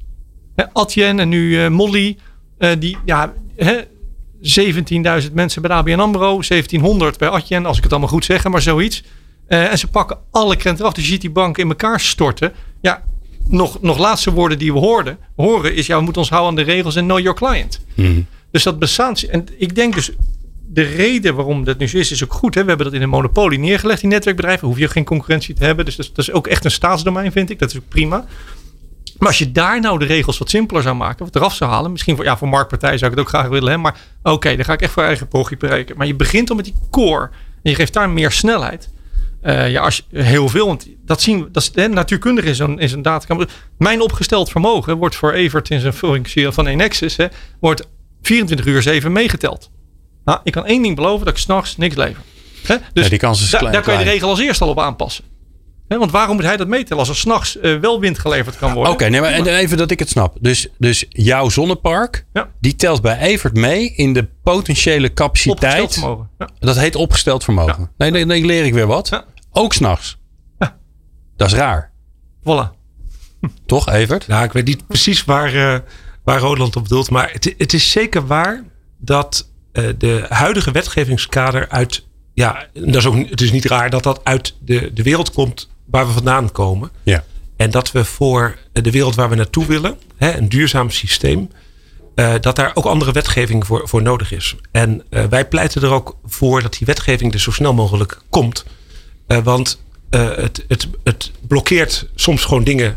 Adyen 0.73 1.19
en 1.19 1.29
nu 1.29 1.65
eh, 1.65 1.71
Molly. 1.71 2.17
eh, 2.59 2.71
die, 2.79 2.97
ja, 3.05 3.33
hè, 3.57 3.81
17.000 4.41 5.33
mensen 5.33 5.63
bij 5.63 5.71
de 5.71 5.77
ABN 5.77 6.01
AMRO. 6.01 6.41
1700 6.43 7.19
bij 7.19 7.29
Adyen, 7.29 7.67
als 7.67 7.77
ik 7.77 7.83
het 7.83 7.93
allemaal 7.93 8.11
goed 8.11 8.25
zeg, 8.25 8.49
maar 8.49 8.63
zoiets. 8.63 9.03
Eh, 9.47 9.71
en 9.71 9.79
ze 9.79 9.89
pakken 9.89 10.19
alle 10.31 10.57
krenten 10.57 10.85
af. 10.85 10.93
Dus 10.93 11.05
je 11.05 11.11
ziet 11.11 11.21
die 11.21 11.31
banken 11.31 11.63
in 11.63 11.69
elkaar 11.69 12.01
storten. 12.01 12.53
Ja, 12.81 13.03
nog, 13.49 13.81
nog 13.81 13.99
laatste 13.99 14.33
woorden 14.33 14.59
die 14.59 14.73
we 14.73 14.79
hoorden, 14.79 15.19
horen 15.37 15.75
is... 15.75 15.87
ja, 15.87 15.97
we 15.97 16.03
moeten 16.03 16.23
ons 16.23 16.31
houden 16.31 16.51
aan 16.51 16.67
de 16.67 16.73
regels 16.73 16.97
en 16.97 17.05
know 17.05 17.19
your 17.19 17.39
client. 17.39 17.81
Mhm. 17.95 18.21
Dus 18.51 18.63
dat 18.63 18.79
bestaat. 18.79 19.21
En 19.21 19.47
ik 19.57 19.75
denk 19.75 19.95
dus, 19.95 20.11
de 20.73 20.83
reden 20.83 21.35
waarom 21.35 21.65
dat 21.65 21.79
nu 21.79 21.89
zo 21.89 21.97
is, 21.97 22.11
is 22.11 22.25
ook 22.25 22.33
goed. 22.33 22.55
Hè? 22.55 22.63
We 22.63 22.69
hebben 22.69 22.87
dat 22.87 22.95
in 22.95 23.03
een 23.03 23.09
monopolie 23.09 23.59
neergelegd, 23.59 24.01
die 24.01 24.11
netwerkbedrijven. 24.11 24.69
Hoef 24.69 24.79
je 24.79 24.89
geen 24.89 25.05
concurrentie 25.05 25.55
te 25.55 25.65
hebben. 25.65 25.85
Dus 25.85 25.97
dat 25.97 26.19
is, 26.19 26.33
ook 26.33 26.47
echt 26.47 26.65
een 26.65 26.71
staatsdomein, 26.71 27.33
vind 27.33 27.51
ik. 27.51 27.59
Dat 27.59 27.71
is 27.71 27.77
ook 27.77 27.89
prima. 27.89 28.25
Maar 29.19 29.29
als 29.29 29.39
je 29.39 29.53
daar 29.53 29.81
nou 29.81 29.99
de 29.99 30.05
regels 30.05 30.39
wat 30.39 30.51
simpeler 30.51 30.83
zou 30.83 30.97
maken, 30.97 31.25
wat 31.25 31.37
eraf 31.37 31.55
zou 31.55 31.71
halen, 31.71 31.91
misschien 31.91 32.17
voor, 32.17 32.25
ja, 32.25 32.37
voor 32.37 32.49
marktpartijen 32.49 32.99
zou 32.99 33.11
ik 33.11 33.17
het 33.17 33.27
ook 33.27 33.33
graag 33.33 33.49
willen, 33.49 33.71
hè, 33.71 33.77
maar 33.77 34.01
oké, 34.23 34.57
dan 34.57 34.65
ga 34.65 34.73
ik 34.73 34.81
echt 34.81 34.93
voor 34.93 35.03
eigen 35.03 35.29
pogie 35.29 35.57
berekenen. 35.57 35.99
Maar 35.99 36.07
je 36.07 36.15
begint 36.15 36.51
al 36.51 36.57
met 36.57 36.65
die 36.65 36.75
core 36.91 37.31
en 37.63 37.71
je 37.71 37.75
geeft 37.75 37.93
daar 37.93 38.11
meer 38.11 38.31
snelheid. 38.31 38.91
Eh, 39.41 39.71
ja, 39.71 39.83
als 39.83 39.97
je, 39.97 40.23
heel 40.23 40.49
veel, 40.49 40.67
want 40.67 40.89
dat 41.05 41.21
zien 41.21 41.45
we, 41.45 41.51
dat 41.51 41.63
is, 41.63 41.71
hè, 41.75 41.89
natuurkundig 41.89 42.45
is 42.45 42.59
een, 42.59 42.79
is. 42.79 42.97
Mijn 43.79 44.01
opgesteld 44.01 44.51
vermogen 44.51 44.97
wordt 44.97 45.15
voor 45.15 45.33
Evert 45.33 45.71
in 45.71 45.81
zijn 45.81 45.93
functie 45.93 46.51
van 46.51 46.67
Enexis, 46.67 47.17
hè, 47.17 47.27
wordt 47.61 47.89
24 48.23 48.67
uur 48.67 48.83
7 48.83 49.13
meegeteld. 49.13 49.71
Nou, 50.25 50.39
ik 50.45 50.53
kan 50.53 50.67
één 50.67 50.83
ding 50.83 50.97
beloven, 50.97 51.25
dat 51.27 51.35
ik 51.35 51.41
s'nachts 51.41 51.77
niks 51.77 51.95
lever. 51.97 52.23
Hè? 52.67 52.77
Dus 52.93 53.05
Ja, 53.05 53.11
die 53.11 53.19
kans 53.19 53.43
is 53.43 53.51
da- 53.51 53.59
klein- 53.59 53.73
daar 53.75 53.83
kan 53.83 53.99
je 53.99 54.05
de 54.05 54.11
regel 54.11 54.29
als 54.29 54.41
eerste 54.41 54.65
al 54.65 54.71
op 54.71 54.81
aanpassen. 54.81 55.25
Hè, 55.89 55.99
want 55.99 56.11
waarom 56.11 56.37
moet 56.37 56.45
hij 56.45 56.57
dat 56.57 56.69
meetellen 56.69 56.99
als 56.99 57.09
er 57.09 57.17
s'nachts 57.17 57.59
eh 57.59 57.77
wel 57.79 58.01
wind 58.01 58.19
geleverd 58.19 58.57
kan 58.59 58.73
worden? 58.75 58.93
Oké, 58.93 59.09
nee, 59.09 59.21
maar 59.21 59.33
en 59.33 59.47
even 59.47 59.77
dat 59.77 59.91
ik 59.91 59.99
het 59.99 60.09
snap. 60.09 60.37
Dus, 60.41 60.69
dus 60.79 61.05
jouw 61.09 61.49
zonnepark, 61.49 62.27
Ja. 62.33 62.49
die 62.61 62.77
telt 62.77 63.03
bij 63.03 63.19
Evert 63.19 63.55
mee 63.55 63.93
in 63.95 64.13
de 64.13 64.29
potentiële 64.43 65.11
Opgesteld 65.15 65.59
capaciteit. 65.61 65.93
vermogen. 65.93 66.29
Ja. 66.39 66.49
Dat 66.59 66.77
heet 66.77 66.97
opgesteld 66.97 67.45
vermogen. 67.45 67.77
Ja. 67.79 67.91
Nee, 67.97 68.11
nee, 68.11 68.25
nee, 68.25 68.45
leer 68.45 68.65
ik 68.65 68.73
weer 68.75 68.87
wat. 68.87 69.09
Ja. 69.09 69.25
Ook 69.51 69.73
s'nachts. 69.73 70.19
Ja. 70.59 70.77
Dat 71.37 71.47
is 71.47 71.55
raar. 71.55 71.93
Voilà. 72.41 72.81
Toch, 73.67 73.89
Evert? 73.89 74.27
Nou, 74.27 74.45
ik 74.45 74.53
weet 74.53 74.65
niet 74.67 74.87
precies 74.87 75.25
waar, 75.25 75.55
eh, 75.75 75.79
waar 76.25 76.39
Roland 76.39 76.77
op 76.77 76.83
bedoelt. 76.83 77.11
Maar 77.11 77.31
het, 77.33 77.55
het 77.59 77.73
is 77.73 77.91
zeker 77.91 78.27
waar 78.27 78.65
dat 78.99 79.51
de 79.73 80.25
huidige 80.29 80.71
wetgevingskader 80.71 81.69
uit. 81.69 82.05
Ja, 82.35 82.67
dat 82.73 82.95
is 82.95 83.07
ook, 83.07 83.29
het 83.29 83.41
is 83.41 83.53
niet 83.53 83.65
raar 83.65 83.91
dat 83.91 84.03
dat 84.03 84.21
uit 84.25 84.55
de, 84.61 84.91
de 84.93 85.03
wereld 85.03 85.33
komt 85.33 85.69
waar 85.85 86.07
we 86.07 86.13
vandaan 86.13 86.53
komen. 86.53 86.91
Ja. 87.03 87.25
En 87.57 87.71
dat 87.71 87.93
we 87.93 88.05
voor 88.05 88.59
de 88.73 88.91
wereld 88.91 89.15
waar 89.15 89.29
we 89.29 89.35
naartoe 89.35 89.67
willen, 89.67 89.97
hè, 90.17 90.37
een 90.37 90.49
duurzaam 90.49 90.91
systeem, 90.91 91.51
eh, 92.15 92.35
dat 92.41 92.57
daar 92.57 92.71
ook 92.75 92.85
andere 92.85 93.13
wetgeving 93.13 93.67
voor, 93.67 93.89
voor 93.89 94.03
nodig 94.03 94.33
is. 94.33 94.57
En 94.71 95.03
eh, 95.11 95.25
wij 95.25 95.49
pleiten 95.49 95.83
er 95.83 95.91
ook 95.91 96.17
voor 96.25 96.63
dat 96.63 96.73
die 96.73 96.87
wetgeving 96.87 97.33
er 97.33 97.41
zo 97.41 97.51
snel 97.51 97.75
mogelijk 97.75 98.21
komt. 98.31 98.65
Eh, 99.27 99.39
want 99.39 99.81
eh, 100.11 100.37
het, 100.37 100.65
het, 100.69 100.89
het 101.05 101.31
blokkeert 101.47 102.09
soms 102.15 102.45
gewoon 102.45 102.65
dingen 102.65 102.97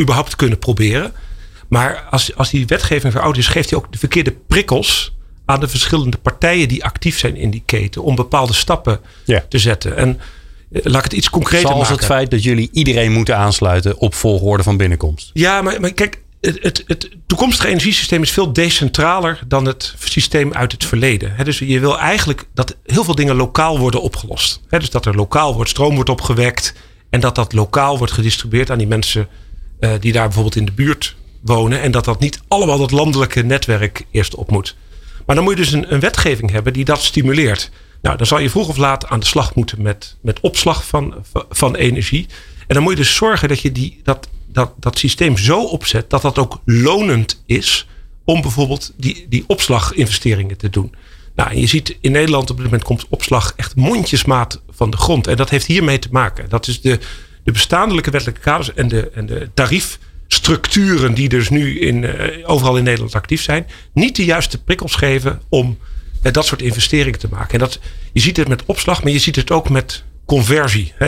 überhaupt 0.00 0.36
kunnen 0.36 0.58
proberen. 0.58 1.12
Maar 1.68 2.06
als, 2.10 2.36
als 2.36 2.50
die 2.50 2.66
wetgeving 2.66 3.12
verouderd 3.12 3.46
is, 3.46 3.52
geeft 3.52 3.70
hij 3.70 3.78
ook 3.78 3.92
de 3.92 3.98
verkeerde 3.98 4.36
prikkels 4.46 5.15
aan 5.46 5.60
de 5.60 5.68
verschillende 5.68 6.16
partijen 6.16 6.68
die 6.68 6.84
actief 6.84 7.18
zijn 7.18 7.36
in 7.36 7.50
die 7.50 7.62
keten 7.66 8.02
om 8.02 8.14
bepaalde 8.14 8.52
stappen 8.52 9.00
Ja. 9.24 9.44
te 9.48 9.58
zetten. 9.58 9.96
En 9.96 10.20
eh, 10.72 10.80
laat 10.84 10.96
ik 10.98 11.04
het 11.04 11.12
iets 11.12 11.30
concreter 11.30 11.68
Zoals 11.68 11.78
maken. 11.78 11.96
het 11.96 12.04
feit 12.04 12.30
dat 12.30 12.42
jullie 12.42 12.68
iedereen 12.72 13.12
moeten 13.12 13.36
aansluiten 13.36 13.98
op 13.98 14.14
volgorde 14.14 14.62
van 14.62 14.76
binnenkomst. 14.76 15.30
Ja, 15.32 15.62
maar, 15.62 15.80
maar 15.80 15.92
kijk, 15.92 16.20
het, 16.40 16.58
het, 16.62 16.84
het 16.86 17.10
toekomstige 17.26 17.68
energiesysteem 17.68 18.22
is 18.22 18.30
veel 18.30 18.52
decentraler 18.52 19.38
dan 19.46 19.64
het 19.64 19.94
systeem 19.98 20.52
uit 20.52 20.72
het 20.72 20.84
verleden. 20.84 21.32
Hè, 21.34 21.44
dus 21.44 21.58
je 21.58 21.80
wil 21.80 21.98
eigenlijk 21.98 22.46
dat 22.54 22.76
heel 22.86 23.04
veel 23.04 23.14
dingen 23.14 23.36
lokaal 23.36 23.78
worden 23.78 24.02
opgelost. 24.02 24.60
Hè, 24.68 24.78
dus 24.78 24.90
dat 24.90 25.06
er 25.06 25.14
lokaal 25.14 25.54
wordt, 25.54 25.70
stroom 25.70 25.94
wordt 25.94 26.10
opgewekt 26.10 26.74
en 27.10 27.20
dat 27.20 27.34
dat 27.34 27.52
lokaal 27.52 27.98
wordt 27.98 28.12
gedistribueerd 28.12 28.70
aan 28.70 28.78
die 28.78 28.86
mensen 28.86 29.28
eh, 29.80 29.90
die 30.00 30.12
daar 30.12 30.24
bijvoorbeeld 30.24 30.56
in 30.56 30.64
de 30.64 30.72
buurt 30.72 31.16
wonen. 31.42 31.80
En 31.82 31.90
dat 31.90 32.04
dat 32.04 32.20
niet 32.20 32.40
allemaal 32.48 32.78
dat 32.78 32.90
landelijke 32.90 33.42
netwerk 33.42 34.04
eerst 34.10 34.34
op 34.34 34.50
moet. 34.50 34.76
Maar 35.26 35.36
dan 35.36 35.44
moet 35.44 35.56
je 35.56 35.62
dus 35.62 35.72
een, 35.72 35.92
een 35.92 36.00
wetgeving 36.00 36.50
hebben 36.50 36.72
die 36.72 36.84
dat 36.84 37.02
stimuleert. 37.02 37.70
Nou, 38.02 38.16
dan 38.16 38.26
zal 38.26 38.38
je 38.38 38.50
vroeg 38.50 38.68
of 38.68 38.76
laat 38.76 39.06
aan 39.06 39.20
de 39.20 39.26
slag 39.26 39.54
moeten 39.54 39.82
met, 39.82 40.16
met 40.20 40.40
opslag 40.40 40.86
van, 40.86 41.14
van 41.50 41.74
energie. 41.74 42.26
En 42.66 42.74
dan 42.74 42.82
moet 42.82 42.92
je 42.92 42.98
dus 42.98 43.14
zorgen 43.14 43.48
dat 43.48 43.60
je 43.60 43.72
die, 43.72 44.00
dat, 44.02 44.28
dat, 44.46 44.72
dat 44.80 44.98
systeem 44.98 45.38
zo 45.38 45.62
opzet 45.62 46.10
dat 46.10 46.22
dat 46.22 46.38
ook 46.38 46.60
lonend 46.64 47.42
is 47.46 47.86
om 48.24 48.40
bijvoorbeeld 48.40 48.92
die, 48.96 49.26
die 49.28 49.44
opslaginvesteringen 49.46 50.56
te 50.56 50.70
doen. 50.70 50.94
Nou, 51.34 51.56
je 51.56 51.66
ziet 51.66 51.96
in 52.00 52.12
Nederland 52.12 52.50
op 52.50 52.56
dit 52.56 52.64
moment 52.64 52.84
komt 52.84 53.06
opslag 53.08 53.52
echt 53.56 53.76
mondjesmaat 53.76 54.62
van 54.70 54.90
de 54.90 54.96
grond. 54.96 55.26
En 55.26 55.36
dat 55.36 55.50
heeft 55.50 55.66
hiermee 55.66 55.98
te 55.98 56.08
maken. 56.10 56.48
Dat 56.48 56.66
is 56.66 56.80
de, 56.80 56.98
de 57.44 57.52
bestaandelijke 57.52 58.10
wettelijke 58.10 58.40
kaders 58.40 58.74
en 58.74 58.88
de, 58.88 59.10
en 59.10 59.26
de 59.26 59.50
tariefstructuren 60.28 61.14
die 61.14 61.28
dus 61.28 61.48
nu 61.48 61.78
in, 61.80 62.04
eh, 62.04 62.50
overal 62.50 62.76
in 62.76 62.84
Nederland 62.84 63.14
actief 63.14 63.42
zijn, 63.42 63.66
niet 63.92 64.16
de 64.16 64.24
juiste 64.24 64.62
prikkels 64.62 64.94
geven 64.94 65.40
om 65.48 65.78
eh, 66.22 66.32
dat 66.32 66.46
soort 66.46 66.62
investeringen 66.62 67.18
te 67.18 67.28
maken. 67.30 67.52
En 67.52 67.58
dat, 67.58 67.78
je 68.12 68.20
ziet 68.20 68.36
het 68.36 68.48
met 68.48 68.62
opslag, 68.66 69.02
maar 69.02 69.12
je 69.12 69.18
ziet 69.18 69.36
het 69.36 69.50
ook 69.50 69.68
met 69.68 70.04
conversie. 70.26 70.92
Je, 70.98 71.04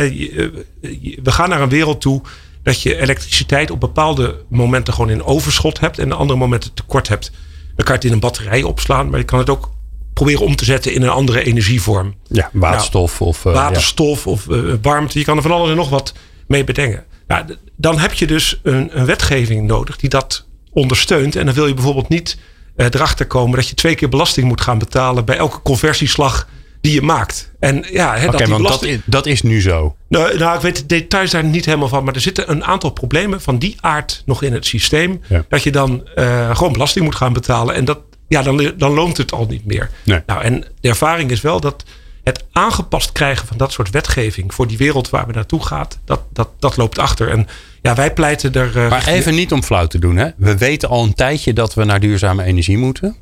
eh, 0.80 0.90
je- 1.02 1.18
we 1.22 1.32
gaan 1.32 1.48
naar 1.48 1.60
een 1.60 1.68
wereld 1.68 2.00
toe 2.00 2.22
dat 2.62 2.82
je 2.82 3.00
elektriciteit 3.00 3.70
op 3.70 3.80
bepaalde 3.80 4.44
momenten 4.48 4.94
gewoon 4.94 5.10
in 5.10 5.22
overschot 5.22 5.80
hebt 5.80 5.98
en 5.98 6.12
andere 6.12 6.38
momenten 6.38 6.74
tekort 6.74 7.08
hebt. 7.08 7.30
Dan 7.76 7.84
kan 7.84 7.86
je 7.86 7.92
het 7.92 8.04
in 8.04 8.12
een 8.12 8.20
batterij 8.20 8.62
opslaan, 8.62 9.10
maar 9.10 9.18
je 9.18 9.24
kan 9.24 9.38
het 9.38 9.50
ook 9.50 9.70
proberen 10.14 10.40
om 10.44 10.56
te 10.56 10.64
zetten 10.64 10.94
in 10.94 11.02
een 11.02 11.08
andere 11.08 11.44
energievorm. 11.44 12.14
Ja, 12.28 12.50
waterstof 12.52 13.20
of... 13.20 13.44
eh, 13.46 13.52
Waterstof 13.52 14.26
of 14.26 14.46
warmte. 14.82 15.18
Je 15.18 15.24
kan 15.24 15.36
er 15.36 15.42
van 15.42 15.50
alles 15.52 15.70
en 15.70 15.76
nog 15.76 15.88
wat 15.88 16.12
mee 16.46 16.64
bedenken. 16.64 17.04
Nou, 17.28 17.56
dan 17.76 17.98
heb 17.98 18.12
je 18.12 18.26
dus 18.26 18.60
een, 18.62 18.98
een 18.98 19.06
wetgeving 19.06 19.66
nodig 19.66 19.96
die 19.96 20.10
dat 20.10 20.46
ondersteunt. 20.72 21.36
En 21.36 21.44
dan 21.44 21.54
wil 21.54 21.66
je 21.66 21.74
bijvoorbeeld 21.74 22.08
niet 22.08 22.38
eh, 22.76 22.86
erachter 22.86 23.26
komen 23.26 23.56
dat 23.56 23.68
je 23.68 23.74
twee 23.74 23.94
keer 23.94 24.08
belasting 24.08 24.46
moet 24.48 24.60
gaan 24.60 24.78
betalen 24.78 25.24
bij 25.24 25.36
elke 25.36 25.62
conversieslag 25.62 26.48
die 26.80 26.92
je 26.92 27.02
maakt. 27.02 27.52
En 27.58 27.84
ja, 27.90 28.16
hè, 28.16 28.26
dat 28.26 28.38
die 28.38 28.46
want 28.46 28.62
belasting... 28.62 28.90
dat, 28.92 29.00
is, 29.00 29.12
dat 29.12 29.26
is 29.26 29.42
nu 29.42 29.60
zo. 29.60 29.96
Nou, 30.08 30.38
nou, 30.38 30.56
ik 30.56 30.62
weet 30.62 30.76
de 30.76 30.86
details 30.86 31.30
daar 31.30 31.44
niet 31.44 31.64
helemaal 31.64 31.88
van. 31.88 32.04
Maar 32.04 32.14
er 32.14 32.20
zitten 32.20 32.50
een 32.50 32.64
aantal 32.64 32.90
problemen 32.90 33.40
van 33.40 33.58
die 33.58 33.76
aard 33.80 34.22
nog 34.26 34.42
in 34.42 34.52
het 34.52 34.66
systeem. 34.66 35.20
Ja. 35.28 35.44
Dat 35.48 35.62
je 35.62 35.70
dan 35.70 36.08
eh, 36.14 36.56
gewoon 36.56 36.72
belasting 36.72 37.04
moet 37.04 37.14
gaan 37.14 37.32
betalen. 37.32 37.74
En 37.74 37.84
dat, 37.84 37.98
ja, 38.28 38.42
dan, 38.42 38.72
dan 38.76 38.92
loont 38.92 39.16
het 39.16 39.32
al 39.32 39.46
niet 39.48 39.64
meer. 39.64 39.90
Nee. 40.04 40.20
Nou, 40.26 40.42
en 40.42 40.64
de 40.80 40.88
ervaring 40.88 41.30
is 41.30 41.40
wel 41.40 41.60
dat 41.60 41.84
het 42.28 42.44
aangepast 42.52 43.12
krijgen 43.12 43.46
van 43.46 43.56
dat 43.56 43.72
soort 43.72 43.90
wetgeving 43.90 44.54
voor 44.54 44.66
die 44.66 44.78
wereld 44.78 45.10
waar 45.10 45.26
we 45.26 45.32
naartoe 45.32 45.66
gaat, 45.66 45.98
dat, 46.04 46.20
dat, 46.32 46.48
dat 46.58 46.76
loopt 46.76 46.98
achter. 46.98 47.28
En 47.30 47.46
ja, 47.82 47.94
wij 47.94 48.12
pleiten 48.12 48.52
er. 48.54 48.76
eh, 48.78 48.90
Maar 48.90 49.06
even 49.06 49.34
niet 49.34 49.52
om 49.52 49.62
flauw 49.62 49.86
te 49.86 49.98
doen. 49.98 50.16
Hè? 50.16 50.28
We 50.36 50.56
weten 50.56 50.88
al 50.88 51.04
een 51.04 51.14
tijdje 51.14 51.52
dat 51.52 51.74
we 51.74 51.84
naar 51.84 52.00
duurzame 52.00 52.44
energie 52.44 52.78
moeten. 52.78 53.16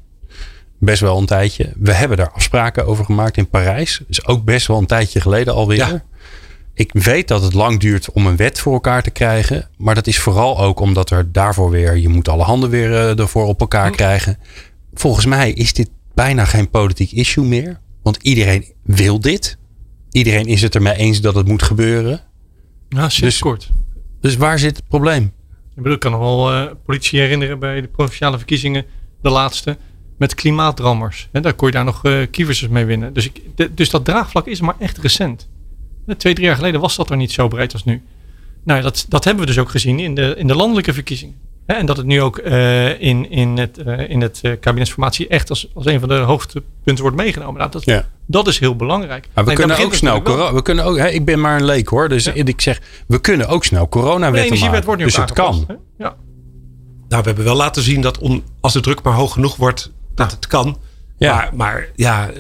Best 0.79 1.01
wel 1.01 1.19
een 1.19 1.27
tijdje. 1.27 1.73
We 1.77 1.93
hebben 1.93 2.17
daar 2.17 2.31
afspraken 2.31 2.87
over 2.87 3.05
gemaakt 3.05 3.37
in 3.37 3.49
Parijs. 3.49 4.01
Dus 4.09 4.27
ook 4.27 4.45
best 4.45 4.67
wel 4.67 4.79
een 4.79 4.87
tijdje 4.87 5.21
geleden 5.21 5.55
alweer. 5.55 5.77
Ja. 5.77 6.05
Ik 6.75 6.91
weet 6.93 7.29
dat 7.29 7.43
het 7.43 7.53
lang 7.53 7.81
duurt 7.81 8.11
om 8.13 8.27
een 8.27 8.37
wet 8.37 8.61
voor 8.61 8.73
elkaar 8.73 9.03
te 9.03 9.11
krijgen. 9.11 9.69
Maar 9.77 9.95
dat 9.95 10.07
is 10.07 10.19
vooral 10.19 10.59
ook 10.61 10.81
omdat 10.81 11.11
er 11.11 11.33
daarvoor 11.33 11.71
weer... 11.71 11.97
je 11.97 12.09
moet 12.09 12.29
alle 12.29 12.43
handen 12.43 12.71
weer 12.71 12.93
eh, 12.93 13.19
ervoor 13.19 13.47
op 13.47 13.61
elkaar 13.61 13.91
krijgen. 13.91 14.39
Volgens 14.95 15.27
mij 15.27 15.53
is 15.53 15.73
dit 15.73 15.89
bijna 16.15 16.45
geen 16.45 16.71
politiek 16.71 17.13
issue 17.13 17.45
meer. 17.45 17.81
Want 18.03 18.19
iedereen 18.23 18.75
wil 18.87 19.21
dit. 19.21 19.59
Iedereen 20.11 20.47
is 20.47 20.63
het 20.63 20.75
ermee 20.75 20.95
eens 20.97 21.21
dat 21.21 21.35
het 21.35 21.47
moet 21.49 21.63
gebeuren. 21.63 22.21
Ja, 22.89 23.01
sinds 23.09 23.21
Dus- 23.21 23.39
kort. 23.39 23.71
Dus 24.21 24.37
waar 24.37 24.59
zit 24.59 24.77
het 24.77 24.89
probleem? 24.89 25.23
Ik 25.71 25.83
bedoel, 25.83 25.93
ik 25.93 26.01
kan 26.01 26.11
nog 26.11 26.21
wel 26.21 26.53
eh 26.53 26.73
politie 26.85 27.21
herinneren 27.21 27.59
bij 27.59 27.81
de 27.81 27.87
provinciale 27.89 28.37
verkiezingen, 28.37 28.85
de 29.23 29.31
laatste, 29.31 29.77
met 30.19 30.35
klimaatdrammers. 30.35 31.29
Hè, 31.33 31.41
daar 31.41 31.55
kon 31.55 31.67
je 31.69 31.75
daar 31.75 31.85
nog 31.85 32.05
eh 32.05 32.27
kieversers 32.31 32.71
mee 32.71 32.85
winnen. 32.85 33.13
Dus, 33.13 33.25
ik, 33.25 33.41
de- 33.55 33.75
dus 33.75 33.91
dat 33.91 34.05
draagvlak 34.05 34.47
is 34.47 34.61
maar 34.61 34.75
echt 34.79 34.99
recent. 34.99 35.49
Eh, 36.07 36.15
Twee, 36.15 36.35
drie 36.35 36.47
jaar 36.47 36.57
geleden 36.57 36.81
was 36.81 36.97
dat 36.97 37.11
er 37.11 37.17
niet 37.17 37.33
zo 37.33 37.49
breed 37.49 37.73
als 37.73 37.85
nu. 37.85 38.03
Nou, 38.65 38.83
dat, 38.83 39.07
dat 39.09 39.25
hebben 39.25 39.43
we 39.45 39.51
dus 39.51 39.59
ook 39.61 39.71
gezien 39.71 39.99
in 39.99 40.15
de, 40.15 40.35
in 40.39 40.47
de 40.47 40.55
landelijke 40.55 40.93
verkiezingen. 40.93 41.35
En 41.67 41.87
dat 41.87 41.97
het 41.97 42.07
nu 42.07 42.23
ook 42.23 42.39
eh, 42.39 43.01
in, 43.01 43.31
in 43.31 43.59
het, 43.59 43.79
eh, 43.79 44.11
in 44.11 44.21
het 44.21 44.41
eh, 44.43 44.53
kabinetsformatie 44.61 45.29
echt 45.29 45.51
als, 45.51 45.69
als 45.75 45.87
een 45.87 46.01
van 46.01 46.09
de 46.09 46.15
hoogtepunten 46.15 47.03
wordt 47.03 47.17
meegenomen. 47.17 47.59
Nou, 47.59 47.71
dat, 47.71 47.85
Ja. 47.85 48.05
dat 48.27 48.47
is 48.47 48.59
heel 48.59 48.77
belangrijk. 48.77 49.29
Maar 49.35 49.45
we 49.45 49.51
En 49.51 49.57
kunnen 49.57 49.79
ook 49.79 49.95
snel 49.95 50.23
corona. 50.23 50.55
We 50.55 50.63
kunnen 50.63 50.85
ook, 50.85 50.97
hè, 50.97 51.09
ik 51.09 51.25
ben 51.25 51.41
maar 51.41 51.57
een 51.57 51.65
leek 51.65 51.89
hoor. 51.89 52.09
Dus 52.09 52.25
Ja. 52.25 52.33
ik 52.33 52.61
zeg, 52.61 52.81
we 53.07 53.21
kunnen 53.21 53.49
ook 53.49 53.65
snel 53.65 53.89
coronawetten 53.89 54.45
energiewet 54.45 54.71
maken. 54.71 54.87
wordt 54.87 55.01
nu 55.01 55.07
Dus 55.07 55.17
het 55.17 55.33
kan. 55.33 55.67
Ja. 55.99 56.15
Nou, 57.09 57.23
we 57.23 57.29
hebben 57.29 57.45
wel 57.45 57.57
laten 57.57 57.83
zien 57.83 58.01
dat 58.01 58.19
als 58.61 58.73
de 58.73 58.81
druk 58.81 59.03
maar 59.03 59.15
hoog 59.15 59.33
genoeg 59.33 59.57
wordt, 59.57 59.93
dat 60.15 60.31
het 60.31 60.47
kan. 60.47 60.77
Ja. 61.19 61.35
Maar, 61.35 61.51
maar 61.55 61.89
ja, 61.97 62.31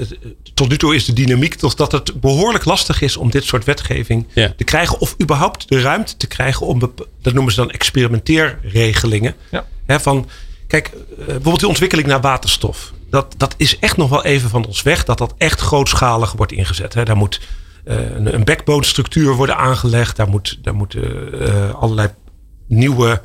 tot 0.55 0.69
nu 0.69 0.77
toe 0.77 0.95
is 0.95 1.05
de 1.05 1.13
dynamiek 1.13 1.55
toch 1.55 1.75
dat 1.75 1.93
het 1.93 2.21
behoorlijk 2.21 2.65
lastig 2.65 3.01
is 3.01 3.17
om 3.17 3.31
dit 3.31 3.45
soort 3.45 3.65
wetgeving 3.65 4.27
Ja. 4.35 4.53
te 4.57 4.65
krijgen. 4.65 5.01
Of 5.01 5.15
überhaupt 5.23 5.69
de 5.69 5.81
ruimte 5.81 6.17
te 6.17 6.27
krijgen 6.27 6.67
om, 6.67 6.79
dat 7.23 7.35
noemen 7.35 7.53
ze 7.53 7.61
dan 7.61 7.71
experimenteerregelingen. 7.71 9.35
Ja. 9.51 9.67
Hè, 9.87 10.01
van, 10.01 10.29
kijk, 10.67 10.87
eh, 10.87 11.25
bijvoorbeeld 11.27 11.59
die 11.59 11.69
ontwikkeling 11.69 12.09
naar 12.09 12.21
waterstof. 12.21 12.93
Dat, 13.11 13.35
dat 13.37 13.55
is 13.57 13.79
echt 13.79 13.97
nog 13.97 14.09
wel 14.11 14.25
even 14.25 14.51
van 14.51 14.67
ons 14.67 14.83
weg. 14.83 15.05
Dat 15.05 15.19
dat 15.19 15.35
echt 15.39 15.61
grootschalig 15.61 16.33
wordt 16.33 16.53
ingezet. 16.53 16.95
Hè. 16.95 17.05
Daar 17.05 17.17
moet 17.17 17.41
eh, 17.85 17.97
een, 18.15 18.35
een 18.35 18.45
backbone 18.45 18.85
structuur 18.85 19.35
worden 19.35 19.57
aangelegd. 19.57 20.17
Daar, 20.17 20.29
moet, 20.29 20.59
daar 20.63 20.75
moeten 20.75 21.33
eh, 21.41 21.75
allerlei 21.75 22.09
nieuwe 22.69 23.23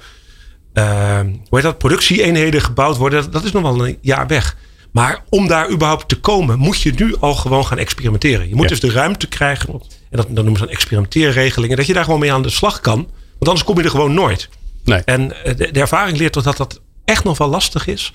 eh, 0.73 1.19
hoe 1.19 1.35
heet 1.49 1.61
dat, 1.61 1.77
productieeenheden 1.77 2.61
gebouwd 2.61 2.97
worden. 2.97 3.21
Dat, 3.21 3.33
dat 3.33 3.43
is 3.43 3.51
nog 3.51 3.61
wel 3.61 3.87
een 3.87 3.97
jaar 4.01 4.27
weg. 4.27 4.57
Maar 4.91 5.23
om 5.29 5.47
daar 5.47 5.69
überhaupt 5.69 6.07
te 6.09 6.19
komen, 6.19 6.59
moet 6.59 6.81
je 6.81 6.93
nu 6.95 7.15
al 7.19 7.33
gewoon 7.35 7.65
gaan 7.65 7.77
experimenteren. 7.77 8.47
Je 8.49 8.55
moet 8.55 8.63
Ja. 8.63 8.69
dus 8.69 8.79
de 8.79 8.91
ruimte 8.91 9.27
krijgen. 9.27 9.69
En 9.73 9.79
dat, 10.09 10.25
dat 10.27 10.35
noemen 10.35 10.55
ze 10.57 10.65
dan 10.65 10.73
experimenteerregelingen. 10.73 11.77
Dat 11.77 11.85
je 11.85 11.93
daar 11.93 12.03
gewoon 12.03 12.19
mee 12.19 12.33
aan 12.33 12.41
de 12.41 12.49
slag 12.49 12.79
kan. 12.79 12.95
Want 12.97 13.45
anders 13.47 13.63
kom 13.63 13.77
je 13.77 13.83
er 13.83 13.89
gewoon 13.89 14.13
nooit. 14.13 14.49
Nee. 14.83 15.01
En 15.05 15.43
eh, 15.45 15.55
de, 15.57 15.71
de 15.71 15.79
ervaring 15.79 16.17
leert 16.17 16.33
toch 16.33 16.43
dat 16.43 16.57
dat 16.57 16.81
echt 17.05 17.23
nog 17.23 17.37
wel 17.37 17.47
lastig 17.47 17.87
is. 17.87 18.11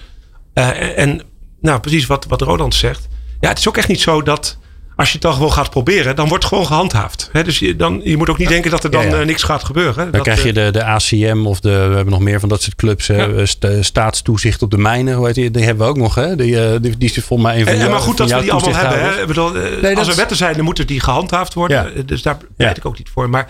Eh, 0.53 0.69
en, 0.69 0.97
en, 0.97 1.23
nou, 1.61 1.81
precies 1.81 2.07
wat, 2.07 2.25
wat 2.27 2.41
Roland 2.41 2.75
zegt. 2.75 3.09
Ja, 3.41 3.49
het 3.49 3.59
is 3.59 3.69
ook 3.69 3.77
echt 3.77 3.89
niet 3.89 4.01
zo 4.01 4.23
dat 4.23 4.59
als 4.97 5.07
je 5.09 5.13
het 5.13 5.23
dan 5.23 5.33
gewoon 5.33 5.53
gaat 5.53 5.71
proberen, 5.71 6.17
dan 6.17 6.29
wordt 6.29 6.45
het 6.45 6.53
gewoon 6.53 6.67
gehandhaafd. 6.69 7.31
Dus 7.45 7.59
je, 7.59 7.77
dan, 7.77 8.01
je 8.05 8.17
moet 8.17 8.29
ook 8.31 8.39
niet 8.39 8.49
denken 8.49 8.71
dat 8.71 8.85
er 8.85 8.91
dan 8.91 9.05
Ja, 9.05 9.11
ja. 9.11 9.21
eh, 9.21 9.27
niks 9.27 9.43
gaat 9.43 9.65
gebeuren. 9.65 9.95
Dan 9.97 10.11
Dat, 10.11 10.23
krijg 10.23 10.43
je 10.43 10.49
eh, 10.49 10.55
de, 10.55 10.71
de 10.71 10.85
ACM 10.85 11.43
of 11.47 11.61
de, 11.61 11.69
we 11.71 11.77
hebben 11.95 12.11
nog 12.11 12.21
meer 12.21 12.41
van 12.41 12.49
dat 12.49 12.63
soort 12.63 12.75
clubs. 12.77 13.07
Ja. 13.07 13.47
sta- 13.47 13.83
staatstoezicht 13.83 14.63
op 14.63 14.71
de 14.71 14.79
mijnen. 14.79 15.15
Hoe 15.15 15.27
heet 15.27 15.35
die? 15.35 15.51
Die 15.51 15.65
hebben 15.65 15.85
we 15.85 15.91
ook 15.91 15.97
nog. 15.99 16.15
Hè? 16.15 16.37
Die, 16.37 16.61
eh, 16.65 16.71
die, 16.81 16.97
die 16.99 17.11
is 17.15 17.25
volgens 17.25 17.49
mij 17.49 17.59
een 17.59 17.65
van 17.65 17.73
En, 17.73 17.75
en 17.75 17.79
jou- 17.79 17.91
maar 17.91 18.01
goed 18.01 18.17
dat 18.17 18.31
we 18.31 18.41
die 18.41 18.53
allemaal 18.53 18.75
hebben. 18.75 19.01
Hè? 19.01 19.21
Ik 19.21 19.27
bedoel, 19.27 19.55
eh, 19.57 19.83
Nee, 19.83 19.97
als 19.97 20.09
er 20.09 20.17
wetten 20.17 20.37
zijn, 20.37 20.55
dan 20.57 20.65
moeten 20.65 20.87
die 20.87 21.01
gehandhaafd 21.01 21.55
worden. 21.55 21.95
Eh, 21.95 22.03
Dus 22.07 22.23
daar 22.23 22.37
pleit 22.57 22.77
ik 22.77 22.85
ook 22.87 22.99
niet 22.99 23.09
voor. 23.13 23.31
Maar 23.31 23.47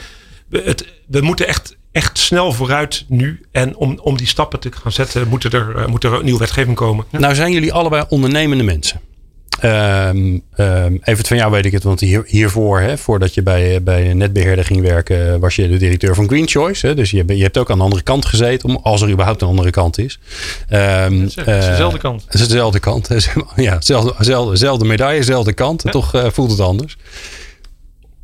we, 0.49 0.63
het, 0.65 0.87
we 1.07 1.21
moeten 1.21 1.47
echt, 1.49 1.77
echt 1.93 2.19
snel 2.19 2.53
vooruit 2.53 3.05
nu. 3.09 3.41
En 3.53 3.77
om, 3.77 3.99
om 4.03 4.17
die 4.17 4.27
stappen 4.27 4.61
te 4.61 4.71
gaan 4.83 4.93
zetten, 4.93 5.29
moeten 5.29 5.51
er, 5.51 5.77
eh, 5.77 5.87
moet 5.87 6.05
er 6.05 6.13
een 6.13 6.25
nieuwe 6.25 6.39
wetgeving 6.39 6.77
komen. 6.77 7.05
Nou 7.11 7.35
zijn 7.35 7.53
jullie 7.53 7.73
allebei 7.73 8.05
ondernemende 8.09 8.65
mensen. 8.65 9.01
Ehm 9.61 10.39
ehm, 10.57 10.97
even 11.03 11.27
van 11.27 11.37
jou 11.37 11.51
weet 11.51 11.65
ik 11.65 11.73
het, 11.73 11.83
want 11.83 12.01
hier, 12.01 12.23
hiervoor, 12.27 12.81
hè, 12.81 12.99
voordat 12.99 13.35
je 13.35 13.43
bij, 13.43 13.83
bij 13.83 14.11
een 14.11 14.17
netbeheerder 14.17 14.65
ging 14.65 14.81
werken, 14.81 15.41
was 15.41 15.57
je 15.57 15.69
de 15.69 15.77
directeur 15.77 16.15
van 16.15 16.29
Green 16.29 16.49
Choice. 16.49 16.87
Hè, 16.87 16.95
dus 16.95 17.11
je, 17.11 17.25
je 17.27 17.43
hebt 17.43 17.59
ook 17.59 17.71
aan 17.71 17.79
de 17.79 17.85
andere 17.85 18.03
kant 18.03 18.25
gezeten, 18.25 18.69
om, 18.69 18.79
als 18.83 19.03
er 19.03 19.11
überhaupt 19.11 19.43
een 19.43 19.49
andere 19.49 19.71
kant 19.71 19.99
is. 19.99 20.19
Ehm, 20.69 21.21
Het 21.21 21.29
is 21.29 21.35
het 21.35 21.47
is 21.47 21.65
eh, 21.65 21.71
dezelfde 21.71 21.99
kant. 21.99 22.25
Het 22.25 22.35
is 22.35 22.49
dezelfde 22.49 22.81
kant. 22.81 23.09
Ja, 23.57 23.79
dezelfde, 23.79 24.85
medaille, 24.85 25.19
dezelfde 25.19 25.53
kant. 25.53 25.85
En 25.85 25.91
toch 25.91 26.15
eh, 26.15 26.27
voelt 26.31 26.51
het 26.51 26.61
anders. 26.61 26.97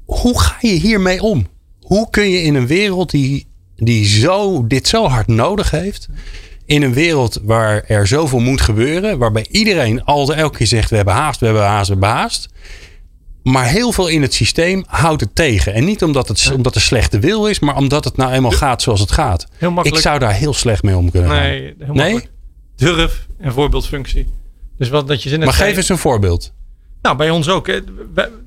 Hoe 0.05 0.40
ga 0.40 0.57
je 0.61 0.73
hiermee 0.73 1.23
om? 1.23 1.47
Hoe 1.81 2.11
kun 2.11 2.31
je 2.31 2.42
in 2.42 2.55
een 2.55 2.66
wereld 2.66 3.11
die, 3.11 3.47
die 3.77 4.07
zo, 4.07 4.66
dit 4.66 4.88
zo 4.88 5.07
hard 5.07 5.27
nodig 5.27 5.71
heeft. 5.71 6.09
In 6.73 6.83
een 6.83 6.93
wereld 6.93 7.41
waar 7.43 7.85
er 7.87 8.07
zoveel 8.07 8.39
moet 8.39 8.61
gebeuren. 8.61 9.19
Waarbij 9.19 9.47
iedereen 9.51 10.05
altijd 10.05 10.39
elke 10.39 10.57
keer 10.57 10.67
zegt 10.67 10.91
we 10.91 10.97
hebben 10.97 11.15
haast, 11.15 11.41
we 11.41 11.47
hebben 11.47 11.65
haast, 11.65 11.87
we 11.87 11.93
hebben 11.93 12.11
haast. 12.11 12.49
Maar 13.43 13.67
heel 13.67 13.93
veel 13.93 14.09
in 14.09 14.23
het 14.23 14.35
systeem 14.35 14.85
houdt 14.87 15.21
het 15.21 15.35
tegen. 15.35 15.75
En 15.75 15.85
niet 15.85 16.03
omdat 16.03 16.29
het 16.29 16.53
omdat 16.55 16.75
er 16.75 16.81
slechte 16.81 17.19
wil 17.19 17.47
is. 17.47 17.61
Maar 17.61 17.77
omdat 17.77 18.05
het 18.05 18.17
nou 18.17 18.33
eenmaal 18.33 18.51
gaat 18.51 18.83
zoals 18.83 19.01
het 19.01 19.13
gaat. 19.13 19.47
Heel 19.59 19.71
makkelijk. 19.71 19.97
Ik 19.97 20.03
zou 20.09 20.19
daar 20.19 20.33
heel 20.33 20.55
slecht 20.55 20.83
mee 20.83 20.97
om 20.97 21.11
kunnen 21.11 21.31
gaan. 21.31 21.41
Nee, 21.41 21.75
heel 21.79 21.95
Nee? 21.95 22.29
Durf 22.77 23.27
en 23.39 23.53
voorbeeldfunctie. 23.53 24.29
Dus 24.79 24.89
wat 24.89 25.09
dat 25.09 25.23
je 25.23 25.29
zin 25.29 25.39
Maar 25.39 25.53
zei- 25.53 25.69
geef 25.69 25.77
eens 25.77 25.89
een 25.89 25.99
voorbeeld. 25.99 26.53
Nou, 27.03 27.17
bij 27.17 27.31
ons 27.31 27.49
ook. 27.49 27.71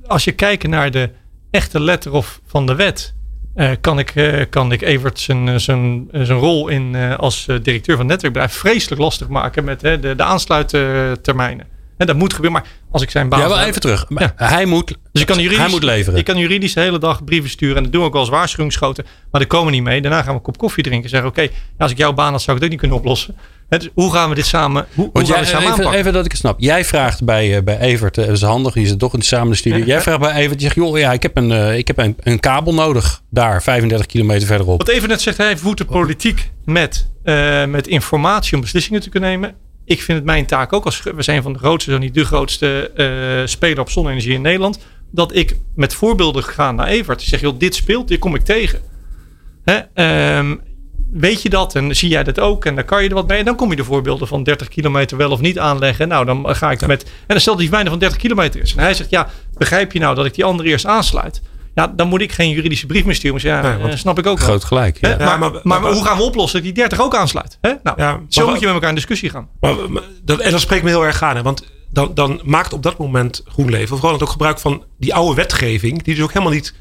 Als 0.08 0.24
je 0.24 0.32
kijkt 0.32 0.68
naar 0.68 0.92
de 0.92 1.10
echte 1.52 1.80
letter 1.80 2.12
of 2.12 2.42
van 2.46 2.66
de 2.66 2.76
wet, 2.76 3.14
eh, 3.56 3.72
kan, 3.82 4.00
ik, 4.00 4.16
eh, 4.16 4.42
kan 4.50 4.72
ik 4.72 4.82
Evert 4.82 5.20
zijn, 5.20 5.48
eh, 5.48 5.56
zijn, 5.56 6.08
zijn 6.12 6.40
rol 6.40 6.68
in, 6.68 6.96
als 7.18 7.46
directeur 7.46 7.96
van 7.96 8.06
het 8.06 8.08
netwerkbedrijf 8.08 8.54
vreselijk 8.54 9.02
lastig 9.02 9.28
maken 9.28 9.64
met 9.64 9.80
de, 9.80 10.16
de 10.16 10.24
aansluittermijnen. 10.24 11.66
En 11.98 12.08
dat 12.08 12.16
moet 12.16 12.34
gebeuren. 12.34 12.62
Maar 12.62 12.72
als 12.92 13.02
ik 13.02 13.10
zijn 13.10 13.30
baas. 13.30 13.42
Ja, 13.42 13.48
wel 13.48 13.60
even 13.60 13.82
terug. 13.82 14.06
Ja. 14.10 14.34
Hij, 14.36 14.66
moet, 14.66 14.88
Dus 15.12 15.22
ik 15.22 15.28
kan 15.28 15.38
juridisch, 15.38 15.58
hij 15.58 15.70
moet 15.70 15.84
leveren. 15.84 16.20
Ik 16.20 16.26
kan 16.26 16.38
juridisch 16.38 16.74
de 16.74 16.80
hele 16.80 17.00
dag 17.00 17.24
brieven 17.24 17.50
sturen. 17.50 17.78
En 17.78 17.84
dat 17.84 17.92
doen 17.92 18.02
we 18.02 18.08
ook 18.08 18.14
wel 18.14 18.22
als 18.22 18.32
waarschuwingsschoten. 18.32 19.06
Maar 19.32 19.42
daar 19.42 19.50
komen 19.50 19.66
we 19.66 19.72
niet 19.72 19.84
mee. 19.84 20.02
Daarna 20.02 20.18
gaan 20.18 20.28
we 20.28 20.34
een 20.34 20.42
kop 20.42 20.58
koffie 20.58 20.84
drinken. 20.84 21.04
En 21.04 21.10
zeggen: 21.10 21.30
Oké, 21.30 21.50
als 21.78 21.92
ik 21.92 21.98
jouw 21.98 22.14
baan 22.14 22.32
had, 22.32 22.42
zou 22.42 22.58
ik 22.58 22.64
ook 22.64 22.70
niet 22.70 22.80
kunnen 22.80 22.98
oplossen. 22.98 23.36
Hoe 23.94 24.12
gaan 24.12 24.30
we 24.30 24.36
dit 24.36 24.46
samen, 24.46 24.86
hoe, 24.94 25.10
hoe 25.14 25.26
gaan 25.26 25.40
we 25.40 25.46
samen 25.46 25.62
even, 25.62 25.72
aanpakken? 25.72 26.00
even 26.00 26.14
dat 26.14 26.26
ik 26.26 26.32
het 26.32 26.40
snap. 26.40 26.60
Jij 26.60 26.86
vraagt 26.86 27.24
bij, 27.24 27.56
eh, 27.56 27.64
bij 27.64 27.80
Evert, 27.80 28.18
eh, 28.18 28.26
dat 28.26 28.36
is 28.36 28.42
handig, 28.42 28.74
die 28.74 28.88
zit 28.88 29.00
toch 29.00 29.14
in 29.14 29.22
samen 29.22 29.50
de 29.50 29.56
studio. 29.56 29.86
Jij 29.86 30.02
vraagt 30.02 30.20
bij 30.20 30.34
Evert, 30.34 30.60
je 30.60 30.66
zegt, 30.66 30.76
joh, 30.76 30.98
ja, 30.98 31.12
ik 31.12 31.24
heb, 31.24 31.38
een, 31.38 31.52
eh, 31.52 31.78
ik 31.78 31.88
heb 31.88 31.98
een, 31.98 32.16
een 32.20 32.40
kabel 32.40 32.74
nodig 32.74 33.22
daar, 33.30 33.64
35 33.64 34.06
kilometer 34.06 34.48
verderop. 34.48 34.78
Wat 34.78 34.88
even 34.88 35.10
net 35.10 35.22
zegt, 35.22 35.38
hij 35.38 35.58
voedt 35.58 35.78
de 35.78 35.86
politiek 35.86 36.52
met, 36.66 37.12
met 37.68 37.88
informatie 37.88 38.56
om 38.56 38.62
beslissingen 38.62 39.02
te 39.02 39.10
kunnen 39.10 39.30
nemen. 39.30 39.56
Ik 39.86 40.02
vind 40.02 40.18
het 40.18 40.28
mijn 40.28 40.46
taak 40.46 40.74
ook, 40.74 40.86
als 40.86 41.04
we 41.04 41.22
zijn 41.22 41.42
van 41.42 41.54
de 41.54 41.60
grootste, 41.60 41.92
zo 41.92 41.98
niet 41.98 42.14
de 42.14 42.26
grootste 42.26 42.92
speler 43.46 43.80
op 43.80 43.90
zonne-energie 43.90 44.34
in 44.34 44.42
Nederland. 44.42 44.80
Dat 45.12 45.36
ik 45.36 45.58
met 45.76 45.94
voorbeelden 45.94 46.44
ga 46.44 46.72
naar 46.72 46.88
Evert. 46.88 47.22
Ik 47.22 47.28
zeg, 47.28 47.42
joh, 47.42 47.60
dit 47.60 47.76
speelt, 47.76 48.08
dit 48.08 48.20
kom 48.20 48.36
ik 48.36 48.42
tegen. 48.42 48.80
Hè? 49.64 49.80
ehm, 49.94 50.56
weet 51.20 51.42
je 51.42 51.50
dat 51.50 51.76
en 51.76 51.96
zie 51.96 52.10
jij 52.10 52.24
dat 52.24 52.40
ook 52.40 52.66
en 52.66 52.76
dan 52.76 52.86
kan 52.86 53.04
je 53.04 53.10
er 53.10 53.16
wat 53.16 53.28
mee. 53.28 53.40
En 53.40 53.46
dan 53.46 53.56
kom 53.56 53.70
je 53.70 53.76
de 53.76 53.84
voorbeelden 53.84 54.28
van 54.28 54.44
30 54.44 54.68
kilometer 54.68 55.18
wel 55.18 55.32
of 55.32 55.40
niet 55.40 55.60
aanleggen. 55.60 56.08
Nou, 56.08 56.26
dan 56.26 56.56
ga 56.56 56.72
ik 56.72 56.88
met. 56.88 57.04
En 57.04 57.10
dan 57.28 57.40
stelt 57.40 57.60
hij 57.60 57.68
mijne 57.72 57.90
van 57.90 58.00
30 58.00 58.18
kilometer 58.18 58.62
is. 58.62 58.74
En 58.76 58.84
hij 58.84 58.94
zegt, 58.94 59.10
ja, 59.10 59.30
begrijp 59.58 59.92
je 59.92 60.00
nou 60.00 60.16
dat 60.16 60.26
ik 60.26 60.34
die 60.34 60.44
andere 60.46 60.70
eerst 60.70 60.86
aansluit? 60.86 61.42
Ja, 61.76 61.88
dan 61.96 62.08
moet 62.08 62.22
ik 62.22 62.32
geen 62.32 62.50
juridische 62.50 62.86
brief 62.86 63.06
meer 63.06 63.16
sturen. 63.16 63.42
Maar 63.44 63.56
ja, 63.56 63.70
Nee, 63.70 63.78
want- 63.78 63.94
eh, 63.94 63.98
snap 64.00 64.20
ik 64.20 64.26
ook 64.28 64.38
wel. 64.38 64.48
Groot 64.48 64.64
gelijk. 64.64 64.98
Ja. 65.02 65.10
Ja, 65.10 65.18
maar, 65.18 65.40
maar- 65.40 65.52
maar, 65.64 65.82
maar- 65.82 65.92
hoe 65.94 66.06
gaan 66.06 66.18
we 66.18 66.24
oplossen 66.24 66.54
dat 66.64 66.64
die 66.74 66.74
30 66.84 67.02
ook 67.02 67.16
aansluit? 67.16 67.58
Hè? 67.62 67.74
Nou, 67.84 68.02
Ja, 68.02 68.20
zo 68.30 68.42
maar- 68.42 68.50
moet 68.52 68.60
je 68.60 68.66
met 68.66 68.74
elkaar 68.76 68.90
in 68.90 68.96
discussie 68.96 69.30
gaan. 69.30 69.48
Maar, 69.60 69.76
maar 69.90 70.04
dat, 70.24 70.40
en 70.40 70.52
dat 70.52 70.62
spreekt 70.62 70.84
me 70.84 70.90
heel 70.90 71.06
erg 71.06 71.22
aan. 71.24 71.36
Hè? 71.36 71.42
Want 71.42 71.64
dan, 71.92 72.12
dan 72.14 72.40
maakt 72.44 72.74
op 72.74 72.84
dat 72.84 72.98
moment 72.98 73.44
GroenLeven 73.48 73.98
vooral 73.98 74.20
ook 74.22 74.30
gebruik 74.30 74.60
van 74.60 74.84
die 74.98 75.14
oude 75.14 75.36
wetgeving. 75.36 76.04
Die 76.04 76.16
dus 76.16 76.24
ook 76.24 76.34
helemaal 76.34 76.54
niet 76.54 76.74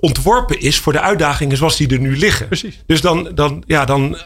ontworpen 0.00 0.60
is 0.60 0.78
voor 0.78 0.92
de 0.92 1.00
uitdagingen 1.00 1.56
zoals 1.56 1.76
die 1.76 1.88
er 1.88 1.98
nu 2.00 2.16
liggen. 2.16 2.46
Precies. 2.46 2.82
Dus 2.86 3.00
dan, 3.00 3.30
dan, 3.34 3.62
ja, 3.66 3.84
dan 3.84 4.16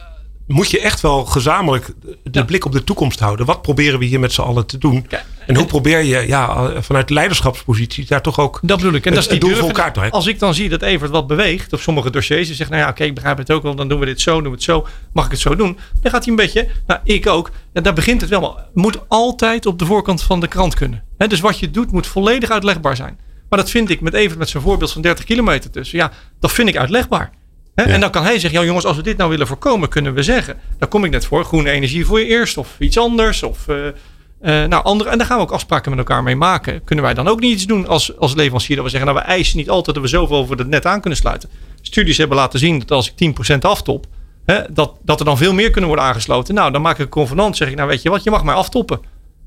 moet 0.47 0.71
je 0.71 0.79
echt 0.81 1.01
wel 1.01 1.25
gezamenlijk 1.25 1.93
de 2.05 2.15
Ja. 2.31 2.43
blik 2.43 2.65
op 2.65 2.71
de 2.71 2.83
toekomst 2.83 3.19
houden. 3.19 3.45
Wat 3.45 3.61
proberen 3.61 3.99
we 3.99 4.05
hier 4.05 4.19
met 4.19 4.31
z'n 4.33 4.41
allen 4.41 4.65
te 4.65 4.77
doen? 4.77 5.05
Ja, 5.09 5.23
en 5.45 5.55
hoe 5.55 5.65
probeer 5.65 6.03
je 6.03 6.27
ja, 6.27 6.71
vanuit 6.81 7.09
leiderschapspositie 7.09 8.05
daar 8.05 8.21
toch 8.21 8.39
ook 8.39 8.59
Dat 8.61 8.77
bedoel 8.77 8.93
ik. 8.93 9.05
En 9.05 9.13
dat 9.13 9.21
is 9.23 9.29
die 9.29 9.39
doel 9.39 9.55
voor 9.55 9.67
elkaar 9.67 9.93
te. 9.93 10.09
Als 10.09 10.27
ik 10.27 10.39
dan 10.39 10.53
zie 10.53 10.69
dat 10.69 10.81
Evert 10.81 11.11
wat 11.11 11.27
beweegt 11.27 11.73
op 11.73 11.79
sommige 11.79 12.11
dossiers. 12.11 12.49
En 12.49 12.55
zegt, 12.55 12.69
nou 12.69 12.81
ja, 12.81 12.89
oké, 12.89 13.03
ik 13.03 13.15
begrijp 13.15 13.37
het 13.37 13.51
ook 13.51 13.63
wel. 13.63 13.75
Dan 13.75 13.87
doen 13.87 13.99
we 13.99 14.05
dit 14.05 14.21
zo, 14.21 14.33
doen 14.33 14.43
we 14.43 14.49
het 14.49 14.63
zo. 14.63 14.87
Mag 15.13 15.25
ik 15.25 15.31
het 15.31 15.39
zo 15.39 15.55
doen? 15.55 15.77
Dan 16.01 16.11
gaat 16.11 16.23
hij 16.23 16.29
een 16.33 16.39
beetje, 16.39 16.67
nou 16.87 16.99
ik 17.03 17.27
ook. 17.27 17.51
En 17.73 17.83
daar 17.83 17.93
begint 17.93 18.21
het 18.21 18.29
wel. 18.29 18.59
Moet 18.73 18.99
altijd 19.07 19.65
op 19.65 19.79
de 19.79 19.85
voorkant 19.85 20.21
van 20.21 20.39
de 20.39 20.47
krant 20.47 20.73
kunnen. 20.75 21.03
Hè, 21.17 21.27
dus 21.27 21.39
wat 21.39 21.59
je 21.59 21.71
doet 21.71 21.91
moet 21.91 22.07
volledig 22.07 22.49
uitlegbaar 22.49 22.95
zijn. 22.95 23.19
Maar 23.49 23.59
dat 23.59 23.69
vind 23.69 23.89
ik 23.89 24.01
met 24.01 24.13
Evert 24.13 24.39
met 24.39 24.49
zijn 24.49 24.63
voorbeeld 24.63 24.91
van 24.91 25.01
30 25.01 25.25
kilometer 25.25 25.69
tussen. 25.69 25.97
Ja, 25.97 26.11
dat 26.39 26.51
vind 26.51 26.69
ik 26.69 26.77
uitlegbaar. 26.77 27.31
Hè, 27.75 27.83
Ja. 27.83 27.89
En 27.89 27.99
dan 27.99 28.11
kan 28.11 28.23
hij 28.23 28.39
zeggen, 28.39 28.59
ja 28.59 28.65
jongens, 28.65 28.85
als 28.85 28.95
we 28.95 29.03
dit 29.03 29.17
nou 29.17 29.29
willen 29.29 29.47
voorkomen, 29.47 29.89
kunnen 29.89 30.13
we 30.13 30.23
zeggen. 30.23 30.57
Daar 30.77 30.89
kom 30.89 31.03
ik 31.05 31.11
net 31.11 31.25
voor. 31.25 31.45
Groene 31.45 31.69
energie 31.69 32.05
voor 32.05 32.19
je 32.19 32.25
eerst. 32.25 32.57
Of 32.57 32.75
iets 32.79 32.97
anders. 32.97 33.43
Of 33.43 33.67
eh, 33.67 33.87
eh, 33.87 34.69
nou, 34.69 34.83
andere, 34.83 35.09
en 35.09 35.17
daar 35.17 35.27
gaan 35.27 35.37
we 35.37 35.43
ook 35.43 35.51
afspraken 35.51 35.89
met 35.89 35.99
elkaar 35.99 36.23
mee 36.23 36.35
maken. 36.35 36.83
Kunnen 36.83 37.05
wij 37.05 37.13
dan 37.13 37.27
ook 37.27 37.39
niet 37.39 37.51
iets 37.51 37.65
doen 37.65 37.87
als, 37.87 38.17
als 38.17 38.35
leverancier? 38.35 38.75
Dat 38.75 38.85
we 38.85 38.91
zeggen, 38.91 39.13
nou 39.13 39.25
we 39.25 39.31
eisen 39.31 39.57
niet 39.57 39.69
altijd 39.69 39.95
dat 39.95 40.03
we 40.05 40.09
zoveel 40.09 40.37
over 40.37 40.57
het 40.57 40.67
net 40.67 40.85
aan 40.85 41.01
kunnen 41.01 41.19
sluiten. 41.19 41.49
Studies 41.81 42.17
hebben 42.17 42.37
laten 42.37 42.59
zien 42.59 42.79
dat 42.79 42.91
als 42.91 43.13
ik 43.15 43.33
10% 43.53 43.57
aftop, 43.59 44.05
hè, 44.45 44.61
dat, 44.69 44.93
dat 45.01 45.19
er 45.19 45.25
dan 45.25 45.37
veel 45.37 45.53
meer 45.53 45.69
kunnen 45.69 45.89
worden 45.89 46.07
aangesloten. 46.07 46.53
Nou, 46.53 46.71
dan 46.71 46.81
maak 46.81 46.93
ik 46.93 46.99
een 46.99 47.09
convenant. 47.09 47.57
Zeg 47.57 47.69
ik, 47.69 47.75
nou 47.75 47.89
weet 47.89 48.01
je 48.01 48.09
wat, 48.09 48.23
je 48.23 48.29
mag 48.29 48.43
mij 48.43 48.55
aftoppen. 48.55 48.99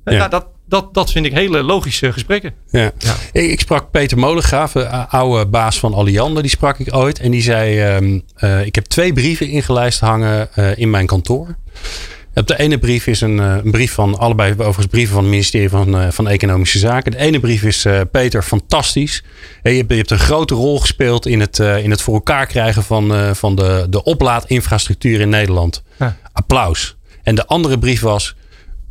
Ja. 0.04 0.16
nou, 0.16 0.30
dat, 0.30 0.46
dat, 0.66 0.94
dat 0.94 1.10
vind 1.10 1.26
ik 1.26 1.32
hele 1.32 1.62
logische 1.62 2.12
gesprekken. 2.12 2.54
Ja. 2.70 2.92
Ik, 3.32 3.50
ik 3.50 3.60
sprak 3.60 3.90
Peter 3.90 4.18
Molengraaf, 4.18 4.72
de 4.72 4.88
oude 4.88 5.46
baas 5.46 5.78
van 5.78 5.94
Alliander, 5.94 6.42
die 6.42 6.50
sprak 6.50 6.78
ik 6.78 6.94
ooit. 6.94 7.18
En 7.18 7.30
die 7.30 7.42
zei, 7.42 7.80
ehm, 7.80 8.20
eh, 8.36 8.66
ik 8.66 8.74
heb 8.74 8.84
twee 8.84 9.12
brieven 9.12 9.48
ingelijst 9.48 10.00
hangen 10.00 10.54
eh, 10.54 10.76
in 10.76 10.90
mijn 10.90 11.06
kantoor. 11.06 11.56
Op 12.34 12.46
de 12.46 12.58
ene 12.58 12.78
brief 12.78 13.06
is 13.06 13.20
een, 13.20 13.40
eh, 13.40 13.56
een 13.64 13.70
brief 13.70 13.92
van, 13.92 14.18
allebei 14.18 14.52
overigens 14.52 14.86
brieven 14.86 15.14
van 15.14 15.22
het 15.22 15.32
ministerie 15.32 15.68
van, 15.68 15.98
eh, 15.98 16.10
van 16.10 16.28
Economische 16.28 16.78
Zaken. 16.78 17.12
De 17.12 17.18
ene 17.18 17.40
brief 17.40 17.62
is, 17.62 17.84
eh, 17.84 18.00
Peter, 18.10 18.42
fantastisch. 18.42 19.24
Eh, 19.62 19.72
je, 19.72 19.78
hebt, 19.78 19.90
je 19.90 19.96
hebt 19.96 20.10
een 20.10 20.18
grote 20.18 20.54
rol 20.54 20.80
gespeeld 20.80 21.26
in 21.26 21.40
het, 21.40 21.58
eh, 21.58 21.84
in 21.84 21.90
het 21.90 22.02
voor 22.02 22.14
elkaar 22.14 22.46
krijgen 22.46 22.82
van, 22.82 23.14
eh, 23.14 23.30
van 23.34 23.54
de, 23.54 23.86
de 23.90 24.02
oplaadinfrastructuur 24.02 25.20
in 25.20 25.28
Nederland. 25.28 25.82
Ja. 25.98 26.16
Applaus. 26.32 26.96
En 27.22 27.34
de 27.34 27.46
andere 27.46 27.78
brief 27.78 28.00
was, 28.00 28.34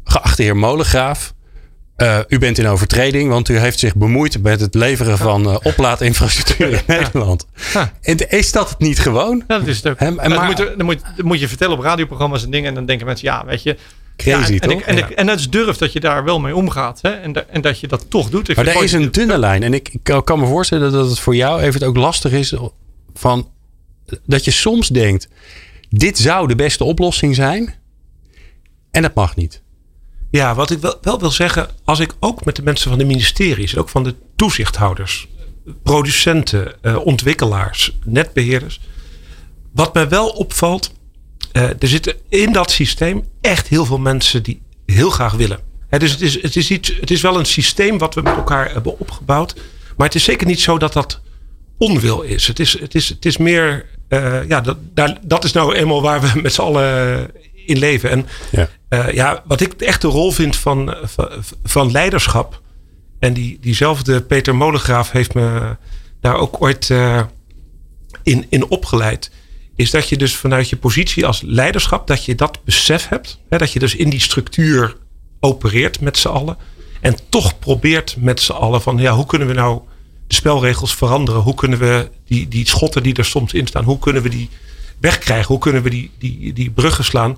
geachte 0.03 0.43
heer 0.43 0.57
Molengraaf, 0.57 1.33
eh, 2.01 2.19
u 2.27 2.37
bent 2.37 2.57
in 2.57 2.67
overtreding, 2.67 3.29
want 3.29 3.49
u 3.49 3.57
heeft 3.57 3.79
zich 3.79 3.95
bemoeid 3.95 4.41
met 4.43 4.59
het 4.59 4.75
leveren 4.75 5.17
van 5.17 5.45
eh, 5.49 5.57
oplaadinfrastructuur 5.63 6.69
in 6.73 6.81
Nederland. 6.87 7.45
Ja. 7.73 7.93
En 8.01 8.29
is 8.29 8.51
dat 8.51 8.69
het 8.69 8.79
niet 8.79 8.99
gewoon? 8.99 9.43
Ja, 9.47 9.57
dat 9.59 9.67
is 9.67 9.77
het 9.77 9.87
ook. 9.87 9.97
En 9.97 10.15
Maar 10.15 10.29
maar- 10.29 10.37
dan, 10.37 10.45
moet 10.45 10.77
dan, 10.77 10.85
moet, 10.85 11.01
dan 11.17 11.25
moet 11.25 11.39
je 11.39 11.47
vertellen 11.47 11.77
op 11.77 11.83
radioprogramma's 11.83 12.43
en 12.43 12.51
dingen. 12.51 12.67
En 12.69 12.73
dan 12.75 12.85
denken 12.85 13.05
mensen, 13.05 13.27
ja, 13.27 13.45
weet 13.45 13.63
je. 13.63 13.77
Crazy, 14.15 14.53
ja, 14.53 14.59
en, 14.59 14.69
toch? 14.69 14.79
ik- 14.79 14.85
en, 14.85 14.97
ik- 14.97 15.09
en 15.09 15.27
het 15.27 15.39
is 15.39 15.49
durf 15.49 15.77
dat 15.77 15.93
je 15.93 15.99
daar 15.99 16.23
wel 16.23 16.39
mee 16.39 16.55
omgaat. 16.55 16.99
Hè? 17.01 17.09
En, 17.09 17.31
da- 17.33 17.45
en 17.49 17.61
dat 17.61 17.79
je 17.79 17.87
dat 17.87 18.05
toch 18.09 18.29
doet. 18.29 18.49
Ik 18.49 18.55
Maar 18.55 18.67
er 18.67 18.73
het 18.73 18.83
is 18.83 18.91
een 18.91 19.11
dunne 19.11 19.37
lijn. 19.37 19.63
En 19.63 19.73
ik, 19.73 19.91
kan 20.23 20.39
me 20.39 20.45
voorstellen 20.45 20.91
dat 20.91 21.09
het 21.09 21.19
voor 21.19 21.35
jou 21.35 21.61
even 21.61 21.81
ook 21.87 21.95
lastig 21.97 22.31
is. 22.31 22.53
Van, 23.13 23.49
dat 24.25 24.45
je 24.45 24.51
soms 24.51 24.87
denkt, 24.87 25.27
dit 25.89 26.17
zou 26.17 26.47
de 26.47 26.55
beste 26.55 26.83
oplossing 26.83 27.35
zijn. 27.35 27.73
En 28.91 29.01
dat 29.01 29.13
mag 29.15 29.35
niet. 29.35 29.61
Ja, 30.31 30.55
wat 30.55 30.71
ik 30.71 30.79
wel, 31.01 31.19
wil 31.19 31.31
zeggen, 31.31 31.69
als 31.83 31.99
ik 31.99 32.15
ook 32.19 32.45
met 32.45 32.55
de 32.55 32.63
mensen 32.63 32.89
van 32.89 32.99
de 32.99 33.05
ministeries 33.05 33.77
ook 33.77 33.89
van 33.89 34.03
de 34.03 34.15
toezichthouders, 34.35 35.27
producenten, 35.83 36.75
eh, 36.81 37.05
ontwikkelaars, 37.05 37.97
netbeheerders. 38.05 38.79
Wat 39.73 39.93
mij 39.93 40.09
wel 40.09 40.29
opvalt, 40.29 40.91
eh, 41.51 41.63
er 41.63 41.87
zitten 41.87 42.15
in 42.29 42.51
dat 42.51 42.71
systeem 42.71 43.27
echt 43.41 43.67
heel 43.67 43.85
veel 43.85 43.97
mensen 43.97 44.43
die 44.43 44.61
heel 44.85 45.09
graag 45.09 45.33
willen. 45.33 45.59
Dus 45.89 46.11
het 46.11 46.21
is, 46.21 46.41
het, 46.41 46.55
is 46.55 46.71
iets, 46.71 46.93
het 46.99 47.11
is 47.11 47.21
wel 47.21 47.39
een 47.39 47.45
systeem 47.45 47.97
wat 47.97 48.15
we 48.15 48.21
met 48.21 48.35
elkaar 48.35 48.71
hebben 48.71 48.99
opgebouwd. 48.99 49.55
Maar 49.97 50.07
het 50.07 50.15
is 50.15 50.23
zeker 50.23 50.47
niet 50.47 50.59
zo 50.59 50.77
dat 50.77 50.93
dat 50.93 51.21
onwil 51.77 52.21
is. 52.21 52.47
Het 52.47 52.59
is, 52.59 52.79
het 52.79 52.95
is, 52.95 53.09
het 53.09 53.25
is 53.25 53.37
meer, 53.37 53.85
eh, 54.07 54.47
ja, 54.47 54.61
dat, 54.61 54.77
dat 55.21 55.43
is 55.43 55.51
nou 55.51 55.75
eenmaal 55.75 56.01
waar 56.01 56.21
we 56.21 56.41
met 56.41 56.53
z'n 56.53 56.61
allen 56.61 57.31
in 57.65 57.77
leven. 57.77 58.09
En 58.09 58.25
Ja. 58.51 58.69
eh, 58.89 59.13
ja, 59.13 59.43
wat 59.45 59.61
ik 59.61 59.73
echt 59.73 60.01
de 60.01 60.07
rol 60.07 60.31
vind 60.31 60.55
van, 60.55 60.95
van, 61.03 61.29
van 61.63 61.91
leiderschap. 61.91 62.61
En 63.19 63.33
die, 63.33 63.57
diezelfde 63.61 64.21
Peter 64.21 64.55
Molengraaf 64.55 65.11
heeft 65.11 65.33
me 65.33 65.75
daar 66.21 66.35
ook 66.35 66.61
ooit 66.61 66.89
eh, 66.89 67.21
in, 68.23 68.45
in 68.49 68.69
opgeleid. 68.69 69.31
Is 69.75 69.91
dat 69.91 70.09
je 70.09 70.17
dus 70.17 70.35
vanuit 70.35 70.69
je 70.69 70.77
positie 70.77 71.25
als 71.25 71.41
leiderschap, 71.45 72.07
dat 72.07 72.25
je 72.25 72.35
dat 72.35 72.59
besef 72.63 73.07
hebt. 73.09 73.39
Hè, 73.49 73.57
dat 73.57 73.71
je 73.71 73.79
dus 73.79 73.95
in 73.95 74.09
die 74.09 74.19
structuur 74.19 74.95
opereert 75.39 75.99
met 75.99 76.17
z'n 76.17 76.27
allen. 76.27 76.57
En 77.01 77.15
toch 77.29 77.59
probeert 77.59 78.15
met 78.17 78.41
z'n 78.41 78.51
allen 78.51 78.81
van 78.81 78.97
ja, 78.97 79.13
hoe 79.13 79.25
kunnen 79.25 79.47
we 79.47 79.53
nou 79.53 79.81
de 80.27 80.35
spelregels 80.35 80.95
veranderen? 80.95 81.41
Hoe 81.41 81.55
kunnen 81.55 81.79
we 81.79 82.09
die, 82.25 82.47
die 82.47 82.67
schotten 82.67 83.03
die 83.03 83.15
er 83.15 83.25
soms 83.25 83.53
in 83.53 83.67
staan, 83.67 83.83
hoe 83.83 83.99
kunnen 83.99 84.21
we 84.21 84.29
die 84.29 84.49
wegkrijgen? 85.01 85.47
Hoe 85.47 85.59
kunnen 85.59 85.83
we 85.83 85.89
die, 85.89 86.11
die, 86.19 86.53
die 86.53 86.71
bruggen 86.71 87.03
slaan? 87.03 87.37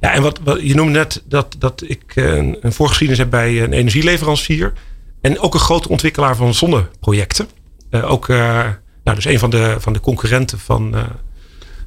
Ja, 0.00 0.12
en 0.12 0.22
wat, 0.22 0.40
wat 0.44 0.60
je 0.62 0.74
noemde 0.74 0.98
net 0.98 1.22
dat, 1.28 1.56
dat 1.58 1.82
ik 1.86 2.02
eh, 2.14 2.36
een, 2.36 2.56
een 2.60 2.72
voorgeschiedenis 2.72 3.22
heb 3.22 3.30
bij 3.30 3.62
een 3.62 3.72
energieleverancier. 3.72 4.72
En 5.20 5.38
ook 5.38 5.54
een 5.54 5.60
grote 5.60 5.88
ontwikkelaar 5.88 6.36
van 6.36 6.54
zonneprojecten. 6.54 7.48
Eh, 7.90 8.10
ook 8.10 8.28
eh, 8.28 8.66
nou, 9.04 9.16
dus 9.16 9.24
een 9.24 9.38
van 9.38 9.50
de, 9.50 9.76
van 9.78 9.92
de 9.92 10.00
concurrenten 10.00 10.58
van, 10.58 10.94
eh, 10.94 11.02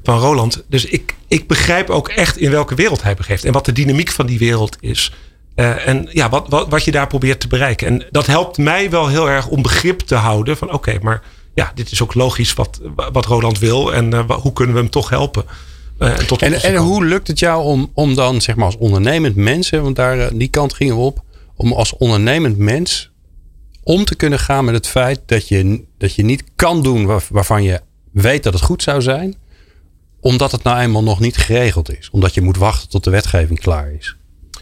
van 0.02 0.18
Roland. 0.18 0.64
Dus 0.68 0.84
ik, 0.84 1.14
ik 1.28 1.48
begrijp 1.48 1.90
ook 1.90 2.08
echt 2.08 2.36
in 2.36 2.50
welke 2.50 2.74
wereld 2.74 3.02
hij 3.02 3.14
begeeft. 3.14 3.44
En 3.44 3.52
wat 3.52 3.64
de 3.64 3.72
dynamiek 3.72 4.10
van 4.10 4.26
die 4.26 4.38
wereld 4.38 4.76
is. 4.80 5.12
Eh, 5.54 5.88
en 5.88 6.08
ja, 6.12 6.28
wat, 6.28 6.48
wat, 6.48 6.68
wat 6.68 6.84
je 6.84 6.90
daar 6.90 7.06
probeert 7.06 7.40
te 7.40 7.48
bereiken. 7.48 7.86
En 7.86 8.06
dat 8.10 8.26
helpt 8.26 8.58
mij 8.58 8.90
wel 8.90 9.08
heel 9.08 9.30
erg 9.30 9.46
om 9.46 9.62
begrip 9.62 10.00
te 10.00 10.14
houden. 10.14 10.56
Van 10.56 10.72
oké, 10.72 10.98
maar 11.02 11.22
ja, 11.54 11.72
dit 11.74 11.90
is 11.90 12.02
ook 12.02 12.14
logisch 12.14 12.54
wat, 12.54 12.80
wat 13.12 13.26
Roland 13.26 13.58
wil. 13.58 13.94
En 13.94 14.12
eh, 14.12 14.30
hoe 14.30 14.52
kunnen 14.52 14.74
we 14.74 14.80
hem 14.80 14.90
toch 14.90 15.08
helpen? 15.08 15.44
Eh, 15.98 16.18
en 16.18 16.26
tot 16.26 16.42
En, 16.42 16.76
hoe 16.76 17.04
lukt 17.04 17.26
het 17.28 17.38
jou 17.38 17.62
om, 17.64 17.90
om 17.94 18.14
dan, 18.14 18.40
zeg 18.40 18.56
maar, 18.56 18.64
als 18.66 18.76
ondernemend 18.76 19.36
mens, 19.36 19.70
hè, 19.70 19.80
want 19.80 19.96
daar, 19.96 20.18
eh, 20.18 20.30
die 20.34 20.48
kant 20.48 20.74
gingen 20.74 20.94
we 20.96 21.00
op, 21.02 21.22
om 21.56 21.72
als 21.72 21.96
ondernemend 21.96 22.58
mens 22.58 23.10
om 23.82 24.04
te 24.04 24.14
kunnen 24.14 24.38
gaan 24.38 24.64
met 24.64 24.74
het 24.74 24.86
feit 24.86 25.20
dat 25.26 25.48
je, 25.48 25.84
dat 25.98 26.14
je 26.14 26.24
niet 26.24 26.44
kan 26.56 26.82
doen 26.82 27.06
waar- 27.06 27.26
waarvan 27.30 27.62
je 27.62 27.80
weet 28.12 28.42
dat 28.42 28.52
het 28.52 28.62
goed 28.62 28.82
zou 28.82 29.02
zijn, 29.02 29.34
omdat 30.20 30.52
het 30.52 30.62
nou 30.62 30.78
eenmaal 30.78 31.02
nog 31.02 31.20
niet 31.20 31.36
geregeld 31.36 31.98
is. 31.98 32.08
Omdat 32.12 32.34
je 32.34 32.40
moet 32.42 32.56
wachten 32.56 32.88
tot 32.88 33.04
de 33.04 33.10
wetgeving 33.10 33.60
klaar 33.60 33.92
is. 33.92 34.16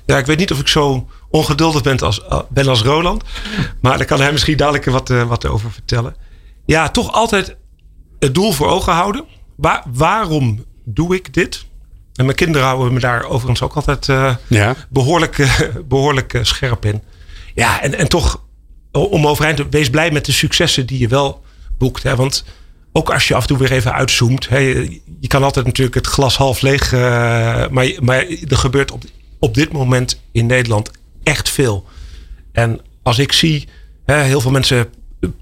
Ja, 0.06 0.18
ik 0.18 0.26
weet 0.26 0.38
niet 0.38 0.52
of 0.52 0.58
ik 0.60 0.68
zo 0.68 1.08
ongeduldig 1.30 1.82
ben 1.82 1.98
als, 1.98 2.20
ben 2.48 2.68
als 2.68 2.82
Roland. 2.82 3.22
Maar 3.80 3.96
daar 3.98 4.06
kan 4.06 4.20
hij 4.20 4.32
misschien 4.32 4.56
dadelijk 4.56 4.84
wat, 4.84 5.08
wat 5.08 5.46
over 5.46 5.70
vertellen. 5.72 6.14
Ja, 6.66 6.88
toch 6.88 7.12
altijd 7.12 7.56
het 8.18 8.34
doel 8.34 8.52
voor 8.52 8.68
ogen 8.68 8.92
houden. 8.92 9.24
Waar, 9.56 9.82
waarom 9.92 10.64
doe 10.84 11.14
ik 11.14 11.34
dit? 11.34 11.64
En 12.14 12.24
mijn 12.24 12.36
kinderen 12.36 12.66
houden 12.66 12.92
me 12.92 13.00
daar 13.00 13.24
overigens 13.24 13.62
ook 13.62 13.74
altijd 13.74 14.08
eh, 14.08 14.36
Ja. 14.48 14.74
behoorlijk, 14.88 15.38
eh, 15.38 15.60
behoorlijk 15.88 16.34
eh, 16.34 16.42
scherp 16.44 16.84
in. 16.84 17.02
Ja, 17.54 17.82
en, 17.82 17.94
en 17.94 18.08
toch 18.08 18.42
om 18.92 19.26
overeind 19.26 19.56
te 19.56 19.66
wees 19.70 19.90
blij 19.90 20.10
met 20.10 20.24
de 20.24 20.32
successen 20.32 20.86
die 20.86 20.98
je 20.98 21.08
wel 21.08 21.42
boekt. 21.78 22.02
Hè? 22.02 22.16
Want 22.16 22.44
ook 22.92 23.12
als 23.12 23.28
je 23.28 23.34
af 23.34 23.42
en 23.42 23.48
toe 23.48 23.58
weer 23.58 23.72
even 23.72 23.92
uitzoomt. 23.92 24.48
Hè, 24.48 24.58
je 24.58 25.00
je 25.20 25.28
kan 25.28 25.42
altijd 25.42 25.66
natuurlijk 25.66 25.96
het 25.96 26.06
glas 26.06 26.36
half 26.36 26.60
leeg. 26.60 26.92
maar, 27.70 27.92
maar 28.00 28.26
er 28.48 28.56
gebeurt 28.56 28.90
op, 28.90 29.02
op 29.38 29.54
dit 29.54 29.72
moment 29.72 30.20
in 30.32 30.46
Nederland 30.46 30.90
echt 31.22 31.50
veel. 31.50 31.86
En 32.52 32.80
als 33.02 33.18
ik 33.18 33.32
zie, 33.32 33.68
hè, 34.04 34.22
heel 34.22 34.40
veel 34.40 34.50
mensen 34.50 34.88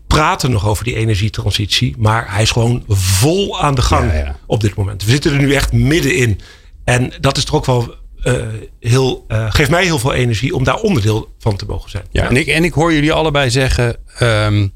praten 0.06 0.50
nog 0.50 0.66
over 0.66 0.84
die 0.84 0.94
energietransitie. 0.94 1.94
Maar 1.98 2.32
hij 2.34 2.42
is 2.42 2.50
gewoon 2.50 2.84
vol 2.88 3.60
aan 3.60 3.74
de 3.74 3.82
gang 3.82 4.12
Ja, 4.12 4.18
ja. 4.18 4.36
op 4.46 4.60
dit 4.60 4.74
moment. 4.74 5.04
We 5.04 5.10
zitten 5.10 5.32
er 5.32 5.38
nu 5.38 5.54
echt 5.54 5.72
middenin. 5.72 6.40
En 6.84 7.12
dat 7.20 7.36
is 7.36 7.44
toch 7.44 7.54
ook 7.54 7.66
wel 7.66 7.94
eh, 8.22 8.46
heel, 8.80 9.24
eh, 9.28 9.46
geeft 9.50 9.70
mij 9.70 9.84
heel 9.84 9.98
veel 9.98 10.12
energie 10.12 10.54
om 10.54 10.64
daar 10.64 10.80
onderdeel 10.80 11.34
van 11.38 11.56
te 11.56 11.64
mogen 11.66 11.90
zijn. 11.90 12.04
Ja, 12.10 12.28
en, 12.28 12.36
ik, 12.36 12.46
en 12.46 12.64
ik 12.64 12.72
hoor 12.72 12.92
jullie 12.92 13.12
allebei 13.12 13.50
zeggen. 13.50 13.96
ehm, 14.18 14.68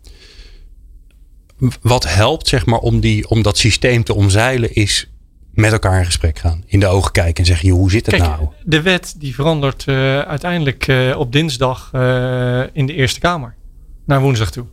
wat 1.83 2.09
helpt, 2.15 2.49
zeg 2.49 2.67
maar, 2.67 2.79
om, 2.79 3.01
die, 3.01 3.29
om 3.29 3.43
dat 3.43 3.59
systeem 3.59 4.05
te 4.05 4.15
omzeilen, 4.15 4.75
is 4.75 5.09
met 5.53 5.73
elkaar 5.73 5.99
in 5.99 6.05
gesprek 6.05 6.39
gaan. 6.39 6.63
In 6.67 6.81
de 6.81 6.87
ogen 6.87 7.13
kijken 7.13 7.37
en 7.37 7.45
zeggen: 7.47 7.69
joh, 7.69 7.79
hoe 7.79 7.91
zit 7.91 8.07
het 8.07 8.15
Kijk, 8.15 8.29
nou? 8.29 8.49
de 8.65 8.83
wet 8.83 9.15
die 9.19 9.35
verandert 9.35 9.85
eh, 9.87 10.19
uiteindelijk 10.19 10.89
eh, 10.89 11.15
op 11.19 11.33
dinsdag 11.33 11.91
eh, 11.93 12.63
in 12.73 12.87
de 12.87 12.95
Eerste 12.95 13.21
Kamer. 13.21 13.55
Naar 14.07 14.21
woensdag 14.21 14.51
toe. 14.51 14.65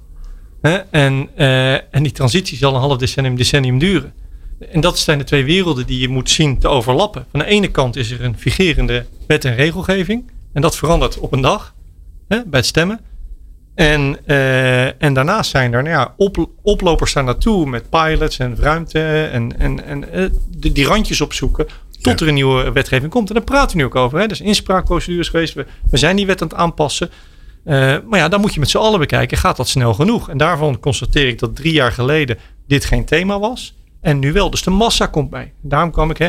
Hè? 0.61 0.77
En, 0.77 1.29
eh, 1.35 1.73
en 1.73 2.03
die 2.03 2.11
transitie 2.11 2.57
zal 2.57 2.73
een 2.73 2.81
half 2.81 2.97
decennium, 2.97 3.35
decennium 3.35 3.79
duren. 3.79 4.13
En 4.71 4.81
dat 4.81 4.99
zijn 4.99 5.17
de 5.17 5.23
twee 5.23 5.45
werelden 5.45 5.85
die 5.85 5.99
je 5.99 6.09
moet 6.09 6.29
zien 6.29 6.59
te 6.59 6.67
overlappen. 6.67 7.25
Van 7.31 7.39
de 7.39 7.45
ene 7.45 7.71
kant 7.71 7.95
is 7.95 8.11
er 8.11 8.23
een 8.23 8.37
vigerende 8.37 9.05
wet 9.27 9.45
en 9.45 9.55
regelgeving. 9.55 10.31
En 10.53 10.61
dat 10.61 10.75
verandert 10.75 11.19
op 11.19 11.31
een 11.31 11.41
dag 11.41 11.73
hè, 12.27 12.45
bij 12.45 12.59
het 12.59 12.65
stemmen. 12.65 12.99
En, 13.75 14.17
eh, 14.25 15.03
en 15.03 15.13
daarnaast 15.13 15.49
zijn 15.49 15.73
er 15.73 15.83
nou 15.83 15.95
ja, 15.95 16.13
op, 16.17 16.49
oplopers 16.61 17.13
daar 17.13 17.23
naartoe 17.23 17.65
met 17.65 17.89
pilots 17.89 18.37
en 18.37 18.55
ruimte 18.55 19.29
en, 19.31 19.59
en, 19.59 19.85
en 19.85 20.13
eh, 20.13 20.25
die, 20.57 20.71
die 20.71 20.85
randjes 20.85 21.21
opzoeken 21.21 21.67
Tot 22.01 22.21
er 22.21 22.27
een 22.27 22.33
nieuwe 22.33 22.71
wetgeving 22.71 23.11
komt. 23.11 23.29
En 23.29 23.35
daar 23.35 23.43
praten 23.43 23.71
we 23.71 23.77
nu 23.77 23.87
ook 23.87 23.95
over. 23.95 24.19
Hè. 24.19 24.25
Er 24.25 24.35
zijn 24.35 24.47
inspraakprocedures 24.47 25.29
geweest. 25.29 25.53
We, 25.53 25.65
we 25.89 25.97
zijn 25.97 26.15
die 26.15 26.25
wet 26.25 26.41
aan 26.41 26.47
het 26.47 26.57
aanpassen. 26.57 27.09
Uh, 27.65 27.97
maar 28.09 28.19
ja, 28.19 28.27
dan 28.27 28.41
moet 28.41 28.53
je 28.53 28.59
met 28.59 28.69
z'n 28.69 28.77
allen 28.77 28.99
bekijken. 28.99 29.37
Gaat 29.37 29.57
dat 29.57 29.67
snel 29.67 29.93
genoeg? 29.93 30.29
En 30.29 30.37
daarvan 30.37 30.79
constateer 30.79 31.27
ik 31.27 31.39
dat 31.39 31.55
drie 31.55 31.73
jaar 31.73 31.91
geleden 31.91 32.37
dit 32.67 32.85
geen 32.85 33.05
thema 33.05 33.39
was. 33.39 33.75
En 34.01 34.19
nu 34.19 34.33
wel. 34.33 34.49
Dus 34.49 34.63
de 34.63 34.69
massa 34.69 35.05
komt 35.05 35.29
bij. 35.29 35.53
Daarom 35.61 35.91
kwam 35.91 36.09
ik, 36.09 36.17
hè, 36.17 36.27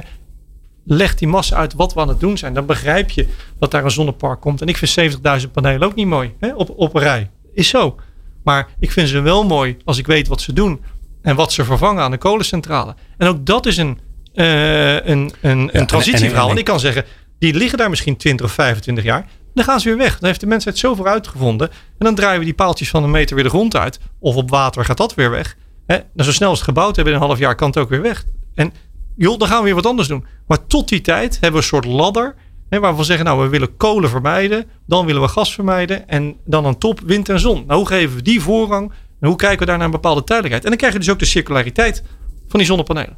leg 0.84 1.14
die 1.14 1.28
massa 1.28 1.56
uit 1.56 1.74
wat 1.74 1.94
we 1.94 2.00
aan 2.00 2.08
het 2.08 2.20
doen 2.20 2.38
zijn. 2.38 2.54
Dan 2.54 2.66
begrijp 2.66 3.10
je 3.10 3.28
dat 3.58 3.70
daar 3.70 3.84
een 3.84 3.90
zonnepark 3.90 4.40
komt. 4.40 4.60
En 4.60 4.66
ik 4.66 4.76
vind 4.76 5.14
70.000 5.44 5.50
panelen 5.52 5.88
ook 5.88 5.94
niet 5.94 6.06
mooi 6.06 6.34
hè, 6.38 6.54
op, 6.54 6.72
op 6.76 6.94
een 6.94 7.02
rij. 7.02 7.30
Is 7.54 7.68
zo. 7.68 7.96
Maar 8.44 8.68
ik 8.78 8.92
vind 8.92 9.08
ze 9.08 9.20
wel 9.20 9.44
mooi 9.44 9.76
als 9.84 9.98
ik 9.98 10.06
weet 10.06 10.28
wat 10.28 10.40
ze 10.40 10.52
doen. 10.52 10.80
En 11.22 11.36
wat 11.36 11.52
ze 11.52 11.64
vervangen 11.64 12.02
aan 12.02 12.10
de 12.10 12.18
kolencentrale. 12.18 12.94
En 13.18 13.28
ook 13.28 13.46
dat 13.46 13.66
is 13.66 13.76
een, 13.76 13.98
uh, 14.34 15.06
een, 15.06 15.32
een, 15.40 15.70
een 15.72 15.86
transitieverhaal. 15.86 16.50
En, 16.50 16.56
ik 16.56 16.64
kan 16.64 16.80
zeggen, 16.80 17.04
die 17.42 17.54
liggen 17.54 17.78
daar 17.78 17.90
misschien 17.90 18.16
20 18.16 18.46
of 18.46 18.52
25 18.52 19.04
jaar. 19.04 19.26
Dan 19.54 19.64
gaan 19.64 19.80
ze 19.80 19.88
weer 19.88 19.98
weg. 19.98 20.18
Dan 20.18 20.28
heeft 20.28 20.40
de 20.40 20.46
mensheid 20.46 20.78
zoveel 20.78 21.06
uitgevonden. 21.06 21.68
En 21.70 21.76
dan 21.98 22.14
draaien 22.14 22.38
we 22.38 22.44
die 22.44 22.54
paaltjes 22.54 22.90
van 22.90 23.02
een 23.02 23.10
meter 23.10 23.34
weer 23.34 23.44
de 23.44 23.50
grond 23.50 23.76
uit. 23.76 23.98
Of 24.18 24.36
op 24.36 24.50
water 24.50 24.84
gaat 24.84 24.96
dat 24.96 25.14
weer 25.14 25.30
weg. 25.30 25.56
Hè? 25.86 25.94
Nou, 25.96 26.28
zo 26.28 26.32
snel 26.32 26.48
als 26.48 26.58
het 26.58 26.68
gebouwd 26.68 26.96
hebben 26.96 27.14
in 27.14 27.20
een 27.20 27.26
half 27.26 27.38
jaar 27.38 27.54
kan 27.54 27.68
het 27.68 27.78
ook 27.78 27.88
weer 27.88 28.02
weg. 28.02 28.24
En 28.54 28.72
joh, 29.16 29.38
dan 29.38 29.48
gaan 29.48 29.58
we 29.58 29.64
weer 29.64 29.74
wat 29.74 29.86
anders 29.86 30.08
doen. 30.08 30.26
Maar 30.46 30.66
tot 30.66 30.88
die 30.88 31.00
tijd 31.00 31.32
hebben 31.32 31.50
we 31.50 31.56
een 31.56 31.62
soort 31.62 31.84
ladder. 31.84 32.34
Waarvan 32.68 32.96
we 32.96 33.04
zeggen, 33.04 33.24
nou, 33.24 33.42
we 33.42 33.48
willen 33.48 33.76
kolen 33.76 34.10
vermijden. 34.10 34.66
Dan 34.86 35.06
willen 35.06 35.22
we 35.22 35.28
gas 35.28 35.54
vermijden. 35.54 36.08
En 36.08 36.36
dan 36.44 36.64
een 36.64 36.78
top 36.78 37.00
wind 37.00 37.28
en 37.28 37.40
zon. 37.40 37.64
Nou, 37.66 37.78
hoe 37.78 37.88
geven 37.88 38.16
we 38.16 38.22
die 38.22 38.40
voorrang? 38.40 38.92
En 39.20 39.28
hoe 39.28 39.36
kijken 39.36 39.58
we 39.58 39.66
daar 39.66 39.76
naar 39.76 39.86
een 39.86 39.92
bepaalde 39.92 40.24
tijdelijkheid? 40.24 40.64
En 40.64 40.68
dan 40.68 40.78
krijg 40.78 40.92
je 40.92 40.98
dus 40.98 41.10
ook 41.10 41.18
de 41.18 41.24
circulariteit 41.24 42.02
van 42.48 42.58
die 42.58 42.68
zonnepanelen. 42.68 43.16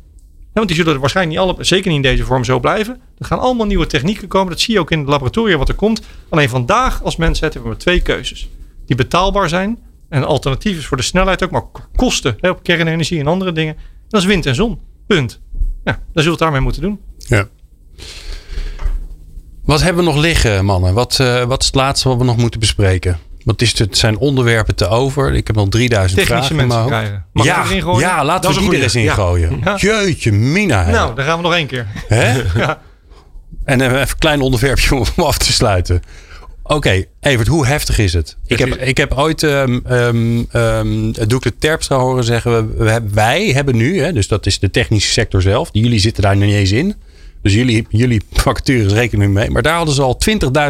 Want 0.54 0.66
die 0.68 0.76
zullen 0.76 0.94
er 0.94 1.00
waarschijnlijk 1.00 1.38
niet 1.38 1.48
alle, 1.48 1.64
zeker 1.64 1.86
niet 1.88 2.04
in 2.04 2.10
deze 2.10 2.24
vorm 2.24 2.44
zo 2.44 2.60
blijven. 2.60 3.00
Er 3.18 3.26
gaan 3.26 3.38
allemaal 3.38 3.66
nieuwe 3.66 3.86
technieken 3.86 4.28
komen. 4.28 4.52
Dat 4.52 4.60
zie 4.60 4.74
je 4.74 4.80
ook 4.80 4.90
in 4.90 4.98
het 4.98 5.08
laboratorium 5.08 5.58
wat 5.58 5.68
er 5.68 5.74
komt. 5.74 6.00
Alleen 6.28 6.48
vandaag 6.48 7.02
als 7.02 7.16
mensheid 7.16 7.54
hebben 7.54 7.72
we 7.72 7.76
twee 7.76 8.00
keuzes. 8.00 8.48
Die 8.86 8.96
betaalbaar 8.96 9.48
zijn. 9.48 9.78
En 10.08 10.24
alternatief 10.24 10.78
is 10.78 10.86
voor 10.86 10.96
de 10.96 11.02
snelheid 11.02 11.44
ook, 11.44 11.50
maar 11.50 11.64
kosten 11.96 12.36
op 12.40 12.62
kernenergie 12.62 13.20
en 13.20 13.26
andere 13.26 13.52
dingen. 13.52 13.76
Dat 14.08 14.20
is 14.20 14.26
wind 14.26 14.46
en 14.46 14.54
zon. 14.54 14.80
Punt. 15.06 15.40
Ja, 15.84 15.92
daar 15.92 16.00
zullen 16.12 16.24
we 16.24 16.30
het 16.30 16.38
daarmee 16.38 16.60
moeten 16.60 16.82
doen. 16.82 17.00
Ja. 17.16 17.48
Wat 19.64 19.82
hebben 19.82 20.04
we 20.04 20.10
nog 20.10 20.20
liggen, 20.20 20.64
mannen? 20.64 20.94
Wat, 20.94 21.18
uh, 21.20 21.44
wat 21.44 21.60
is 21.60 21.66
het 21.66 21.74
laatste 21.74 22.08
wat 22.08 22.18
we 22.18 22.24
nog 22.24 22.36
moeten 22.36 22.60
bespreken? 22.60 23.18
Want 23.44 23.62
is 23.62 23.78
het 23.78 23.98
zijn 23.98 24.18
onderwerpen 24.18 24.74
te 24.74 24.88
over. 24.88 25.34
Ik 25.34 25.46
heb 25.46 25.56
nog 25.56 25.68
3000 25.68 26.20
Technische 26.20 26.54
vragen. 26.54 26.68
mensen 26.68 26.86
krijgen. 26.86 27.24
Mag 27.32 27.44
ja, 27.46 27.64
erin 27.64 27.82
gooien? 27.82 28.00
ja, 28.00 28.24
laten 28.24 28.54
we 28.54 28.60
die 28.60 28.76
er 28.76 28.82
eens 28.82 28.94
in 28.94 29.10
gooien. 29.10 29.60
Ja. 29.64 29.76
Jeetje, 29.76 30.32
mina. 30.32 30.90
Nou, 30.90 31.14
dan 31.14 31.24
gaan 31.24 31.36
we 31.36 31.42
nog 31.42 31.54
één 31.54 31.66
keer. 31.66 31.86
Hè? 32.08 32.42
ja. 32.60 32.80
En 33.64 33.80
even 33.80 34.00
een 34.00 34.18
klein 34.18 34.40
onderwerpje 34.40 34.94
om 34.94 35.04
af 35.16 35.38
te 35.38 35.52
sluiten. 35.52 36.02
Oké, 36.62 36.74
okay, 36.74 37.08
Evert, 37.20 37.48
hoe 37.48 37.66
heftig 37.66 37.98
is 37.98 38.12
het? 38.12 38.36
Ik 38.46 38.58
heb, 38.58 38.74
ik 38.74 38.96
heb 38.96 39.12
ooit 39.12 39.42
um, 39.42 39.84
um, 39.90 40.46
um, 40.52 41.12
Doekle 41.12 41.56
Terpstra 41.58 41.96
horen 41.96 42.24
zeggen... 42.24 42.76
We, 42.76 42.84
we, 42.84 43.02
wij 43.12 43.46
hebben 43.46 43.76
nu, 43.76 44.00
hè, 44.00 44.12
dus 44.12 44.28
dat 44.28 44.46
is 44.46 44.58
de 44.58 44.70
technische 44.70 45.12
sector 45.12 45.42
zelf... 45.42 45.68
jullie 45.72 45.98
zitten 45.98 46.22
daar 46.22 46.36
niet 46.36 46.54
eens 46.54 46.72
in. 46.72 46.94
Dus 47.42 47.54
jullie, 47.54 47.86
jullie 47.88 48.22
vacatures 48.32 48.92
rekenen 48.92 49.32
mee. 49.32 49.50
Maar 49.50 49.62
daar 49.62 49.76
hadden 49.76 49.94
ze 49.94 50.02
al 50.02 50.18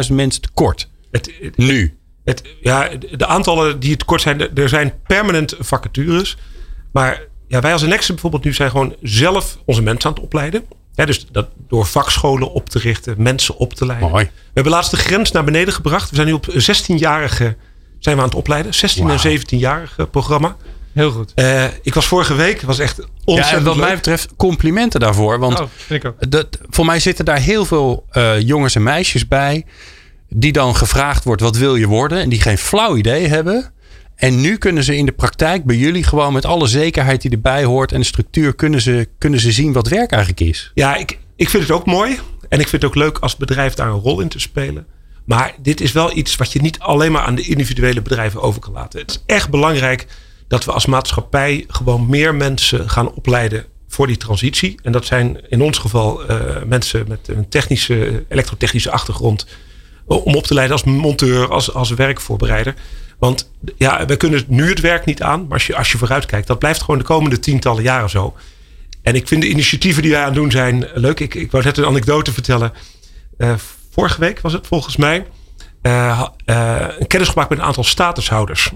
20.000 0.07 0.13
mensen 0.13 0.41
tekort. 0.41 0.89
Het, 1.11 1.31
het, 1.41 1.57
nu. 1.57 1.97
Het, 2.25 2.41
ja, 2.61 2.89
de 3.11 3.25
aantallen 3.25 3.79
die 3.79 3.97
tekort 3.97 4.21
zijn... 4.21 4.55
er 4.55 4.69
zijn 4.69 4.93
permanent 5.07 5.55
vacatures. 5.59 6.37
Maar 6.91 7.21
ja, 7.47 7.59
wij 7.61 7.71
als 7.71 7.81
Nexus 7.81 8.07
bijvoorbeeld 8.07 8.43
nu 8.43 8.53
zijn 8.53 8.69
gewoon 8.69 8.95
zelf 9.01 9.57
onze 9.65 9.81
mensen 9.81 10.09
aan 10.09 10.15
het 10.15 10.23
opleiden. 10.23 10.63
Ja, 10.93 11.05
dus 11.05 11.27
dat 11.31 11.47
door 11.67 11.85
vakscholen 11.85 12.51
op 12.51 12.69
te 12.69 12.79
richten, 12.79 13.15
mensen 13.17 13.57
op 13.57 13.73
te 13.73 13.85
leiden. 13.85 14.09
Mooi. 14.09 14.25
We 14.25 14.51
hebben 14.53 14.73
laatst 14.73 14.91
de 14.91 14.97
grens 14.97 15.31
naar 15.31 15.43
beneden 15.43 15.73
gebracht. 15.73 16.09
We 16.09 16.15
zijn 16.15 16.27
nu 16.27 16.33
op 16.33 16.45
16-jarige 16.51 17.55
zijn 17.99 18.15
we 18.15 18.21
aan 18.21 18.29
het 18.29 18.37
opleiden. 18.37 18.73
16 18.73 19.07
wow. 19.07 19.25
en 19.25 19.39
17-jarige 19.39 20.05
programma. 20.05 20.55
Heel 20.93 21.11
goed. 21.11 21.31
Uh, 21.35 21.63
ik 21.81 21.93
was 21.93 22.05
vorige 22.05 22.33
week, 22.33 22.61
was 22.61 22.79
echt 22.79 22.99
ontzettend 22.99 23.49
ja, 23.49 23.57
en 23.57 23.63
wat 23.63 23.75
leuk. 23.75 23.85
mij 23.85 23.95
betreft 23.95 24.29
complimenten 24.35 24.99
daarvoor. 24.99 25.39
Want 25.39 25.59
oh. 25.59 26.07
Dat, 26.29 26.47
voor 26.69 26.85
mij 26.85 26.99
zitten 26.99 27.25
daar 27.25 27.39
heel 27.39 27.65
veel 27.65 28.05
uh, 28.11 28.39
jongens 28.39 28.75
en 28.75 28.83
meisjes 28.83 29.27
bij. 29.27 29.65
Die 30.29 30.51
dan 30.51 30.75
gevraagd 30.75 31.23
wordt, 31.23 31.41
wat 31.41 31.57
wil 31.57 31.75
je 31.75 31.87
worden? 31.87 32.19
En 32.19 32.29
die 32.29 32.41
geen 32.41 32.57
flauw 32.57 32.95
idee 32.95 33.27
hebben. 33.27 33.73
En 34.15 34.41
nu 34.41 34.57
kunnen 34.57 34.83
ze 34.83 34.95
in 34.95 35.05
de 35.05 35.11
praktijk 35.11 35.63
bij 35.63 35.75
jullie 35.75 36.03
gewoon 36.03 36.33
met 36.33 36.45
alle 36.45 36.67
zekerheid 36.67 37.21
die 37.21 37.31
erbij 37.31 37.63
hoort 37.63 37.91
en 37.91 37.99
de 37.99 38.05
structuur 38.05 38.55
kunnen 38.55 38.81
ze, 38.81 39.09
kunnen 39.17 39.39
ze 39.39 39.51
zien 39.51 39.73
wat 39.73 39.87
werk 39.87 40.11
eigenlijk 40.11 40.41
is. 40.41 40.71
Ja, 40.73 40.95
ik, 40.95 41.19
ik 41.35 41.49
vind 41.49 41.63
het 41.63 41.71
ook 41.71 41.85
mooi. 41.85 42.19
En 42.49 42.59
ik 42.59 42.67
vind 42.67 42.81
het 42.81 42.91
ook 42.91 42.97
leuk 42.97 43.17
als 43.17 43.35
bedrijf 43.35 43.73
daar 43.73 43.87
een 43.87 43.99
rol 43.99 44.19
in 44.19 44.27
te 44.27 44.39
spelen. 44.39 44.85
Maar 45.25 45.55
dit 45.61 45.81
is 45.81 45.91
wel 45.91 46.17
iets 46.17 46.35
wat 46.35 46.51
je 46.51 46.61
niet 46.61 46.79
alleen 46.79 47.11
maar 47.11 47.21
aan 47.21 47.35
de 47.35 47.41
individuele 47.41 48.01
bedrijven 48.01 48.41
over 48.41 48.61
kan 48.61 48.73
laten. 48.73 48.99
Het 48.99 49.09
is 49.09 49.23
echt 49.25 49.49
belangrijk 49.49 50.07
dat 50.47 50.65
we 50.65 50.71
als 50.71 50.85
maatschappij 50.85 51.65
gewoon 51.67 52.09
meer 52.09 52.35
mensen 52.35 52.89
gaan 52.89 53.13
opleiden 53.13 53.65
voor 53.87 54.07
die 54.07 54.17
transitie. 54.17 54.79
En 54.83 54.91
dat 54.91 55.05
zijn 55.05 55.49
in 55.49 55.61
ons 55.61 55.77
geval 55.77 56.31
uh, 56.31 56.39
mensen 56.65 57.05
met 57.07 57.27
een 57.27 57.49
technische, 57.49 58.25
elektrotechnische 58.29 58.91
achtergrond. 58.91 59.45
Om 60.07 60.35
op 60.35 60.43
te 60.43 60.53
leiden 60.53 60.75
als 60.75 60.85
monteur, 60.85 61.49
als, 61.49 61.73
als 61.73 61.89
werkvoorbereider. 61.89 62.75
Want 63.19 63.51
ja, 63.77 64.05
we 64.05 64.17
kunnen 64.17 64.43
nu 64.47 64.69
het 64.69 64.79
werk 64.79 65.05
niet 65.05 65.21
aan. 65.21 65.41
Maar 65.41 65.53
als 65.53 65.67
je, 65.67 65.75
als 65.75 65.91
je 65.91 65.97
vooruit 65.97 66.25
kijkt, 66.25 66.47
dat 66.47 66.59
blijft 66.59 66.79
gewoon 66.79 66.97
de 66.97 67.05
komende 67.05 67.39
tientallen 67.39 67.83
jaren 67.83 68.09
zo. 68.09 68.35
En 69.01 69.15
ik 69.15 69.27
vind 69.27 69.41
de 69.41 69.49
initiatieven 69.49 70.01
die 70.01 70.11
wij 70.11 70.19
aan 70.19 70.25
het 70.25 70.35
doen 70.35 70.51
zijn 70.51 70.87
leuk. 70.93 71.19
Ik, 71.19 71.35
ik 71.35 71.51
wou 71.51 71.63
net 71.63 71.77
een 71.77 71.85
anekdote 71.85 72.33
vertellen. 72.33 72.73
Uh, 73.37 73.53
vorige 73.91 74.19
week 74.19 74.41
was 74.41 74.53
het 74.53 74.67
volgens 74.67 74.95
mij. 74.95 75.25
Uh, 75.81 76.23
uh, 76.45 76.85
een 76.99 77.07
kennis 77.07 77.29
gemaakt 77.29 77.49
met 77.49 77.59
een 77.59 77.65
aantal 77.65 77.83
statushouders 77.83 78.71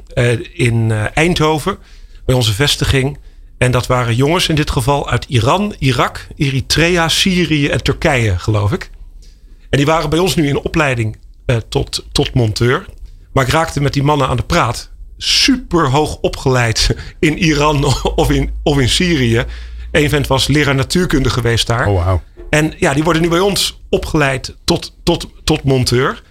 in 0.53 0.91
Eindhoven. 1.13 1.77
Bij 2.25 2.36
onze 2.36 2.53
vestiging. 2.53 3.17
En 3.57 3.71
dat 3.71 3.88
waren 3.88 4.15
jongens 4.15 4.47
in 4.47 4.55
dit 4.55 4.71
geval 4.71 5.09
uit 5.09 5.25
Iran, 5.27 5.75
Irak, 5.80 6.27
Eritrea, 6.36 7.07
Syrië 7.07 7.67
en 7.67 7.84
Turkije, 7.84 8.39
geloof 8.39 8.71
ik. 8.71 8.89
En 9.70 9.78
die 9.78 9.86
waren 9.86 10.09
bij 10.09 10.20
ons 10.20 10.36
nu 10.36 10.47
in 10.47 10.59
opleiding 10.59 11.17
tot, 11.70 12.05
tot 12.11 12.34
monteur. 12.34 12.86
Maar 13.34 13.45
ik 13.45 13.51
raakte 13.51 13.82
met 13.82 13.93
die 13.93 14.03
mannen 14.03 14.28
aan 14.28 14.38
de 14.38 14.43
praat. 14.43 14.91
Super 15.17 15.89
hoog 15.89 16.17
opgeleid 16.17 16.95
in 17.20 17.38
Iran 17.38 17.86
of 18.15 18.32
in, 18.32 18.51
of 18.63 18.80
in 18.80 18.89
Syrië. 18.89 19.45
Een 19.91 20.09
vent 20.09 20.28
was 20.28 20.47
leraar 20.47 20.76
natuurkunde 20.76 21.30
geweest 21.30 21.67
daar. 21.67 21.88
Oh, 21.88 22.05
wow. 22.05 22.20
En 22.49 22.74
ja, 22.78 22.93
die 22.93 23.03
worden 23.03 23.22
nu 23.22 23.30
bij 23.30 23.39
ons 23.39 23.82
opgeleid 23.89 24.55
tot, 24.63 24.95
tot, 25.03 25.28
tot 25.43 25.63
monteur. 25.63 26.24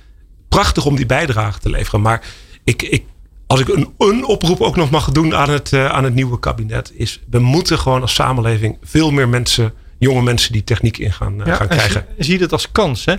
Prachtig 0.48 0.86
om 0.86 0.96
die 0.96 1.06
bijdrage 1.06 1.58
te 1.58 1.70
leveren. 1.70 2.00
Maar 2.00 2.22
ik, 2.64 2.82
ik, 2.82 3.04
als 3.46 3.60
ik 3.60 3.68
een, 3.68 3.94
een 3.98 4.24
oproep 4.24 4.60
ook 4.60 4.76
nog 4.76 4.90
mag 4.90 5.10
doen 5.10 5.34
aan 5.34 5.50
het, 5.50 5.72
uh, 5.72 5.86
aan 5.86 6.04
het 6.04 6.14
nieuwe 6.14 6.38
kabinet, 6.38 6.92
is 6.94 7.20
we 7.30 7.38
moeten 7.38 7.78
gewoon 7.78 8.00
als 8.00 8.14
samenleving 8.14 8.78
veel 8.82 9.10
meer 9.10 9.28
mensen, 9.28 9.72
jonge 9.98 10.22
mensen, 10.22 10.52
die 10.52 10.64
techniek 10.64 10.98
in 10.98 11.12
gaan, 11.12 11.40
ja, 11.44 11.54
gaan 11.54 11.68
krijgen. 11.68 12.06
Je 12.16 12.24
ziet 12.24 12.40
het 12.40 12.52
als 12.52 12.72
kans. 12.72 13.04
Hè? 13.04 13.14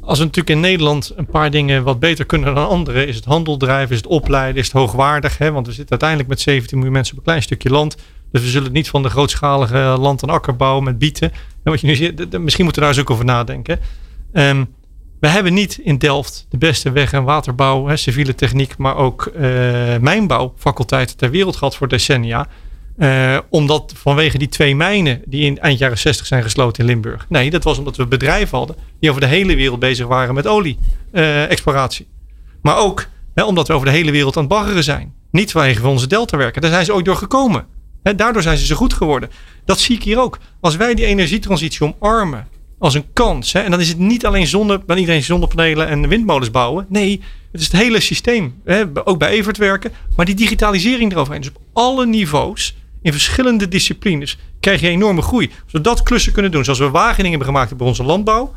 Als 0.00 0.18
we 0.18 0.24
natuurlijk 0.24 0.54
in 0.56 0.60
Nederland 0.60 1.12
een 1.16 1.26
paar 1.26 1.50
dingen 1.50 1.82
wat 1.82 2.00
beter 2.00 2.24
kunnen 2.24 2.54
dan 2.54 2.68
anderen, 2.68 3.08
is 3.08 3.16
het 3.16 3.24
handel 3.24 3.56
drijven, 3.56 3.90
is 3.90 3.96
het 3.96 4.06
opleiden, 4.06 4.60
is 4.60 4.66
het 4.66 4.76
hoogwaardig. 4.76 5.38
Hè? 5.38 5.52
Want 5.52 5.66
we 5.66 5.72
zitten 5.72 5.90
uiteindelijk 5.90 6.28
met 6.28 6.40
17 6.40 6.76
miljoen 6.76 6.94
mensen 6.94 7.12
op 7.12 7.18
een 7.18 7.24
klein 7.24 7.42
stukje 7.42 7.70
land. 7.70 7.96
Dus 8.32 8.42
we 8.42 8.48
zullen 8.48 8.64
het 8.64 8.72
niet 8.72 8.88
van 8.88 9.02
de 9.02 9.10
grootschalige 9.10 9.78
land- 9.78 10.22
en 10.22 10.28
akkerbouw 10.28 10.80
met 10.80 10.98
bieten. 10.98 11.32
En 11.32 11.70
wat 11.70 11.80
je 11.80 11.86
nu 11.86 11.94
ziet, 11.94 12.38
misschien 12.38 12.64
moeten 12.64 12.82
we 12.82 12.88
daar 12.88 12.88
eens 12.88 12.98
ook 12.98 13.10
over 13.10 13.24
nadenken. 13.24 13.80
Um, 14.32 14.68
we 15.20 15.28
hebben 15.28 15.54
niet 15.54 15.78
in 15.78 15.98
Delft 15.98 16.46
de 16.48 16.58
beste 16.58 16.90
weg- 16.90 17.12
en 17.12 17.24
waterbouw, 17.24 17.86
hè, 17.86 17.96
civiele 17.96 18.34
techniek, 18.34 18.76
maar 18.76 18.96
ook 18.96 19.32
uh, 19.36 19.40
mijnbouwfaculteiten 20.00 21.16
ter 21.16 21.30
wereld 21.30 21.56
gehad 21.56 21.76
voor 21.76 21.88
decennia. 21.88 22.48
Uh, 22.98 23.38
omdat 23.48 23.92
vanwege 23.96 24.38
die 24.38 24.48
twee 24.48 24.76
mijnen 24.76 25.22
die 25.26 25.44
in 25.44 25.58
eind 25.58 25.78
jaren 25.78 25.98
60 25.98 26.26
zijn 26.26 26.42
gesloten 26.42 26.82
in 26.82 26.88
Limburg. 26.88 27.26
Nee, 27.28 27.50
dat 27.50 27.64
was 27.64 27.78
omdat 27.78 27.96
we 27.96 28.06
bedrijven 28.06 28.58
hadden 28.58 28.76
die 29.00 29.10
over 29.10 29.22
de 29.22 29.28
hele 29.28 29.56
wereld 29.56 29.78
bezig 29.78 30.06
waren 30.06 30.34
met 30.34 30.46
olie-exploratie. 30.46 32.06
Uh, 32.06 32.12
maar 32.62 32.76
ook 32.76 33.06
hè, 33.34 33.44
omdat 33.44 33.68
we 33.68 33.74
over 33.74 33.86
de 33.86 33.92
hele 33.92 34.10
wereld 34.10 34.36
aan 34.36 34.42
het 34.42 34.52
baggeren 34.52 34.84
zijn. 34.84 35.14
Niet 35.30 35.50
vanwege 35.50 35.88
onze 35.88 36.06
deltawerken. 36.06 36.62
Daar 36.62 36.70
zijn 36.70 36.84
ze 36.84 36.92
ook 36.92 37.04
door 37.04 37.16
gekomen. 37.16 37.66
Hè, 38.02 38.14
daardoor 38.14 38.42
zijn 38.42 38.56
ze 38.56 38.66
zo 38.66 38.76
goed 38.76 38.92
geworden. 38.92 39.30
Dat 39.64 39.80
zie 39.80 39.96
ik 39.96 40.02
hier 40.02 40.20
ook. 40.20 40.38
Als 40.60 40.76
wij 40.76 40.94
die 40.94 41.04
energietransitie 41.04 41.94
omarmen 41.98 42.46
als 42.78 42.94
een 42.94 43.12
kans. 43.12 43.52
Hè, 43.52 43.60
en 43.60 43.70
dan 43.70 43.80
is 43.80 43.88
het 43.88 43.98
niet 43.98 44.26
alleen 44.26 44.46
zonne, 44.46 44.80
iedereen 44.94 45.22
zonnepanelen 45.22 45.88
en 45.88 46.08
windmolens 46.08 46.50
bouwen. 46.50 46.86
Nee, 46.88 47.20
het 47.52 47.60
is 47.60 47.66
het 47.66 47.80
hele 47.82 48.00
systeem. 48.00 48.60
Hè, 48.64 48.84
ook 49.04 49.18
bij 49.18 49.30
Evert 49.30 49.56
werken. 49.56 49.92
Maar 50.16 50.26
die 50.26 50.34
digitalisering 50.34 51.12
eroverheen. 51.12 51.40
Dus 51.42 51.50
op 51.50 51.60
alle 51.72 52.06
niveaus 52.06 52.76
in 53.02 53.12
verschillende 53.12 53.68
disciplines 53.68 54.38
krijg 54.60 54.80
je 54.80 54.88
enorme 54.88 55.22
groei. 55.22 55.50
Zodat 55.66 56.02
klussen 56.02 56.32
kunnen 56.32 56.50
doen. 56.50 56.64
Zoals 56.64 56.78
we 56.78 56.90
Wageningen 56.90 57.30
hebben 57.30 57.46
gemaakt 57.46 57.76
bij 57.76 57.86
onze 57.86 58.02
landbouw. 58.02 58.54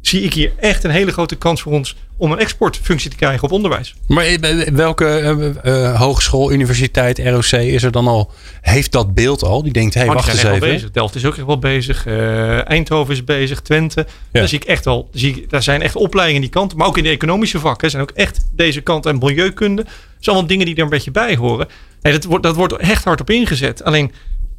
zie 0.00 0.22
ik 0.22 0.32
hier 0.32 0.52
echt 0.56 0.84
een 0.84 0.90
hele 0.90 1.12
grote 1.12 1.36
kans 1.36 1.62
voor 1.62 1.72
ons 1.72 1.96
om 2.16 2.32
een 2.32 2.38
exportfunctie 2.38 3.10
te 3.10 3.16
krijgen 3.16 3.42
op 3.42 3.52
onderwijs. 3.52 3.94
Maar 4.06 4.26
welke 4.72 5.36
uh, 5.64 6.00
hogeschool, 6.00 6.52
universiteit, 6.52 7.18
ROC 7.18 7.44
is 7.44 7.82
er 7.82 7.90
dan 7.90 8.06
al? 8.06 8.32
Heeft 8.60 8.92
dat 8.92 9.14
beeld 9.14 9.42
al? 9.42 9.62
Die 9.62 9.72
denkt, 9.72 9.94
hé, 9.94 10.00
hey, 10.00 10.14
wacht 10.14 10.28
eens 10.28 10.42
even. 10.42 10.60
Bezig. 10.60 10.90
Delft 10.90 11.14
is 11.14 11.24
ook 11.24 11.36
echt 11.36 11.46
wel 11.46 11.58
bezig. 11.58 12.06
Uh, 12.06 12.68
Eindhoven 12.68 13.14
is 13.14 13.24
bezig. 13.24 13.60
Twente. 13.60 14.06
Ja. 14.06 14.38
Daar 14.38 14.48
zie 14.48 14.58
ik 14.58 14.64
echt 14.64 14.84
wel. 14.84 15.08
Zie 15.12 15.36
ik, 15.36 15.50
daar 15.50 15.62
zijn 15.62 15.82
echt 15.82 15.96
opleidingen 15.96 16.40
die 16.40 16.50
kant. 16.50 16.74
Maar 16.74 16.86
ook 16.86 16.96
in 16.96 17.02
de 17.02 17.10
economische 17.10 17.58
vakken 17.58 17.90
zijn 17.90 18.02
ook 18.02 18.10
echt 18.10 18.46
deze 18.52 18.80
kant. 18.80 19.06
En 19.06 19.18
milieukunde. 19.18 19.82
Dat 19.82 19.92
zijn 20.18 20.36
allemaal 20.36 20.46
dingen 20.46 20.66
die 20.66 20.76
er 20.76 20.82
een 20.82 20.88
beetje 20.88 21.10
bij 21.10 21.36
horen. 21.36 21.68
Nee, 22.02 22.12
dat, 22.12 22.24
wordt, 22.24 22.42
dat 22.42 22.56
wordt 22.56 22.76
echt 22.76 23.04
hard 23.04 23.20
op 23.20 23.30
ingezet. 23.30 23.84
Alleen 23.84 24.12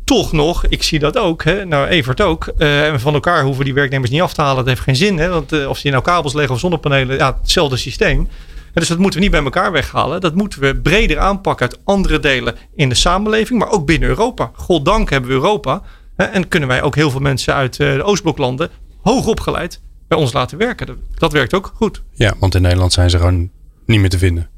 toch 0.10 0.32
nog, 0.32 0.66
ik 0.66 0.84
zie 0.84 1.00
dat 1.00 1.18
ook, 1.18 1.44
hè, 1.44 1.66
nou 1.66 1.88
Evert 1.88 2.22
ook, 2.22 2.52
uh, 2.58 2.94
van 2.98 3.14
elkaar 3.14 3.44
hoeven 3.44 3.66
die 3.66 3.74
werknemers 3.74 4.12
niet 4.12 4.22
af 4.22 4.34
te 4.34 4.42
halen. 4.42 4.58
Dat 4.58 4.66
heeft 4.66 4.82
geen 4.82 4.96
zin, 4.96 5.18
hè, 5.18 5.30
want 5.30 5.54
uh, 5.54 5.70
of 5.70 5.78
ze 5.78 5.90
nou 5.90 6.04
kabels 6.04 6.34
leggen 6.34 6.54
of 6.54 6.60
zonnepanelen, 6.60 7.18
ja, 7.18 7.38
hetzelfde 7.42 7.78
systeem. 7.78 8.28
dus 8.74 8.88
dat 8.88 8.98
moeten 8.98 9.20
we 9.20 9.26
niet 9.26 9.36
bij 9.36 9.44
elkaar 9.44 9.72
weghalen. 9.72 10.22
Dat 10.22 10.36
moeten 10.36 10.60
we 10.62 10.76
breder 10.76 11.20
aanpakken 11.20 11.70
uit 11.70 11.80
andere 11.84 12.20
delen 12.20 12.56
in 12.76 12.90
de 12.90 12.96
samenleving, 12.96 13.60
maar 13.60 13.70
ook 13.70 13.86
binnen 13.86 14.10
Europa. 14.10 14.52
Goddank 14.54 15.10
hebben 15.10 15.30
we 15.30 15.36
Europa. 15.36 15.82
Hè, 16.16 16.26
en 16.26 16.48
kunnen 16.48 16.70
wij 16.70 16.82
ook 16.82 16.96
heel 16.96 17.12
veel 17.12 17.20
mensen 17.20 17.54
uit 17.54 17.80
uh, 17.80 17.94
de 17.94 18.04
Oostbloklanden, 18.04 18.70
hoog 19.02 19.28
opgeleid, 19.28 19.82
bij 20.08 20.18
ons 20.18 20.34
laten 20.34 20.58
werken. 20.58 20.98
Dat, 21.16 21.32
werkt 21.32 21.54
ook 21.54 21.72
goed. 21.76 22.02
Ja, 22.14 22.34
want 22.40 22.56
in 22.56 22.62
Nederland 22.62 22.94
zijn 22.94 23.10
ze 23.10 23.18
gewoon 23.18 23.50
niet 23.86 24.00
meer 24.00 24.10
te 24.10 24.18
vinden. 24.18 24.50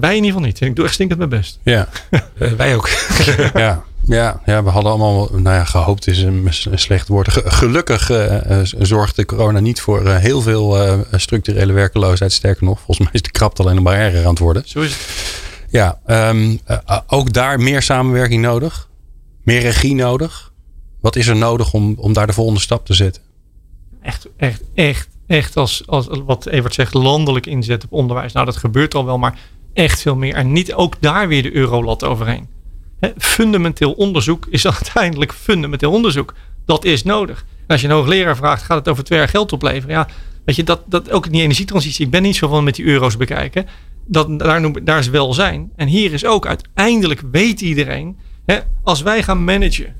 Wij 0.00 0.16
in 0.16 0.24
ieder 0.24 0.24
geval 0.24 0.40
niet. 0.40 0.60
Ik 0.60 0.76
doe 0.76 0.84
echt 0.84 0.94
stinkend 0.94 1.18
mijn 1.18 1.30
best. 1.30 1.58
Ja, 1.62 1.88
wij 2.56 2.76
ook. 2.76 2.88
ja. 3.54 3.84
Ja, 4.04 4.40
ja, 4.44 4.62
we 4.62 4.70
hadden 4.70 4.92
allemaal, 4.92 5.28
nou 5.32 5.56
ja, 5.56 5.64
gehoopt 5.64 6.06
is 6.06 6.18
een, 6.22 6.48
slecht 6.74 7.08
woord. 7.08 7.28
Gelukkig 7.44 8.10
uh, 8.10 8.60
zorgde 8.62 9.24
corona 9.24 9.60
niet 9.60 9.80
voor 9.80 10.02
uh, 10.06 10.16
heel 10.16 10.40
veel 10.40 10.86
uh, 10.86 10.98
structurele 11.12 11.72
werkeloosheid. 11.72 12.32
Sterker 12.32 12.64
nog, 12.64 12.76
volgens 12.76 12.98
mij 12.98 13.08
is 13.12 13.22
de 13.22 13.30
krapte 13.30 13.62
alleen 13.62 13.74
nog 13.74 13.84
maar 13.84 13.98
erger 13.98 14.22
aan 14.22 14.30
het 14.30 14.38
worden. 14.38 14.62
Zo 14.66 14.80
is 14.80 14.92
het. 14.92 15.40
Ja, 15.70 15.98
um, 16.06 16.60
ook 17.06 17.32
daar 17.32 17.60
meer 17.60 17.82
samenwerking 17.82 18.42
nodig. 18.42 18.88
Meer 19.42 19.60
regie 19.60 19.94
nodig. 19.94 20.52
Wat 21.00 21.16
is 21.16 21.26
er 21.26 21.36
nodig 21.36 21.72
om, 21.72 21.94
om 21.98 22.12
daar 22.12 22.26
de 22.26 22.32
volgende 22.32 22.60
stap 22.60 22.86
te 22.86 22.94
zetten? 22.94 23.22
Echt, 24.02 24.28
echt, 24.36 24.62
echt, 24.74 25.08
echt 25.26 25.56
als, 25.56 25.86
als 25.86 26.08
wat 26.26 26.46
Evert 26.46 26.74
zegt, 26.74 26.94
landelijk 26.94 27.46
inzet 27.46 27.84
op 27.84 27.92
onderwijs. 27.92 28.32
Nou, 28.32 28.46
dat 28.46 28.56
gebeurt 28.56 28.94
al 28.94 29.04
wel, 29.04 29.18
maar 29.18 29.38
echt 29.72 30.00
veel 30.00 30.16
meer. 30.16 30.34
En 30.34 30.52
niet 30.52 30.74
ook 30.74 30.96
daar 31.00 31.28
weer 31.28 31.42
de 31.42 31.54
eurolat 31.54 32.04
overheen 32.04 32.48
fundamenteel 33.18 33.92
onderzoek 33.92 34.46
is 34.50 34.66
uiteindelijk 34.76 35.32
fundamenteel 35.32 35.92
onderzoek. 35.92 36.34
Dat 36.64 36.84
is 36.84 37.02
nodig. 37.02 37.44
En 37.60 37.66
als 37.66 37.80
je 37.80 37.86
een 37.86 37.94
hoogleraar 37.94 38.36
vraagt, 38.36 38.62
gaat 38.62 38.78
het 38.78 38.88
over 38.88 39.04
twee 39.04 39.18
jaar 39.18 39.28
geld 39.28 39.52
opleveren? 39.52 39.96
Ja, 39.96 40.08
weet 40.44 40.56
je, 40.56 40.64
dat, 40.64 40.82
dat 40.86 41.10
ook 41.10 41.26
in 41.26 41.32
die 41.32 41.42
energietransitie. 41.42 42.04
Ik 42.04 42.10
ben 42.10 42.22
niet 42.22 42.36
zo 42.36 42.48
van 42.48 42.64
met 42.64 42.74
die 42.74 42.84
euro's 42.84 43.16
bekijken. 43.16 43.66
Dat, 44.06 44.38
daar, 44.38 44.84
daar 44.84 44.98
is 44.98 45.08
welzijn. 45.08 45.72
En 45.76 45.88
hier 45.88 46.12
is 46.12 46.24
ook 46.24 46.46
uiteindelijk 46.46 47.22
weet 47.30 47.60
iedereen. 47.60 48.18
Als 48.82 49.02
wij 49.02 49.22
gaan 49.22 49.44
managen 49.44 49.94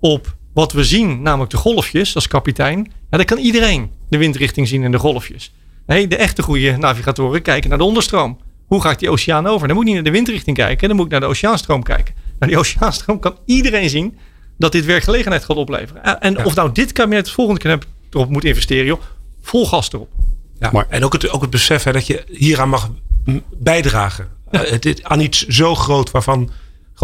op 0.00 0.36
wat 0.54 0.72
we 0.72 0.84
zien, 0.84 1.22
namelijk 1.22 1.50
de 1.50 1.56
golfjes 1.56 2.14
als 2.14 2.28
kapitein. 2.28 2.92
Ja, 3.10 3.16
dan 3.16 3.24
kan 3.26 3.38
iedereen 3.38 3.90
de 4.08 4.18
windrichting 4.18 4.68
zien 4.68 4.82
in 4.82 4.90
de 4.90 4.98
golfjes. 4.98 5.52
Nee, 5.86 6.08
de 6.08 6.16
echte 6.16 6.42
goede 6.42 6.76
navigatoren 6.76 7.42
kijken 7.42 7.68
naar 7.68 7.78
de 7.78 7.84
onderstroom. 7.84 8.38
Hoe 8.66 8.80
ga 8.80 8.90
ik 8.90 8.98
die 8.98 9.10
oceaan 9.10 9.46
over? 9.46 9.66
Dan 9.66 9.76
moet 9.76 9.86
ik 9.86 9.92
niet 9.92 10.02
naar 10.02 10.12
de 10.12 10.18
windrichting 10.18 10.56
kijken, 10.56 10.88
dan 10.88 10.96
moet 10.96 11.06
ik 11.06 11.10
naar 11.10 11.20
de 11.20 11.26
oceaanstroom 11.26 11.82
kijken. 11.82 12.14
Naar 12.38 12.48
die 12.48 12.58
oceaanstroom 12.58 13.18
kan 13.18 13.38
iedereen 13.44 13.90
zien 13.90 14.18
dat 14.58 14.72
dit 14.72 14.84
werkgelegenheid 14.84 15.44
gaat 15.44 15.56
opleveren. 15.56 16.20
En 16.20 16.44
of 16.44 16.54
nou 16.54 16.72
dit 16.72 16.92
kabinet 16.92 17.26
het 17.26 17.34
volgende 17.34 17.60
keer 17.60 17.78
erop 18.10 18.28
moet 18.28 18.44
investeren, 18.44 18.84
joh, 18.84 19.00
vol 19.40 19.66
gas 19.66 19.92
erop. 19.92 20.08
Ja, 20.58 20.70
maar, 20.72 20.86
en 20.88 21.04
ook 21.04 21.12
het, 21.12 21.30
ook 21.30 21.40
het 21.40 21.50
besef 21.50 21.82
hè, 21.82 21.92
dat 21.92 22.06
je 22.06 22.24
hieraan 22.30 22.68
mag 22.68 22.90
bijdragen. 23.56 24.28
Ja. 24.50 24.64
Uh, 24.84 24.94
aan 25.02 25.20
iets 25.20 25.46
zo 25.46 25.74
groot 25.74 26.10
waarvan, 26.10 26.50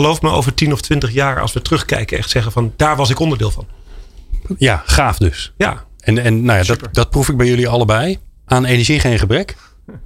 geloof 0.01 0.22
me, 0.22 0.30
over 0.30 0.55
10 0.55 0.72
of 0.72 0.80
20 0.80 1.12
jaar, 1.12 1.40
als 1.40 1.53
we 1.53 1.62
terugkijken, 1.62 2.18
echt 2.18 2.30
zeggen 2.30 2.53
van 2.53 2.72
daar 2.76 2.96
was 2.96 3.11
ik 3.11 3.18
onderdeel 3.18 3.51
van. 3.51 3.66
Ja, 4.59 4.82
gaaf 4.86 5.18
dus. 5.18 5.53
Ja. 5.57 5.84
En, 6.01 6.18
en 6.18 6.42
nou 6.44 6.59
ja, 6.59 6.64
dat, 6.64 6.88
dat 6.92 7.11
proef 7.11 7.28
ik 7.28 7.36
bij 7.36 7.46
jullie 7.46 7.68
allebei. 7.68 8.18
Aan 8.46 8.64
energie 8.64 9.01
geen 9.01 9.18
gebrek. 9.18 9.57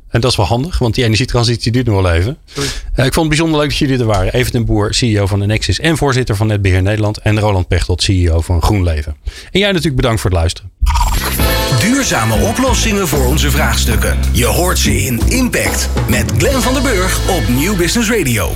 En 0.08 0.20
dat 0.20 0.30
is 0.30 0.36
wel 0.36 0.46
handig, 0.46 0.78
want 0.78 0.94
die 0.94 1.04
energietransitie 1.04 1.72
duurt 1.72 1.86
nog 1.86 2.02
wel 2.02 2.12
even. 2.12 2.36
Uh, 2.56 2.64
ik 3.04 3.12
vond 3.12 3.14
het 3.14 3.28
bijzonder 3.28 3.60
leuk 3.60 3.68
dat 3.68 3.78
jullie 3.78 3.98
er 3.98 4.04
waren. 4.04 4.32
Even 4.32 4.52
den 4.52 4.64
Boer, 4.64 4.94
CEO 4.94 5.26
van 5.26 5.46
Nexus 5.46 5.80
en 5.80 5.96
voorzitter 5.96 6.36
van 6.36 6.46
Netbeheer 6.46 6.82
Nederland. 6.82 7.18
En 7.18 7.40
Roland 7.40 7.68
Pechtold, 7.68 8.02
CEO 8.02 8.40
van 8.40 8.62
GroenLeven. 8.62 9.16
En 9.50 9.60
jij 9.60 9.68
natuurlijk 9.68 9.96
bedankt 9.96 10.20
voor 10.20 10.30
het 10.30 10.38
luisteren. 10.38 10.70
Duurzame 11.80 12.34
oplossingen 12.34 13.08
voor 13.08 13.26
onze 13.26 13.50
vraagstukken. 13.50 14.18
Je 14.32 14.46
hoort 14.46 14.78
ze 14.78 14.96
in 14.96 15.20
Impact 15.28 15.88
met 16.08 16.32
Glenn 16.38 16.62
van 16.62 16.72
der 16.72 16.82
Burg 16.82 17.28
op 17.28 17.48
Nieuw 17.48 17.76
Business 17.76 18.10
Radio. 18.10 18.52